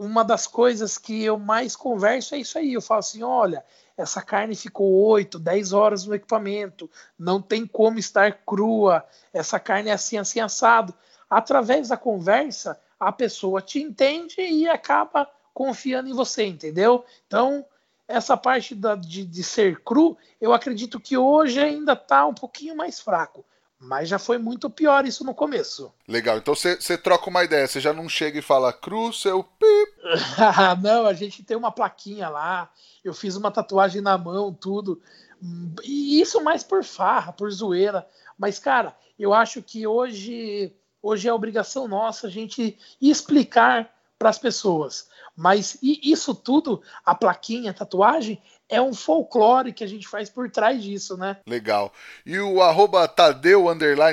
uma 0.00 0.24
das 0.24 0.46
coisas 0.46 0.96
que 0.96 1.22
eu 1.22 1.38
mais 1.38 1.76
converso 1.76 2.34
é 2.34 2.38
isso 2.38 2.58
aí. 2.58 2.72
Eu 2.72 2.80
falo 2.80 3.00
assim: 3.00 3.22
olha, 3.22 3.62
essa 3.96 4.22
carne 4.22 4.56
ficou 4.56 4.90
8, 4.90 5.38
10 5.38 5.72
horas 5.74 6.06
no 6.06 6.14
equipamento, 6.14 6.90
não 7.18 7.42
tem 7.42 7.66
como 7.66 7.98
estar 7.98 8.32
crua, 8.46 9.04
essa 9.30 9.60
carne 9.60 9.90
é 9.90 9.92
assim, 9.92 10.16
assim, 10.16 10.40
assado. 10.40 10.94
Através 11.28 11.88
da 11.88 11.98
conversa, 11.98 12.80
a 12.98 13.12
pessoa 13.12 13.60
te 13.60 13.80
entende 13.80 14.40
e 14.40 14.66
acaba 14.66 15.30
confiando 15.52 16.08
em 16.08 16.14
você, 16.14 16.46
entendeu? 16.46 17.04
Então, 17.26 17.64
essa 18.08 18.36
parte 18.36 18.74
da, 18.74 18.96
de, 18.96 19.24
de 19.24 19.44
ser 19.44 19.80
cru, 19.82 20.16
eu 20.40 20.54
acredito 20.54 20.98
que 20.98 21.16
hoje 21.16 21.60
ainda 21.60 21.92
está 21.92 22.26
um 22.26 22.34
pouquinho 22.34 22.74
mais 22.74 22.98
fraco. 22.98 23.44
Mas 23.80 24.10
já 24.10 24.18
foi 24.18 24.36
muito 24.36 24.68
pior 24.68 25.06
isso 25.06 25.24
no 25.24 25.34
começo. 25.34 25.90
Legal, 26.06 26.36
então 26.36 26.54
você 26.54 26.98
troca 26.98 27.30
uma 27.30 27.42
ideia, 27.42 27.66
você 27.66 27.80
já 27.80 27.94
não 27.94 28.10
chega 28.10 28.38
e 28.38 28.42
fala 28.42 28.74
cru, 28.74 29.10
seu 29.10 29.42
pip. 29.42 29.92
não, 30.82 31.06
a 31.06 31.14
gente 31.14 31.42
tem 31.42 31.56
uma 31.56 31.72
plaquinha 31.72 32.28
lá, 32.28 32.70
eu 33.02 33.14
fiz 33.14 33.36
uma 33.36 33.50
tatuagem 33.50 34.02
na 34.02 34.18
mão, 34.18 34.52
tudo. 34.52 35.00
E 35.82 36.20
isso 36.20 36.44
mais 36.44 36.62
por 36.62 36.84
farra, 36.84 37.32
por 37.32 37.50
zoeira. 37.50 38.06
Mas, 38.38 38.58
cara, 38.58 38.94
eu 39.18 39.32
acho 39.32 39.62
que 39.62 39.86
hoje, 39.86 40.74
hoje 41.02 41.26
é 41.26 41.32
obrigação 41.32 41.88
nossa 41.88 42.26
a 42.26 42.30
gente 42.30 42.78
explicar 43.00 43.90
para 44.18 44.28
as 44.28 44.38
pessoas. 44.38 45.08
Mas 45.34 45.78
isso 45.80 46.34
tudo, 46.34 46.82
a 47.02 47.14
plaquinha, 47.14 47.70
a 47.70 47.74
tatuagem, 47.74 48.38
é 48.70 48.80
um 48.80 48.94
folclore 48.94 49.72
que 49.72 49.84
a 49.84 49.86
gente 49.86 50.06
faz 50.08 50.30
por 50.30 50.50
trás 50.50 50.82
disso, 50.82 51.16
né? 51.16 51.38
Legal. 51.46 51.92
E 52.24 52.38
o 52.38 52.62
arroba 52.62 53.06
Tadeu 53.08 53.66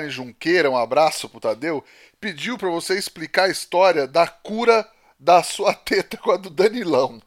Junqueira, 0.08 0.70
um 0.70 0.76
abraço 0.76 1.28
pro 1.28 1.40
Tadeu, 1.40 1.84
pediu 2.20 2.58
para 2.58 2.68
você 2.68 2.98
explicar 2.98 3.44
a 3.44 3.50
história 3.50 4.06
da 4.06 4.26
cura 4.26 4.86
da 5.18 5.42
sua 5.42 5.72
teta 5.74 6.16
com 6.16 6.30
a 6.30 6.36
do 6.36 6.50
Danilão. 6.50 7.20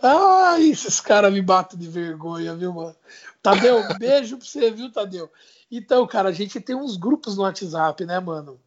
Ai, 0.00 0.70
esses 0.70 1.00
caras 1.00 1.32
me 1.32 1.42
batem 1.42 1.78
de 1.78 1.88
vergonha, 1.88 2.54
viu, 2.54 2.72
mano? 2.72 2.96
Tadeu, 3.42 3.78
um 3.78 3.98
beijo 3.98 4.38
pra 4.38 4.46
você, 4.46 4.70
viu, 4.70 4.90
Tadeu? 4.90 5.30
Então, 5.70 6.06
cara, 6.06 6.28
a 6.30 6.32
gente 6.32 6.60
tem 6.60 6.76
uns 6.76 6.96
grupos 6.96 7.36
no 7.36 7.42
WhatsApp, 7.42 8.04
né, 8.04 8.20
mano? 8.20 8.60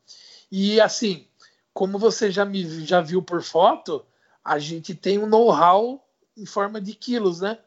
E 0.51 0.80
assim, 0.80 1.28
como 1.74 1.97
você 1.97 2.32
já 2.32 2.45
me 2.45 2.86
já 2.86 3.01
viu 3.01 3.22
por 3.22 3.43
foto, 3.43 4.05
a 4.48 4.60
gente 4.60 4.95
tem 4.95 5.20
um 5.20 5.28
know-how 5.28 6.02
em 6.38 6.45
forma 6.45 6.80
de 6.80 6.93
quilos, 6.93 7.41
né? 7.41 7.58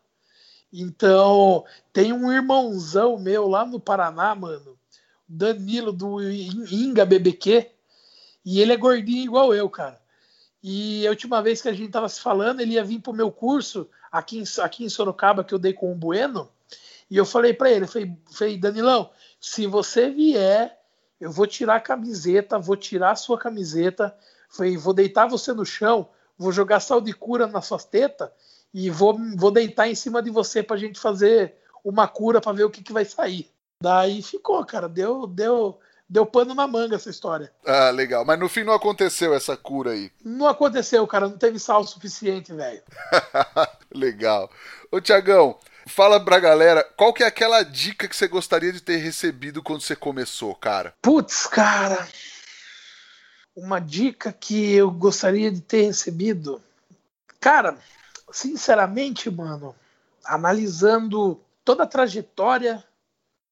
Então, 0.72 1.62
tem 1.92 2.10
um 2.10 2.32
irmãozão 2.32 3.18
meu 3.18 3.46
lá 3.46 3.66
no 3.66 3.78
Paraná, 3.78 4.34
mano, 4.34 4.78
Danilo 5.28 5.92
do 5.92 6.22
Inga 6.22 7.04
BBQ, 7.04 7.70
e 8.46 8.60
ele 8.62 8.72
é 8.72 8.78
gordinho 8.78 9.24
igual 9.24 9.54
eu, 9.54 9.68
cara. 9.68 10.00
E 10.62 11.06
a 11.06 11.10
última 11.10 11.42
vez 11.42 11.60
que 11.60 11.68
a 11.68 11.72
gente 11.74 11.90
tava 11.90 12.08
se 12.08 12.18
falando, 12.18 12.60
ele 12.60 12.74
ia 12.74 12.84
vir 12.84 13.00
pro 13.00 13.12
meu 13.12 13.30
curso 13.30 13.86
aqui 14.10 14.38
em, 14.38 14.44
aqui 14.62 14.82
em 14.82 14.88
Sorocaba 14.88 15.44
que 15.44 15.52
eu 15.52 15.58
dei 15.58 15.74
com 15.74 15.92
o 15.92 15.94
Bueno, 15.94 16.48
e 17.10 17.16
eu 17.18 17.26
falei 17.26 17.52
para 17.52 17.70
ele, 17.70 17.86
falei, 17.86 18.16
falei, 18.30 18.56
Danilão, 18.56 19.10
se 19.38 19.66
você 19.66 20.08
vier, 20.08 20.80
eu 21.20 21.30
vou 21.30 21.46
tirar 21.46 21.76
a 21.76 21.80
camiseta, 21.80 22.58
vou 22.58 22.76
tirar 22.76 23.10
a 23.10 23.16
sua 23.16 23.36
camiseta, 23.36 24.16
falei, 24.48 24.78
vou 24.78 24.94
deitar 24.94 25.26
você 25.26 25.52
no 25.52 25.66
chão, 25.66 26.08
vou 26.40 26.50
jogar 26.50 26.80
sal 26.80 27.02
de 27.02 27.12
cura 27.12 27.46
nas 27.46 27.66
suas 27.66 27.84
tetas 27.84 28.30
e 28.72 28.88
vou, 28.88 29.18
vou 29.36 29.50
deitar 29.50 29.88
em 29.88 29.94
cima 29.94 30.22
de 30.22 30.30
você 30.30 30.62
pra 30.62 30.78
gente 30.78 30.98
fazer 30.98 31.54
uma 31.84 32.08
cura 32.08 32.40
para 32.40 32.52
ver 32.52 32.64
o 32.64 32.70
que, 32.70 32.82
que 32.82 32.94
vai 32.94 33.04
sair. 33.04 33.50
Daí 33.82 34.22
ficou, 34.22 34.64
cara. 34.64 34.88
Deu, 34.88 35.26
deu, 35.26 35.78
deu 36.08 36.24
pano 36.24 36.54
na 36.54 36.66
manga 36.66 36.96
essa 36.96 37.10
história. 37.10 37.52
Ah, 37.66 37.90
legal. 37.90 38.24
Mas 38.24 38.38
no 38.38 38.48
fim 38.48 38.64
não 38.64 38.72
aconteceu 38.72 39.34
essa 39.34 39.54
cura 39.54 39.92
aí. 39.92 40.10
Não 40.24 40.46
aconteceu, 40.46 41.06
cara. 41.06 41.28
Não 41.28 41.36
teve 41.36 41.58
sal 41.58 41.84
suficiente, 41.84 42.54
velho. 42.54 42.82
legal. 43.94 44.50
Ô, 44.90 44.98
Tiagão, 44.98 45.58
fala 45.86 46.24
pra 46.24 46.38
galera, 46.38 46.82
qual 46.96 47.12
que 47.12 47.22
é 47.22 47.26
aquela 47.26 47.62
dica 47.62 48.08
que 48.08 48.16
você 48.16 48.26
gostaria 48.26 48.72
de 48.72 48.80
ter 48.80 48.96
recebido 48.96 49.62
quando 49.62 49.82
você 49.82 49.94
começou, 49.94 50.54
cara? 50.54 50.94
Putz, 51.02 51.46
cara. 51.46 52.08
Uma 53.54 53.80
dica 53.80 54.32
que 54.32 54.72
eu 54.72 54.90
gostaria 54.90 55.50
de 55.50 55.60
ter 55.60 55.82
recebido. 55.82 56.62
Cara, 57.40 57.78
sinceramente, 58.32 59.30
mano, 59.30 59.74
analisando 60.24 61.40
toda 61.64 61.84
a 61.84 61.86
trajetória 61.86 62.84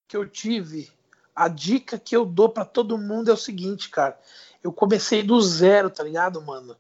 que 0.07 0.17
eu 0.17 0.29
tive, 0.29 0.91
a 1.35 1.49
dica 1.49 1.99
que 1.99 2.17
eu 2.17 2.25
dou 2.25 2.49
para 2.49 2.65
todo 2.65 2.99
mundo 2.99 3.31
é 3.31 3.35
o 3.35 3.37
seguinte, 3.37 3.91
cara. 3.91 4.19
Eu 4.63 4.73
comecei 4.73 5.23
do 5.23 5.41
zero, 5.41 5.89
tá 5.89 6.03
ligado, 6.03 6.43
mano? 6.43 6.77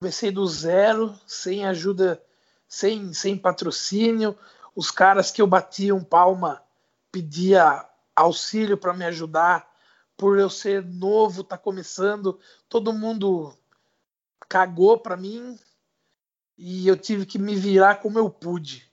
Comecei 0.00 0.30
do 0.32 0.44
zero, 0.46 1.14
sem 1.26 1.64
ajuda, 1.64 2.20
sem, 2.66 3.12
sem 3.12 3.38
patrocínio. 3.38 4.36
Os 4.74 4.90
caras 4.90 5.30
que 5.30 5.40
eu 5.40 5.46
batia 5.46 5.94
um 5.94 6.02
palma 6.02 6.60
pedia 7.12 7.86
auxílio 8.16 8.76
para 8.76 8.92
me 8.92 9.04
ajudar. 9.04 9.71
Por 10.22 10.38
eu 10.38 10.48
ser 10.48 10.84
novo, 10.84 11.42
tá 11.42 11.58
começando, 11.58 12.38
todo 12.68 12.92
mundo 12.92 13.52
cagou 14.48 14.96
para 14.96 15.16
mim 15.16 15.58
e 16.56 16.86
eu 16.86 16.96
tive 16.96 17.26
que 17.26 17.40
me 17.40 17.56
virar 17.56 17.96
como 17.96 18.20
eu 18.20 18.30
pude. 18.30 18.88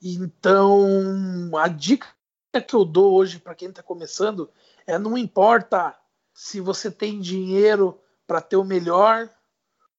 Então, 0.00 1.50
a 1.58 1.68
dica 1.68 2.08
que 2.66 2.74
eu 2.74 2.82
dou 2.82 3.12
hoje 3.12 3.38
para 3.38 3.54
quem 3.54 3.68
está 3.68 3.82
começando 3.82 4.50
é 4.86 4.98
não 4.98 5.18
importa 5.18 5.94
se 6.32 6.62
você 6.62 6.90
tem 6.90 7.20
dinheiro 7.20 8.00
para 8.26 8.40
ter 8.40 8.56
o 8.56 8.64
melhor 8.64 9.28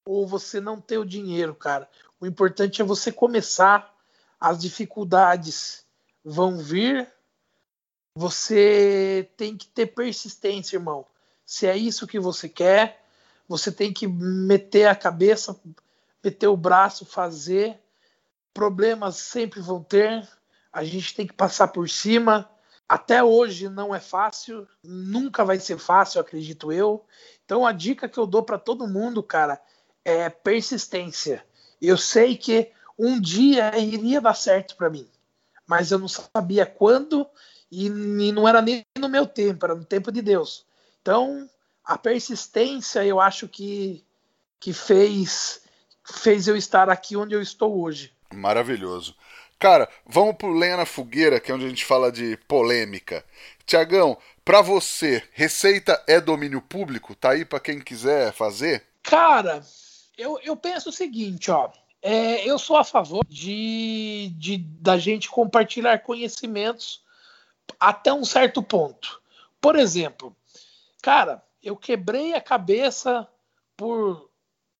ou 0.03 0.25
você 0.25 0.59
não 0.59 0.81
ter 0.81 0.97
o 0.97 1.05
dinheiro, 1.05 1.53
cara. 1.53 1.87
O 2.19 2.25
importante 2.25 2.81
é 2.81 2.85
você 2.85 3.11
começar. 3.11 3.95
As 4.39 4.57
dificuldades 4.57 5.85
vão 6.23 6.57
vir. 6.57 7.07
Você 8.15 9.29
tem 9.35 9.57
que 9.57 9.67
ter 9.67 9.87
persistência, 9.87 10.77
irmão. 10.77 11.05
Se 11.45 11.67
é 11.67 11.75
isso 11.75 12.07
que 12.07 12.19
você 12.19 12.49
quer, 12.49 13.03
você 13.47 13.71
tem 13.71 13.93
que 13.93 14.07
meter 14.07 14.87
a 14.87 14.95
cabeça, 14.95 15.59
meter 16.23 16.47
o 16.47 16.57
braço, 16.57 17.05
fazer. 17.05 17.77
Problemas 18.53 19.17
sempre 19.17 19.59
vão 19.59 19.83
ter 19.83 20.27
a 20.75 20.83
gente 20.83 21.15
tem 21.15 21.25
que 21.25 21.33
passar 21.33 21.69
por 21.69 21.89
cima. 21.89 22.49
Até 22.87 23.23
hoje 23.23 23.69
não 23.69 23.95
é 23.95 23.99
fácil, 24.01 24.67
nunca 24.83 25.45
vai 25.45 25.57
ser 25.57 25.77
fácil, 25.77 26.19
acredito 26.19 26.69
eu. 26.69 27.05
Então 27.45 27.65
a 27.65 27.71
dica 27.71 28.09
que 28.09 28.17
eu 28.17 28.27
dou 28.27 28.43
para 28.43 28.59
todo 28.59 28.85
mundo, 28.85 29.23
cara, 29.23 29.59
é 30.03 30.29
persistência. 30.29 31.45
Eu 31.81 31.97
sei 31.97 32.35
que 32.35 32.73
um 32.99 33.21
dia 33.21 33.75
iria 33.77 34.19
dar 34.19 34.33
certo 34.33 34.75
para 34.75 34.89
mim, 34.89 35.07
mas 35.65 35.91
eu 35.91 35.97
não 35.97 36.09
sabia 36.09 36.65
quando 36.65 37.25
e, 37.71 37.87
e 37.87 38.31
não 38.31 38.47
era 38.47 38.61
nem 38.61 38.85
no 38.97 39.09
meu 39.09 39.25
tempo, 39.25 39.65
era 39.65 39.75
no 39.75 39.85
tempo 39.85 40.11
de 40.11 40.21
Deus. 40.21 40.65
Então 41.01 41.49
a 41.83 41.97
persistência 41.97 43.05
eu 43.05 43.19
acho 43.19 43.47
que, 43.47 44.03
que 44.59 44.73
fez 44.73 45.61
fez 46.03 46.47
eu 46.47 46.55
estar 46.55 46.89
aqui 46.89 47.15
onde 47.15 47.33
eu 47.33 47.41
estou 47.41 47.81
hoje. 47.81 48.13
Maravilhoso. 48.33 49.15
Cara, 49.57 49.89
vamos 50.05 50.35
pro 50.35 50.53
Lenha 50.53 50.77
na 50.77 50.85
Fogueira, 50.85 51.39
que 51.39 51.51
é 51.51 51.55
onde 51.55 51.65
a 51.65 51.69
gente 51.69 51.85
fala 51.85 52.11
de 52.11 52.37
polêmica. 52.47 53.25
Tiagão, 53.65 54.17
pra 54.43 54.61
você, 54.61 55.23
receita 55.31 56.03
é 56.07 56.19
domínio 56.19 56.61
público? 56.61 57.15
Tá 57.15 57.31
aí 57.31 57.45
pra 57.45 57.59
quem 57.59 57.79
quiser 57.79 58.33
fazer? 58.33 58.83
Cara, 59.01 59.63
eu, 60.17 60.39
eu 60.43 60.55
penso 60.55 60.89
o 60.89 60.93
seguinte, 60.93 61.49
ó. 61.49 61.71
É, 62.01 62.47
eu 62.47 62.59
sou 62.59 62.77
a 62.77 62.83
favor 62.83 63.25
de, 63.27 64.31
de 64.37 64.57
da 64.57 64.97
gente 64.97 65.29
compartilhar 65.29 65.99
conhecimentos 65.99 67.01
até 67.79 68.13
um 68.13 68.25
certo 68.25 68.61
ponto. 68.61 69.21
Por 69.59 69.75
exemplo, 69.75 70.35
cara, 71.01 71.43
eu 71.61 71.75
quebrei 71.75 72.33
a 72.33 72.41
cabeça 72.41 73.27
por 73.75 74.29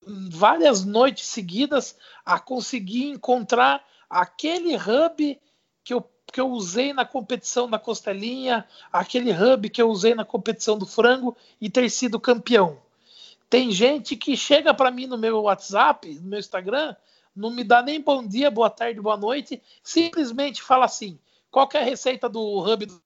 várias 0.05 0.85
noites 0.85 1.25
seguidas 1.25 1.97
a 2.23 2.39
conseguir 2.39 3.05
encontrar 3.05 3.83
aquele 4.09 4.75
hub 4.75 5.39
que 5.83 5.93
eu, 5.93 6.07
que 6.31 6.39
eu 6.39 6.49
usei 6.49 6.93
na 6.93 7.05
competição 7.05 7.69
da 7.69 7.79
costelinha, 7.79 8.67
aquele 8.91 9.31
hub 9.31 9.69
que 9.69 9.81
eu 9.81 9.89
usei 9.89 10.13
na 10.13 10.23
competição 10.23 10.77
do 10.77 10.85
frango 10.85 11.35
e 11.59 11.69
ter 11.69 11.89
sido 11.89 12.19
campeão. 12.19 12.79
Tem 13.49 13.71
gente 13.71 14.15
que 14.15 14.35
chega 14.35 14.73
para 14.73 14.91
mim 14.91 15.07
no 15.07 15.17
meu 15.17 15.43
WhatsApp, 15.43 16.13
no 16.15 16.29
meu 16.29 16.39
Instagram, 16.39 16.95
não 17.35 17.51
me 17.51 17.63
dá 17.63 17.81
nem 17.81 18.01
bom 18.01 18.25
dia, 18.25 18.49
boa 18.49 18.69
tarde, 18.69 19.01
boa 19.01 19.17
noite, 19.17 19.61
simplesmente 19.83 20.61
fala 20.61 20.85
assim: 20.85 21.19
qual 21.55 21.69
é 21.73 21.77
a 21.77 21.83
receita 21.83 22.27
do 22.27 22.59
hub? 22.59 22.85
Do... 22.85 23.01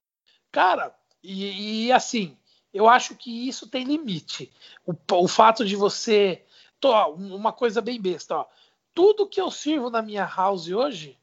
Cara, 0.52 0.95
e, 1.22 1.86
e, 1.86 1.91
assim, 1.91 2.38
eu 2.74 2.89
acho 2.89 3.16
que 3.16 3.47
isso 3.47 3.68
tem 3.68 3.84
limite. 3.84 4.52
O, 4.86 4.93
o 5.24 5.28
fato 5.28 5.64
de 5.66 5.76
você. 5.76 6.43
uma 7.16 7.54
coisa 7.54 7.82
bem 7.82 8.02
besta, 8.02 8.38
ó 8.38 8.45
tudo 8.93 9.28
que 9.28 9.39
eu 9.39 9.50
sirvo 9.50 9.89
na 9.89 10.02
minha 10.02 10.26
house 10.26 10.68
hoje, 10.70 11.18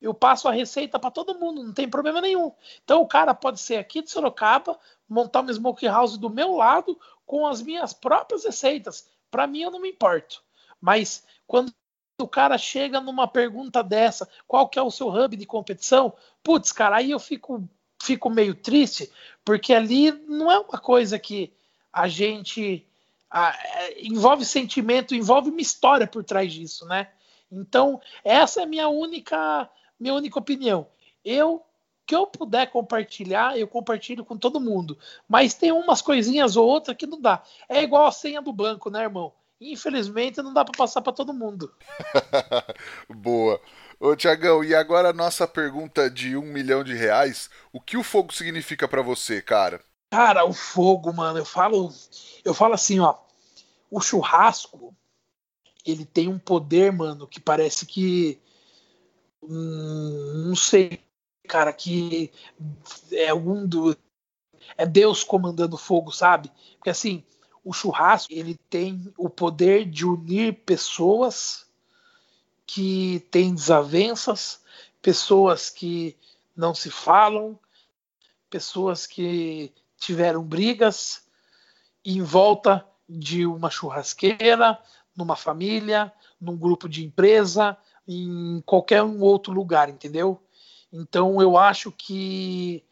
eu 0.00 0.14
passo 0.14 0.46
a 0.46 0.52
receita 0.52 0.96
para 0.96 1.10
todo 1.10 1.38
mundo, 1.38 1.62
não 1.64 1.72
tem 1.72 1.88
problema 1.88 2.20
nenhum. 2.20 2.52
Então 2.84 3.02
o 3.02 3.06
cara 3.08 3.34
pode 3.34 3.58
ser 3.58 3.78
aqui 3.78 4.02
de 4.02 4.10
Sorocaba, 4.10 4.78
montar 5.08 5.40
uma 5.40 5.52
smoke 5.52 5.86
house 5.86 6.16
do 6.16 6.30
meu 6.30 6.54
lado 6.54 6.96
com 7.24 7.44
as 7.46 7.60
minhas 7.60 7.92
próprias 7.92 8.44
receitas. 8.44 9.08
Para 9.28 9.46
mim 9.46 9.62
eu 9.62 9.72
não 9.72 9.80
me 9.80 9.90
importo. 9.90 10.40
Mas 10.80 11.24
quando 11.46 11.74
o 12.18 12.28
cara 12.28 12.56
chega 12.56 13.00
numa 13.00 13.28
pergunta 13.28 13.82
dessa, 13.82 14.28
qual 14.46 14.68
que 14.68 14.78
é 14.78 14.82
o 14.82 14.90
seu 14.90 15.08
hub 15.08 15.36
de 15.36 15.46
competição? 15.46 16.12
Putz, 16.42 16.72
cara, 16.72 16.96
aí 16.96 17.10
eu 17.10 17.18
fico 17.18 17.68
fico 18.02 18.30
meio 18.30 18.54
triste, 18.54 19.10
porque 19.44 19.74
ali 19.74 20.12
não 20.12 20.50
é 20.50 20.58
uma 20.58 20.78
coisa 20.78 21.18
que 21.18 21.52
a 21.92 22.06
gente 22.08 22.86
é, 23.34 24.06
envolve 24.06 24.44
sentimento, 24.44 25.14
envolve 25.14 25.50
uma 25.50 25.60
história 25.60 26.06
por 26.06 26.22
trás 26.22 26.52
disso, 26.52 26.86
né? 26.86 27.08
Então, 27.50 28.00
essa 28.22 28.60
é 28.60 28.64
a 28.64 28.66
minha 28.66 28.88
única, 28.88 29.68
minha 29.98 30.14
única 30.14 30.38
opinião. 30.38 30.86
Eu 31.24 31.64
que 32.06 32.14
eu 32.14 32.24
puder 32.24 32.70
compartilhar, 32.70 33.58
eu 33.58 33.66
compartilho 33.66 34.24
com 34.24 34.38
todo 34.38 34.60
mundo. 34.60 34.96
Mas 35.28 35.54
tem 35.54 35.72
umas 35.72 36.00
coisinhas 36.00 36.56
ou 36.56 36.64
outras 36.64 36.96
que 36.96 37.04
não 37.04 37.20
dá. 37.20 37.42
É 37.68 37.82
igual 37.82 38.06
a 38.06 38.12
senha 38.12 38.40
do 38.40 38.52
banco, 38.52 38.88
né, 38.90 39.02
irmão? 39.02 39.32
Infelizmente 39.60 40.42
não 40.42 40.52
dá 40.52 40.64
para 40.64 40.76
passar 40.76 41.00
para 41.00 41.12
todo 41.12 41.32
mundo. 41.32 41.72
Boa. 43.08 43.60
Ô 43.98 44.14
Tiagão, 44.14 44.62
e 44.62 44.74
agora 44.74 45.10
a 45.10 45.14
nossa 45.14 45.48
pergunta 45.48 46.10
de 46.10 46.36
um 46.36 46.42
milhão 46.42 46.84
de 46.84 46.94
reais. 46.94 47.48
O 47.72 47.80
que 47.80 47.96
o 47.96 48.02
fogo 48.02 48.32
significa 48.34 48.86
para 48.86 49.00
você, 49.00 49.40
cara? 49.40 49.82
Cara, 50.10 50.44
o 50.44 50.52
fogo, 50.52 51.12
mano, 51.12 51.38
eu 51.38 51.44
falo, 51.44 51.92
eu 52.44 52.52
falo 52.52 52.74
assim, 52.74 53.00
ó, 53.00 53.16
o 53.90 54.00
churrasco, 54.00 54.94
ele 55.84 56.04
tem 56.04 56.28
um 56.28 56.38
poder, 56.38 56.92
mano, 56.92 57.26
que 57.26 57.40
parece 57.40 57.86
que 57.86 58.38
hum, 59.42 60.44
não 60.48 60.56
sei, 60.56 61.00
cara, 61.48 61.72
que 61.72 62.30
é 63.12 63.32
um 63.32 63.66
do 63.66 63.96
é 64.76 64.84
Deus 64.84 65.24
comandando 65.24 65.76
o 65.76 65.78
fogo, 65.78 66.12
sabe? 66.12 66.50
Porque 66.76 66.90
assim, 66.90 67.24
o 67.66 67.72
churrasco, 67.72 68.32
ele 68.32 68.54
tem 68.70 69.12
o 69.18 69.28
poder 69.28 69.84
de 69.86 70.06
unir 70.06 70.62
pessoas 70.64 71.66
que 72.64 73.26
têm 73.28 73.52
desavenças, 73.52 74.62
pessoas 75.02 75.68
que 75.68 76.16
não 76.56 76.72
se 76.72 76.92
falam, 76.92 77.58
pessoas 78.48 79.04
que 79.04 79.72
tiveram 79.98 80.44
brigas 80.44 81.24
em 82.04 82.22
volta 82.22 82.86
de 83.08 83.44
uma 83.44 83.68
churrasqueira, 83.68 84.78
numa 85.16 85.34
família, 85.34 86.12
num 86.40 86.56
grupo 86.56 86.88
de 86.88 87.04
empresa, 87.04 87.76
em 88.06 88.62
qualquer 88.64 89.02
um 89.02 89.20
outro 89.20 89.52
lugar, 89.52 89.88
entendeu? 89.88 90.40
Então 90.92 91.42
eu 91.42 91.58
acho 91.58 91.90
que 91.90 92.84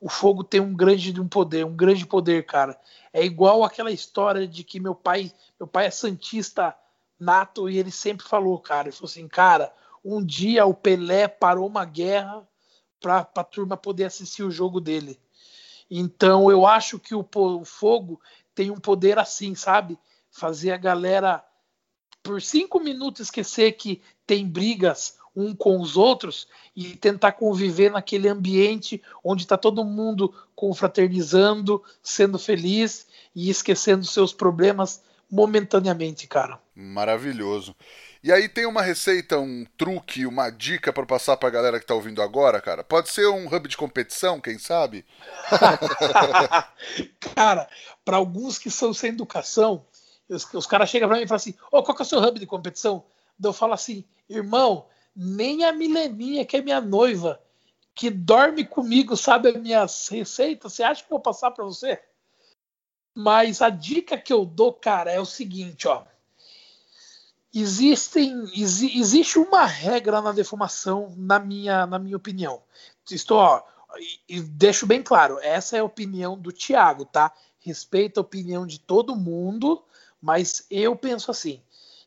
o 0.00 0.08
fogo 0.08 0.42
tem 0.42 0.60
um 0.60 0.74
grande 0.74 1.20
um 1.20 1.28
poder, 1.28 1.64
um 1.64 1.76
grande 1.76 2.04
poder, 2.04 2.44
cara. 2.44 2.76
É 3.12 3.24
igual 3.24 3.64
aquela 3.64 3.90
história 3.90 4.46
de 4.46 4.62
que 4.62 4.78
meu 4.78 4.94
pai, 4.94 5.32
meu 5.58 5.66
pai 5.66 5.86
é 5.86 5.90
santista 5.90 6.76
nato 7.18 7.68
e 7.68 7.76
ele 7.76 7.90
sempre 7.90 8.26
falou, 8.26 8.58
cara, 8.58 8.88
ele 8.88 8.96
falou 8.96 9.10
assim, 9.10 9.28
cara, 9.28 9.72
um 10.04 10.24
dia 10.24 10.64
o 10.64 10.72
Pelé 10.72 11.28
parou 11.28 11.66
uma 11.66 11.84
guerra 11.84 12.46
para 13.00 13.28
a 13.34 13.44
turma 13.44 13.76
poder 13.76 14.04
assistir 14.04 14.42
o 14.42 14.50
jogo 14.50 14.80
dele. 14.80 15.18
Então 15.90 16.50
eu 16.50 16.66
acho 16.66 16.98
que 16.98 17.14
o, 17.14 17.26
o 17.34 17.64
fogo 17.64 18.20
tem 18.54 18.70
um 18.70 18.78
poder 18.78 19.18
assim, 19.18 19.54
sabe? 19.54 19.98
Fazer 20.30 20.70
a 20.72 20.76
galera 20.76 21.44
por 22.22 22.40
cinco 22.40 22.78
minutos 22.78 23.22
esquecer 23.22 23.72
que 23.72 24.02
tem 24.26 24.46
brigas 24.46 25.18
um 25.34 25.54
com 25.54 25.80
os 25.80 25.96
outros 25.96 26.48
e 26.74 26.96
tentar 26.96 27.32
conviver 27.32 27.90
naquele 27.90 28.28
ambiente 28.28 29.02
onde 29.22 29.42
está 29.42 29.56
todo 29.56 29.84
mundo 29.84 30.34
confraternizando, 30.54 31.82
sendo 32.02 32.38
feliz 32.38 33.06
e 33.34 33.48
esquecendo 33.48 34.04
seus 34.04 34.32
problemas 34.32 35.02
momentaneamente, 35.30 36.26
cara. 36.26 36.58
Maravilhoso. 36.74 37.74
E 38.22 38.30
aí 38.30 38.48
tem 38.48 38.66
uma 38.66 38.82
receita, 38.82 39.38
um 39.38 39.64
truque, 39.78 40.26
uma 40.26 40.50
dica 40.50 40.92
para 40.92 41.06
passar 41.06 41.36
para 41.36 41.48
a 41.48 41.52
galera 41.52 41.80
que 41.80 41.86
tá 41.86 41.94
ouvindo 41.94 42.20
agora, 42.20 42.60
cara? 42.60 42.84
Pode 42.84 43.08
ser 43.08 43.26
um 43.28 43.46
hub 43.46 43.68
de 43.68 43.76
competição, 43.76 44.40
quem 44.40 44.58
sabe? 44.58 45.06
cara, 47.34 47.68
para 48.04 48.18
alguns 48.18 48.58
que 48.58 48.70
são 48.70 48.92
sem 48.92 49.10
educação, 49.10 49.86
os, 50.28 50.46
os 50.52 50.66
caras 50.66 50.90
chegam 50.90 51.08
para 51.08 51.16
mim 51.16 51.24
e 51.24 51.28
falam 51.28 51.36
assim: 51.36 51.54
Ô, 51.72 51.78
oh, 51.78 51.82
qual 51.82 51.96
que 51.96 52.02
é 52.02 52.04
o 52.04 52.08
seu 52.08 52.18
hub 52.18 52.38
de 52.38 52.46
competição? 52.46 53.04
Eu 53.42 53.54
falo 53.54 53.72
assim, 53.72 54.04
irmão, 54.28 54.86
nem 55.22 55.66
a 55.66 55.72
Mileninha, 55.72 56.46
que 56.46 56.56
é 56.56 56.62
minha 56.62 56.80
noiva, 56.80 57.38
que 57.94 58.08
dorme 58.08 58.64
comigo, 58.64 59.14
sabe 59.18 59.50
as 59.50 59.60
minhas 59.60 60.08
receitas, 60.08 60.72
você 60.72 60.82
acha 60.82 61.02
que 61.02 61.08
eu 61.08 61.16
vou 61.16 61.20
passar 61.20 61.50
para 61.50 61.62
você? 61.62 62.02
Mas 63.14 63.60
a 63.60 63.68
dica 63.68 64.16
que 64.16 64.32
eu 64.32 64.46
dou, 64.46 64.72
cara, 64.72 65.12
é 65.12 65.20
o 65.20 65.26
seguinte, 65.26 65.86
ó. 65.86 66.04
Existem 67.52 68.44
existe 68.56 69.38
uma 69.38 69.66
regra 69.66 70.22
na 70.22 70.32
defumação 70.32 71.12
na 71.16 71.38
minha 71.38 71.84
na 71.84 71.98
minha 71.98 72.16
opinião. 72.16 72.62
Estou 73.10 73.38
ó, 73.38 73.62
e 74.28 74.40
deixo 74.40 74.86
bem 74.86 75.02
claro 75.02 75.38
essa 75.42 75.76
é 75.76 75.80
a 75.80 75.84
opinião 75.84 76.38
do 76.38 76.52
Tiago 76.52 77.04
tá? 77.04 77.32
Respeito 77.58 78.18
a 78.18 78.20
opinião 78.20 78.64
de 78.64 78.78
todo 78.78 79.16
mundo 79.16 79.84
mas 80.22 80.64
eu 80.70 80.94
penso 80.94 81.28
assim. 81.28 81.60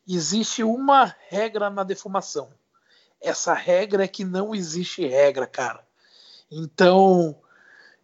Existe 0.07 0.63
uma 0.63 1.13
regra 1.27 1.69
na 1.69 1.83
defumação 1.83 2.49
essa 3.23 3.53
regra 3.53 4.03
é 4.03 4.07
que 4.07 4.23
não 4.23 4.53
existe 4.53 5.05
regra 5.07 5.47
cara 5.47 5.83
então 6.51 7.35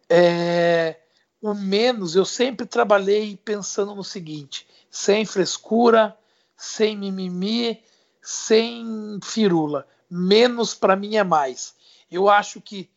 é, 0.10 0.96
o 1.42 1.54
menos 1.54 2.16
eu 2.16 2.26
sempre 2.26 2.66
trabalhei 2.66 3.38
pensando 3.38 3.94
no 3.94 4.04
seguinte 4.04 4.68
sem 4.90 5.26
frescura 5.26 6.18
sem 6.60 6.98
mimimi, 6.98 7.82
sem 8.22 9.18
firula. 9.24 9.88
Menos 10.10 10.76
para 10.76 10.96
mim 10.98 11.16
é 11.16 11.24
mais. 11.24 11.74
Eu 12.12 12.28
acho 12.28 12.60
que 12.60 12.92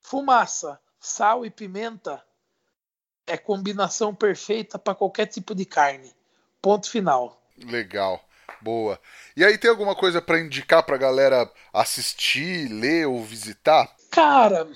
fumaça, 0.00 0.80
sal 1.00 1.44
e 1.44 1.50
pimenta 1.50 2.24
é 3.26 3.36
combinação 3.36 4.14
perfeita 4.14 4.78
para 4.78 4.94
qualquer 4.94 5.26
tipo 5.26 5.52
de 5.52 5.64
carne. 5.64 6.14
Ponto 6.62 6.88
final. 6.88 7.42
Legal. 7.58 8.24
Boa. 8.60 8.98
E 9.36 9.44
aí 9.44 9.58
tem 9.58 9.70
alguma 9.70 9.94
coisa 9.94 10.20
para 10.20 10.40
indicar 10.40 10.82
para 10.82 10.96
galera 10.96 11.50
assistir, 11.72 12.68
ler 12.68 13.06
ou 13.06 13.22
visitar? 13.22 13.94
Cara, 14.10 14.68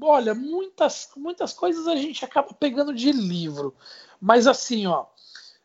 olha, 0.00 0.34
muitas 0.34 1.08
muitas 1.16 1.52
coisas 1.52 1.86
a 1.86 1.96
gente 1.96 2.24
acaba 2.24 2.52
pegando 2.52 2.94
de 2.94 3.10
livro, 3.12 3.74
mas 4.20 4.46
assim, 4.46 4.86
ó, 4.86 5.06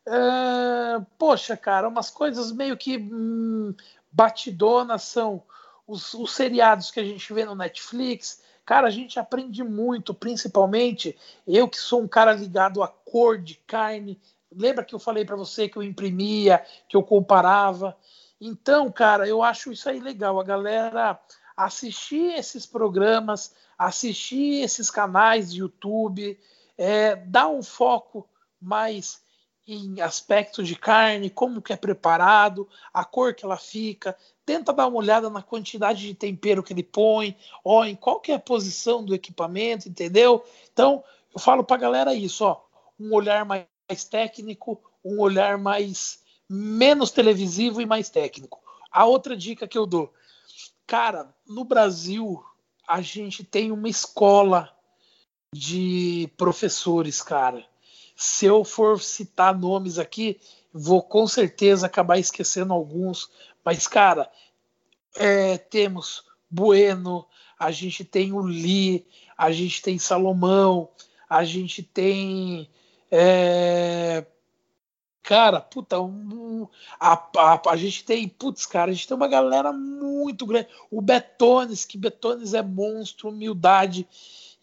Uh, 0.06 1.04
poxa, 1.16 1.56
cara, 1.56 1.88
umas 1.88 2.10
coisas 2.10 2.50
meio 2.50 2.76
que 2.76 2.98
hum, 2.98 3.72
batidonas 4.10 5.02
são 5.02 5.42
os, 5.86 6.12
os, 6.14 6.32
seriados 6.32 6.90
que 6.90 6.98
a 6.98 7.04
gente 7.04 7.32
vê 7.32 7.44
no 7.44 7.54
Netflix. 7.54 8.42
Cara, 8.64 8.88
a 8.88 8.90
gente 8.90 9.20
aprende 9.20 9.62
muito, 9.62 10.12
principalmente 10.12 11.16
eu 11.46 11.68
que 11.68 11.78
sou 11.78 12.02
um 12.02 12.08
cara 12.08 12.32
ligado 12.32 12.82
à 12.82 12.88
cor 12.88 13.38
de 13.38 13.54
carne. 13.66 14.20
Lembra 14.56 14.84
que 14.84 14.94
eu 14.94 14.98
falei 14.98 15.24
para 15.24 15.36
você 15.36 15.68
que 15.68 15.76
eu 15.76 15.82
imprimia, 15.82 16.64
que 16.88 16.96
eu 16.96 17.02
comparava? 17.02 17.96
Então, 18.40 18.90
cara, 18.90 19.26
eu 19.26 19.42
acho 19.42 19.72
isso 19.72 19.88
aí 19.88 20.00
legal. 20.00 20.40
A 20.40 20.44
galera 20.44 21.20
assistir 21.56 22.34
esses 22.34 22.66
programas, 22.66 23.54
assistir 23.78 24.62
esses 24.62 24.90
canais 24.90 25.52
de 25.52 25.60
YouTube, 25.60 26.38
é, 26.76 27.16
dar 27.16 27.48
um 27.48 27.62
foco 27.62 28.28
mais 28.60 29.22
em 29.66 30.00
aspectos 30.00 30.66
de 30.66 30.74
carne, 30.74 31.30
como 31.30 31.62
que 31.62 31.72
é 31.72 31.76
preparado, 31.76 32.68
a 32.92 33.04
cor 33.04 33.32
que 33.32 33.44
ela 33.44 33.56
fica, 33.56 34.16
tenta 34.44 34.72
dar 34.72 34.88
uma 34.88 34.98
olhada 34.98 35.30
na 35.30 35.40
quantidade 35.40 36.00
de 36.00 36.14
tempero 36.14 36.62
que 36.62 36.72
ele 36.72 36.82
põe, 36.82 37.36
ó, 37.64 37.84
em 37.84 37.94
qual 37.94 38.20
que 38.20 38.32
é 38.32 38.34
a 38.34 38.40
posição 38.40 39.04
do 39.04 39.14
equipamento, 39.14 39.88
entendeu? 39.88 40.44
Então, 40.72 41.04
eu 41.32 41.40
falo 41.40 41.62
para 41.62 41.76
a 41.76 41.80
galera 41.80 42.14
isso, 42.14 42.44
ó, 42.44 42.60
um 42.98 43.14
olhar 43.14 43.44
mais 43.44 43.64
técnico, 44.04 44.80
um 45.04 45.20
olhar 45.20 45.58
mais 45.58 46.20
menos 46.48 47.10
televisivo 47.10 47.80
e 47.80 47.86
mais 47.86 48.08
técnico. 48.08 48.60
A 48.90 49.04
outra 49.04 49.36
dica 49.36 49.68
que 49.68 49.78
eu 49.78 49.86
dou, 49.86 50.12
cara, 50.86 51.34
no 51.46 51.64
Brasil 51.64 52.42
a 52.86 53.00
gente 53.00 53.44
tem 53.44 53.70
uma 53.72 53.88
escola 53.88 54.70
de 55.54 56.30
professores, 56.36 57.22
cara 57.22 57.66
se 58.22 58.46
eu 58.46 58.64
for 58.64 59.00
citar 59.00 59.58
nomes 59.58 59.98
aqui, 59.98 60.40
vou 60.72 61.02
com 61.02 61.26
certeza 61.26 61.86
acabar 61.86 62.18
esquecendo 62.18 62.72
alguns. 62.72 63.28
Mas, 63.64 63.88
cara, 63.88 64.30
é, 65.16 65.58
temos 65.58 66.24
Bueno, 66.48 67.26
a 67.58 67.70
gente 67.70 68.04
tem 68.04 68.32
o 68.32 68.40
Lee, 68.40 69.06
a 69.36 69.50
gente 69.50 69.80
tem 69.82 69.98
Salomão, 69.98 70.90
a 71.28 71.44
gente 71.44 71.82
tem. 71.82 72.70
É, 73.14 74.24
cara, 75.22 75.60
puta, 75.60 76.00
um, 76.00 76.66
a, 76.98 77.12
a, 77.36 77.70
a, 77.70 77.76
gente 77.76 78.04
tem, 78.04 78.26
putz, 78.26 78.64
cara, 78.64 78.90
a 78.90 78.94
gente 78.94 79.06
tem 79.06 79.14
uma 79.14 79.28
galera 79.28 79.70
muito 79.70 80.46
grande. 80.46 80.68
O 80.90 81.02
Betones, 81.02 81.84
que 81.84 81.98
Betones 81.98 82.54
é 82.54 82.62
monstro, 82.62 83.28
humildade. 83.28 84.08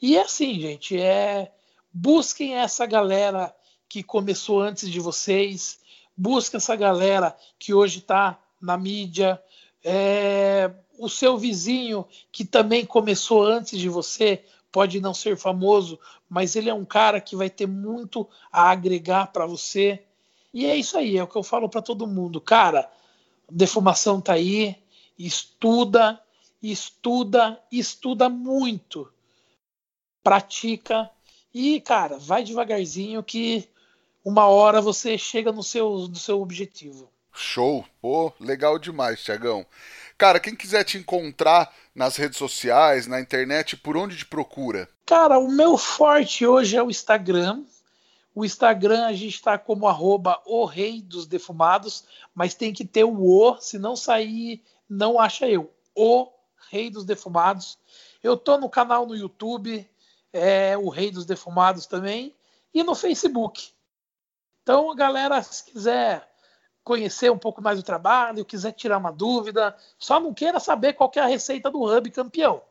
E 0.01 0.17
é 0.17 0.23
assim, 0.23 0.59
gente, 0.59 0.99
é 0.99 1.51
busquem 1.93 2.55
essa 2.55 2.87
galera 2.87 3.55
que 3.87 4.01
começou 4.01 4.61
antes 4.61 4.89
de 4.89 4.99
vocês, 4.99 5.79
busquem 6.17 6.57
essa 6.57 6.75
galera 6.75 7.37
que 7.59 7.71
hoje 7.71 7.99
está 7.99 8.39
na 8.59 8.77
mídia, 8.77 9.39
é, 9.83 10.71
o 10.97 11.07
seu 11.07 11.37
vizinho 11.37 12.03
que 12.31 12.43
também 12.43 12.83
começou 12.83 13.43
antes 13.43 13.79
de 13.79 13.89
você, 13.89 14.43
pode 14.71 14.99
não 14.99 15.13
ser 15.13 15.37
famoso, 15.37 15.99
mas 16.29 16.55
ele 16.55 16.69
é 16.69 16.73
um 16.73 16.85
cara 16.85 17.19
que 17.19 17.35
vai 17.35 17.49
ter 17.49 17.67
muito 17.67 18.27
a 18.51 18.69
agregar 18.69 19.27
para 19.27 19.45
você. 19.45 20.03
E 20.53 20.65
é 20.65 20.75
isso 20.75 20.97
aí, 20.97 21.17
é 21.17 21.23
o 21.23 21.27
que 21.27 21.35
eu 21.35 21.43
falo 21.43 21.69
para 21.69 21.81
todo 21.81 22.07
mundo, 22.07 22.39
cara. 22.39 22.89
Defumação 23.49 24.21
tá 24.21 24.33
aí, 24.33 24.75
estuda, 25.17 26.21
estuda, 26.61 27.61
estuda 27.71 28.29
muito. 28.29 29.11
Pratica 30.23 31.09
e, 31.53 31.81
cara, 31.81 32.17
vai 32.17 32.43
devagarzinho 32.43 33.23
que 33.23 33.67
uma 34.23 34.47
hora 34.47 34.81
você 34.81 35.17
chega 35.17 35.51
no 35.51 35.63
seu, 35.63 36.07
no 36.07 36.15
seu 36.15 36.41
objetivo. 36.41 37.09
Show! 37.33 37.85
Pô, 38.01 38.33
legal 38.39 38.77
demais, 38.77 39.23
Tiagão. 39.23 39.65
Cara, 40.19 40.37
quem 40.37 40.53
quiser 40.53 40.83
te 40.83 40.97
encontrar 40.97 41.73
nas 41.95 42.17
redes 42.17 42.37
sociais, 42.37 43.07
na 43.07 43.21
internet, 43.21 43.77
por 43.77 43.95
onde 43.95 44.17
te 44.17 44.25
procura? 44.25 44.89
Cara, 45.05 45.39
o 45.39 45.47
meu 45.47 45.77
forte 45.77 46.45
hoje 46.45 46.75
é 46.75 46.83
o 46.83 46.89
Instagram. 46.89 47.63
O 48.35 48.43
Instagram 48.43 49.05
a 49.05 49.13
gente 49.13 49.35
está 49.35 49.57
como 49.57 49.87
arroba 49.87 50.37
o 50.45 50.65
rei 50.65 51.01
dos 51.01 51.25
defumados, 51.25 52.03
mas 52.35 52.53
tem 52.53 52.73
que 52.73 52.83
ter 52.83 53.05
o 53.05 53.17
O, 53.17 53.61
se 53.61 53.79
não 53.79 53.95
sair, 53.95 54.61
não 54.89 55.17
acha 55.17 55.47
eu. 55.47 55.73
O 55.95 56.29
rei 56.69 56.89
dos 56.89 57.05
defumados. 57.05 57.77
Eu 58.21 58.35
tô 58.35 58.57
no 58.57 58.69
canal 58.69 59.05
no 59.05 59.15
YouTube, 59.15 59.89
é 60.33 60.77
o 60.77 60.89
rei 60.89 61.11
dos 61.11 61.25
defumados 61.25 61.85
também, 61.85 62.35
e 62.73 62.83
no 62.83 62.93
Facebook. 62.93 63.71
Então, 64.63 64.93
galera, 64.93 65.41
se 65.41 65.63
quiser 65.63 66.29
conhecer 66.83 67.31
um 67.31 67.37
pouco 67.37 67.61
mais 67.61 67.77
do 67.77 67.83
trabalho, 67.83 68.45
quiser 68.45 68.71
tirar 68.71 68.97
uma 68.97 69.11
dúvida, 69.11 69.75
só 69.97 70.19
não 70.19 70.33
queira 70.33 70.59
saber 70.59 70.93
qual 70.93 71.11
é 71.15 71.19
a 71.19 71.25
receita 71.25 71.69
do 71.69 71.83
Hub 71.83 72.09
campeão. 72.11 72.61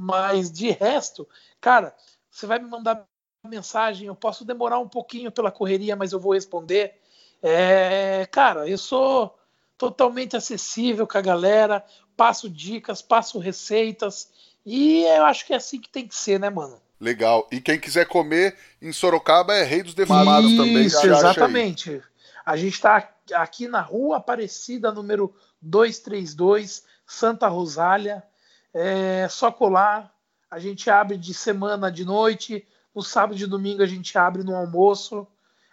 Mas 0.00 0.50
de 0.50 0.70
resto, 0.70 1.28
cara, 1.60 1.94
você 2.30 2.46
vai 2.46 2.58
me 2.58 2.68
mandar 2.68 3.04
mensagem, 3.46 4.06
eu 4.06 4.14
posso 4.14 4.44
demorar 4.44 4.78
um 4.78 4.88
pouquinho 4.88 5.30
pela 5.30 5.50
correria, 5.50 5.96
mas 5.96 6.12
eu 6.12 6.20
vou 6.20 6.34
responder. 6.34 6.94
É, 7.42 8.26
cara, 8.30 8.68
eu 8.68 8.78
sou 8.78 9.36
totalmente 9.76 10.36
acessível 10.36 11.06
com 11.06 11.18
a 11.18 11.22
galera, 11.22 11.84
passo 12.16 12.48
dicas, 12.48 13.00
passo 13.00 13.38
receitas, 13.38 14.28
e 14.66 15.04
eu 15.04 15.24
acho 15.24 15.46
que 15.46 15.52
é 15.52 15.56
assim 15.56 15.80
que 15.80 15.88
tem 15.88 16.06
que 16.06 16.16
ser, 16.16 16.38
né, 16.38 16.50
mano? 16.50 16.80
Legal. 17.00 17.46
E 17.50 17.60
quem 17.60 17.78
quiser 17.78 18.06
comer 18.06 18.56
em 18.82 18.92
Sorocaba 18.92 19.54
é 19.54 19.62
Rei 19.62 19.82
dos 19.82 19.94
Defumados 19.94 20.50
também. 20.56 20.84
Isso, 20.84 21.06
exatamente. 21.06 22.02
A 22.48 22.56
gente 22.56 22.76
está 22.76 23.06
aqui 23.34 23.68
na 23.68 23.82
Rua 23.82 24.16
Aparecida, 24.16 24.90
número 24.90 25.34
232, 25.60 26.82
Santa 27.06 27.46
Rosália. 27.46 28.24
É 28.72 29.28
só 29.28 29.52
colar. 29.52 30.10
A 30.50 30.58
gente 30.58 30.88
abre 30.88 31.18
de 31.18 31.34
semana 31.34 31.92
de 31.92 32.06
noite, 32.06 32.66
no 32.94 33.02
sábado 33.02 33.38
e 33.38 33.44
domingo 33.44 33.82
a 33.82 33.86
gente 33.86 34.16
abre 34.16 34.42
no 34.42 34.56
almoço. 34.56 35.26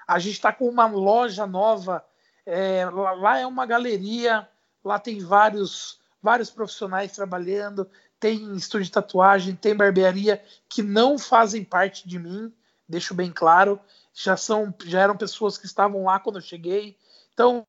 A 0.06 0.20
gente 0.20 0.34
está 0.34 0.52
com 0.52 0.68
uma 0.68 0.86
loja 0.86 1.48
nova. 1.48 2.04
É, 2.46 2.84
lá 2.92 3.40
é 3.40 3.48
uma 3.48 3.66
galeria. 3.66 4.46
Lá 4.84 5.00
tem 5.00 5.20
vários, 5.20 6.02
vários 6.22 6.50
profissionais 6.50 7.14
trabalhando. 7.14 7.90
Tem 8.20 8.54
estúdio 8.54 8.88
de 8.88 8.92
tatuagem, 8.92 9.56
tem 9.56 9.74
barbearia 9.74 10.44
que 10.68 10.84
não 10.84 11.18
fazem 11.18 11.64
parte 11.64 12.06
de 12.06 12.20
mim. 12.20 12.52
Deixo 12.86 13.14
bem 13.14 13.32
claro. 13.32 13.80
Já 14.18 14.38
são, 14.38 14.74
já 14.86 15.02
eram 15.02 15.18
pessoas 15.18 15.58
que 15.58 15.66
estavam 15.66 16.06
lá 16.06 16.20
quando 16.20 16.38
eu 16.38 16.42
cheguei. 16.42 16.98
Então, 17.34 17.68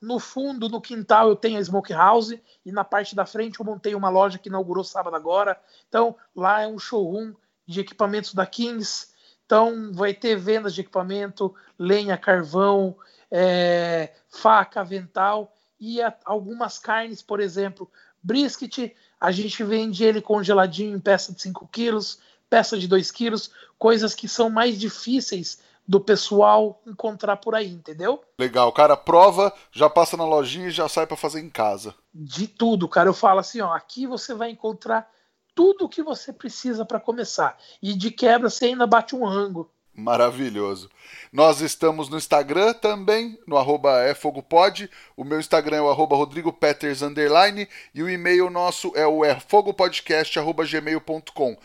no 0.00 0.18
fundo, 0.18 0.68
no 0.68 0.80
quintal, 0.80 1.28
eu 1.28 1.36
tenho 1.36 1.58
a 1.58 1.64
Smoke 1.64 1.92
House 1.92 2.34
e 2.66 2.72
na 2.72 2.82
parte 2.82 3.14
da 3.14 3.24
frente 3.24 3.60
eu 3.60 3.64
montei 3.64 3.94
uma 3.94 4.08
loja 4.08 4.38
que 4.38 4.48
inaugurou 4.48 4.82
sábado 4.82 5.14
agora. 5.14 5.58
Então, 5.88 6.16
lá 6.34 6.62
é 6.62 6.66
um 6.66 6.80
showroom 6.80 7.32
de 7.64 7.80
equipamentos 7.80 8.34
da 8.34 8.44
Kings. 8.44 9.08
Então, 9.46 9.92
vai 9.92 10.12
ter 10.12 10.36
vendas 10.36 10.74
de 10.74 10.80
equipamento, 10.80 11.54
lenha, 11.78 12.18
carvão, 12.18 12.96
é, 13.30 14.12
faca, 14.28 14.80
avental 14.80 15.54
e 15.78 16.02
a, 16.02 16.12
algumas 16.24 16.78
carnes, 16.78 17.22
por 17.22 17.38
exemplo, 17.38 17.90
brisket. 18.22 18.94
A 19.20 19.30
gente 19.30 19.62
vende 19.62 20.04
ele 20.04 20.20
congeladinho 20.20 20.96
em 20.96 21.00
peça 21.00 21.32
de 21.32 21.40
5 21.40 21.68
quilos, 21.68 22.18
peça 22.50 22.76
de 22.76 22.88
2 22.88 23.10
quilos, 23.10 23.52
coisas 23.78 24.14
que 24.14 24.28
são 24.28 24.50
mais 24.50 24.78
difíceis 24.78 25.60
do 25.88 25.98
pessoal 25.98 26.80
encontrar 26.86 27.38
por 27.38 27.54
aí, 27.54 27.72
entendeu? 27.72 28.22
Legal, 28.38 28.70
cara, 28.72 28.94
prova, 28.94 29.50
já 29.72 29.88
passa 29.88 30.18
na 30.18 30.26
lojinha 30.26 30.68
e 30.68 30.70
já 30.70 30.86
sai 30.86 31.06
para 31.06 31.16
fazer 31.16 31.40
em 31.40 31.48
casa. 31.48 31.94
De 32.12 32.46
tudo, 32.46 32.86
cara. 32.86 33.08
Eu 33.08 33.14
falo 33.14 33.40
assim, 33.40 33.62
ó, 33.62 33.72
aqui 33.72 34.06
você 34.06 34.34
vai 34.34 34.50
encontrar 34.50 35.10
tudo 35.54 35.86
o 35.86 35.88
que 35.88 36.02
você 36.02 36.30
precisa 36.30 36.84
para 36.84 37.00
começar. 37.00 37.56
E 37.82 37.94
de 37.94 38.10
quebra 38.10 38.50
você 38.50 38.66
ainda 38.66 38.86
bate 38.86 39.16
um 39.16 39.24
rango. 39.24 39.70
Maravilhoso. 39.94 40.90
Nós 41.32 41.62
estamos 41.62 42.10
no 42.10 42.18
Instagram 42.18 42.74
também, 42.74 43.38
no 43.46 43.56
arroba 43.56 44.06
efogopod. 44.08 44.90
O 45.16 45.24
meu 45.24 45.40
Instagram 45.40 45.78
é 45.78 45.80
o 45.80 45.90
arroba 45.90 46.14
rodrigopeters, 46.14 47.00
underline, 47.02 47.66
e 47.94 48.02
o 48.02 48.10
e-mail 48.10 48.50
nosso 48.50 48.92
é 48.94 49.06
o 49.06 49.24
efogopodcast.gmail.com. 49.24 51.56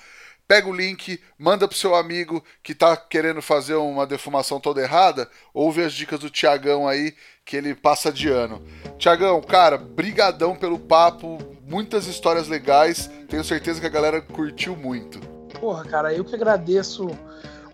Pega 0.47 0.67
o 0.67 0.75
link, 0.75 1.19
manda 1.37 1.67
pro 1.67 1.77
seu 1.77 1.95
amigo 1.95 2.43
que 2.61 2.75
tá 2.75 2.97
querendo 2.97 3.41
fazer 3.41 3.75
uma 3.75 4.05
defumação 4.05 4.59
toda 4.59 4.81
errada, 4.81 5.29
ouve 5.53 5.81
as 5.81 5.93
dicas 5.93 6.19
do 6.19 6.29
Tiagão 6.29 6.87
aí, 6.87 7.15
que 7.45 7.55
ele 7.55 7.73
passa 7.73 8.11
de 8.11 8.29
ano. 8.29 8.61
Tiagão, 8.97 9.41
cara, 9.41 9.77
brigadão 9.77 10.55
pelo 10.55 10.77
papo, 10.77 11.37
muitas 11.65 12.07
histórias 12.07 12.47
legais. 12.47 13.09
Tenho 13.29 13.43
certeza 13.43 13.79
que 13.79 13.87
a 13.87 13.89
galera 13.89 14.21
curtiu 14.21 14.75
muito. 14.75 15.19
Porra, 15.59 15.85
cara, 15.85 16.13
eu 16.13 16.25
que 16.25 16.35
agradeço 16.35 17.07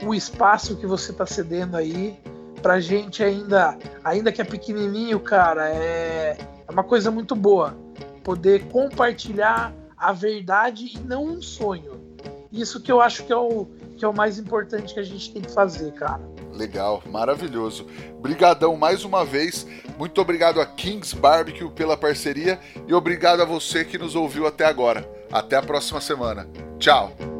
o 0.03 0.13
espaço 0.13 0.77
que 0.77 0.85
você 0.85 1.11
tá 1.11 1.25
cedendo 1.25 1.75
aí. 1.75 2.19
Pra 2.61 2.79
gente 2.79 3.23
ainda, 3.23 3.77
ainda 4.03 4.31
que 4.31 4.41
é 4.41 4.43
pequenininho, 4.43 5.19
cara, 5.19 5.69
é, 5.69 6.37
é 6.67 6.71
uma 6.71 6.83
coisa 6.83 7.09
muito 7.09 7.35
boa. 7.35 7.75
Poder 8.23 8.65
compartilhar 8.65 9.73
a 9.97 10.11
verdade 10.11 10.91
e 10.93 10.99
não 10.99 11.25
um 11.25 11.41
sonho. 11.41 12.08
Isso 12.51 12.81
que 12.81 12.91
eu 12.91 12.99
acho 12.99 13.23
que 13.25 13.31
é 13.31 13.37
o, 13.37 13.67
que 13.97 14.03
é 14.03 14.07
o 14.07 14.13
mais 14.13 14.39
importante 14.39 14.93
que 14.93 14.99
a 14.99 15.03
gente 15.03 15.31
tem 15.31 15.41
que 15.41 15.51
fazer, 15.51 15.91
cara. 15.93 16.21
Legal, 16.51 17.01
maravilhoso. 17.09 17.85
Brigadão 18.19 18.75
mais 18.75 19.05
uma 19.05 19.23
vez. 19.23 19.67
Muito 19.97 20.19
obrigado 20.19 20.59
a 20.59 20.65
Kings 20.65 21.15
Barbecue 21.15 21.69
pela 21.69 21.95
parceria 21.95 22.59
e 22.87 22.93
obrigado 22.93 23.41
a 23.41 23.45
você 23.45 23.85
que 23.85 23.97
nos 23.97 24.15
ouviu 24.15 24.47
até 24.47 24.65
agora. 24.65 25.09
Até 25.31 25.55
a 25.57 25.61
próxima 25.61 26.01
semana. 26.01 26.47
Tchau. 26.79 27.38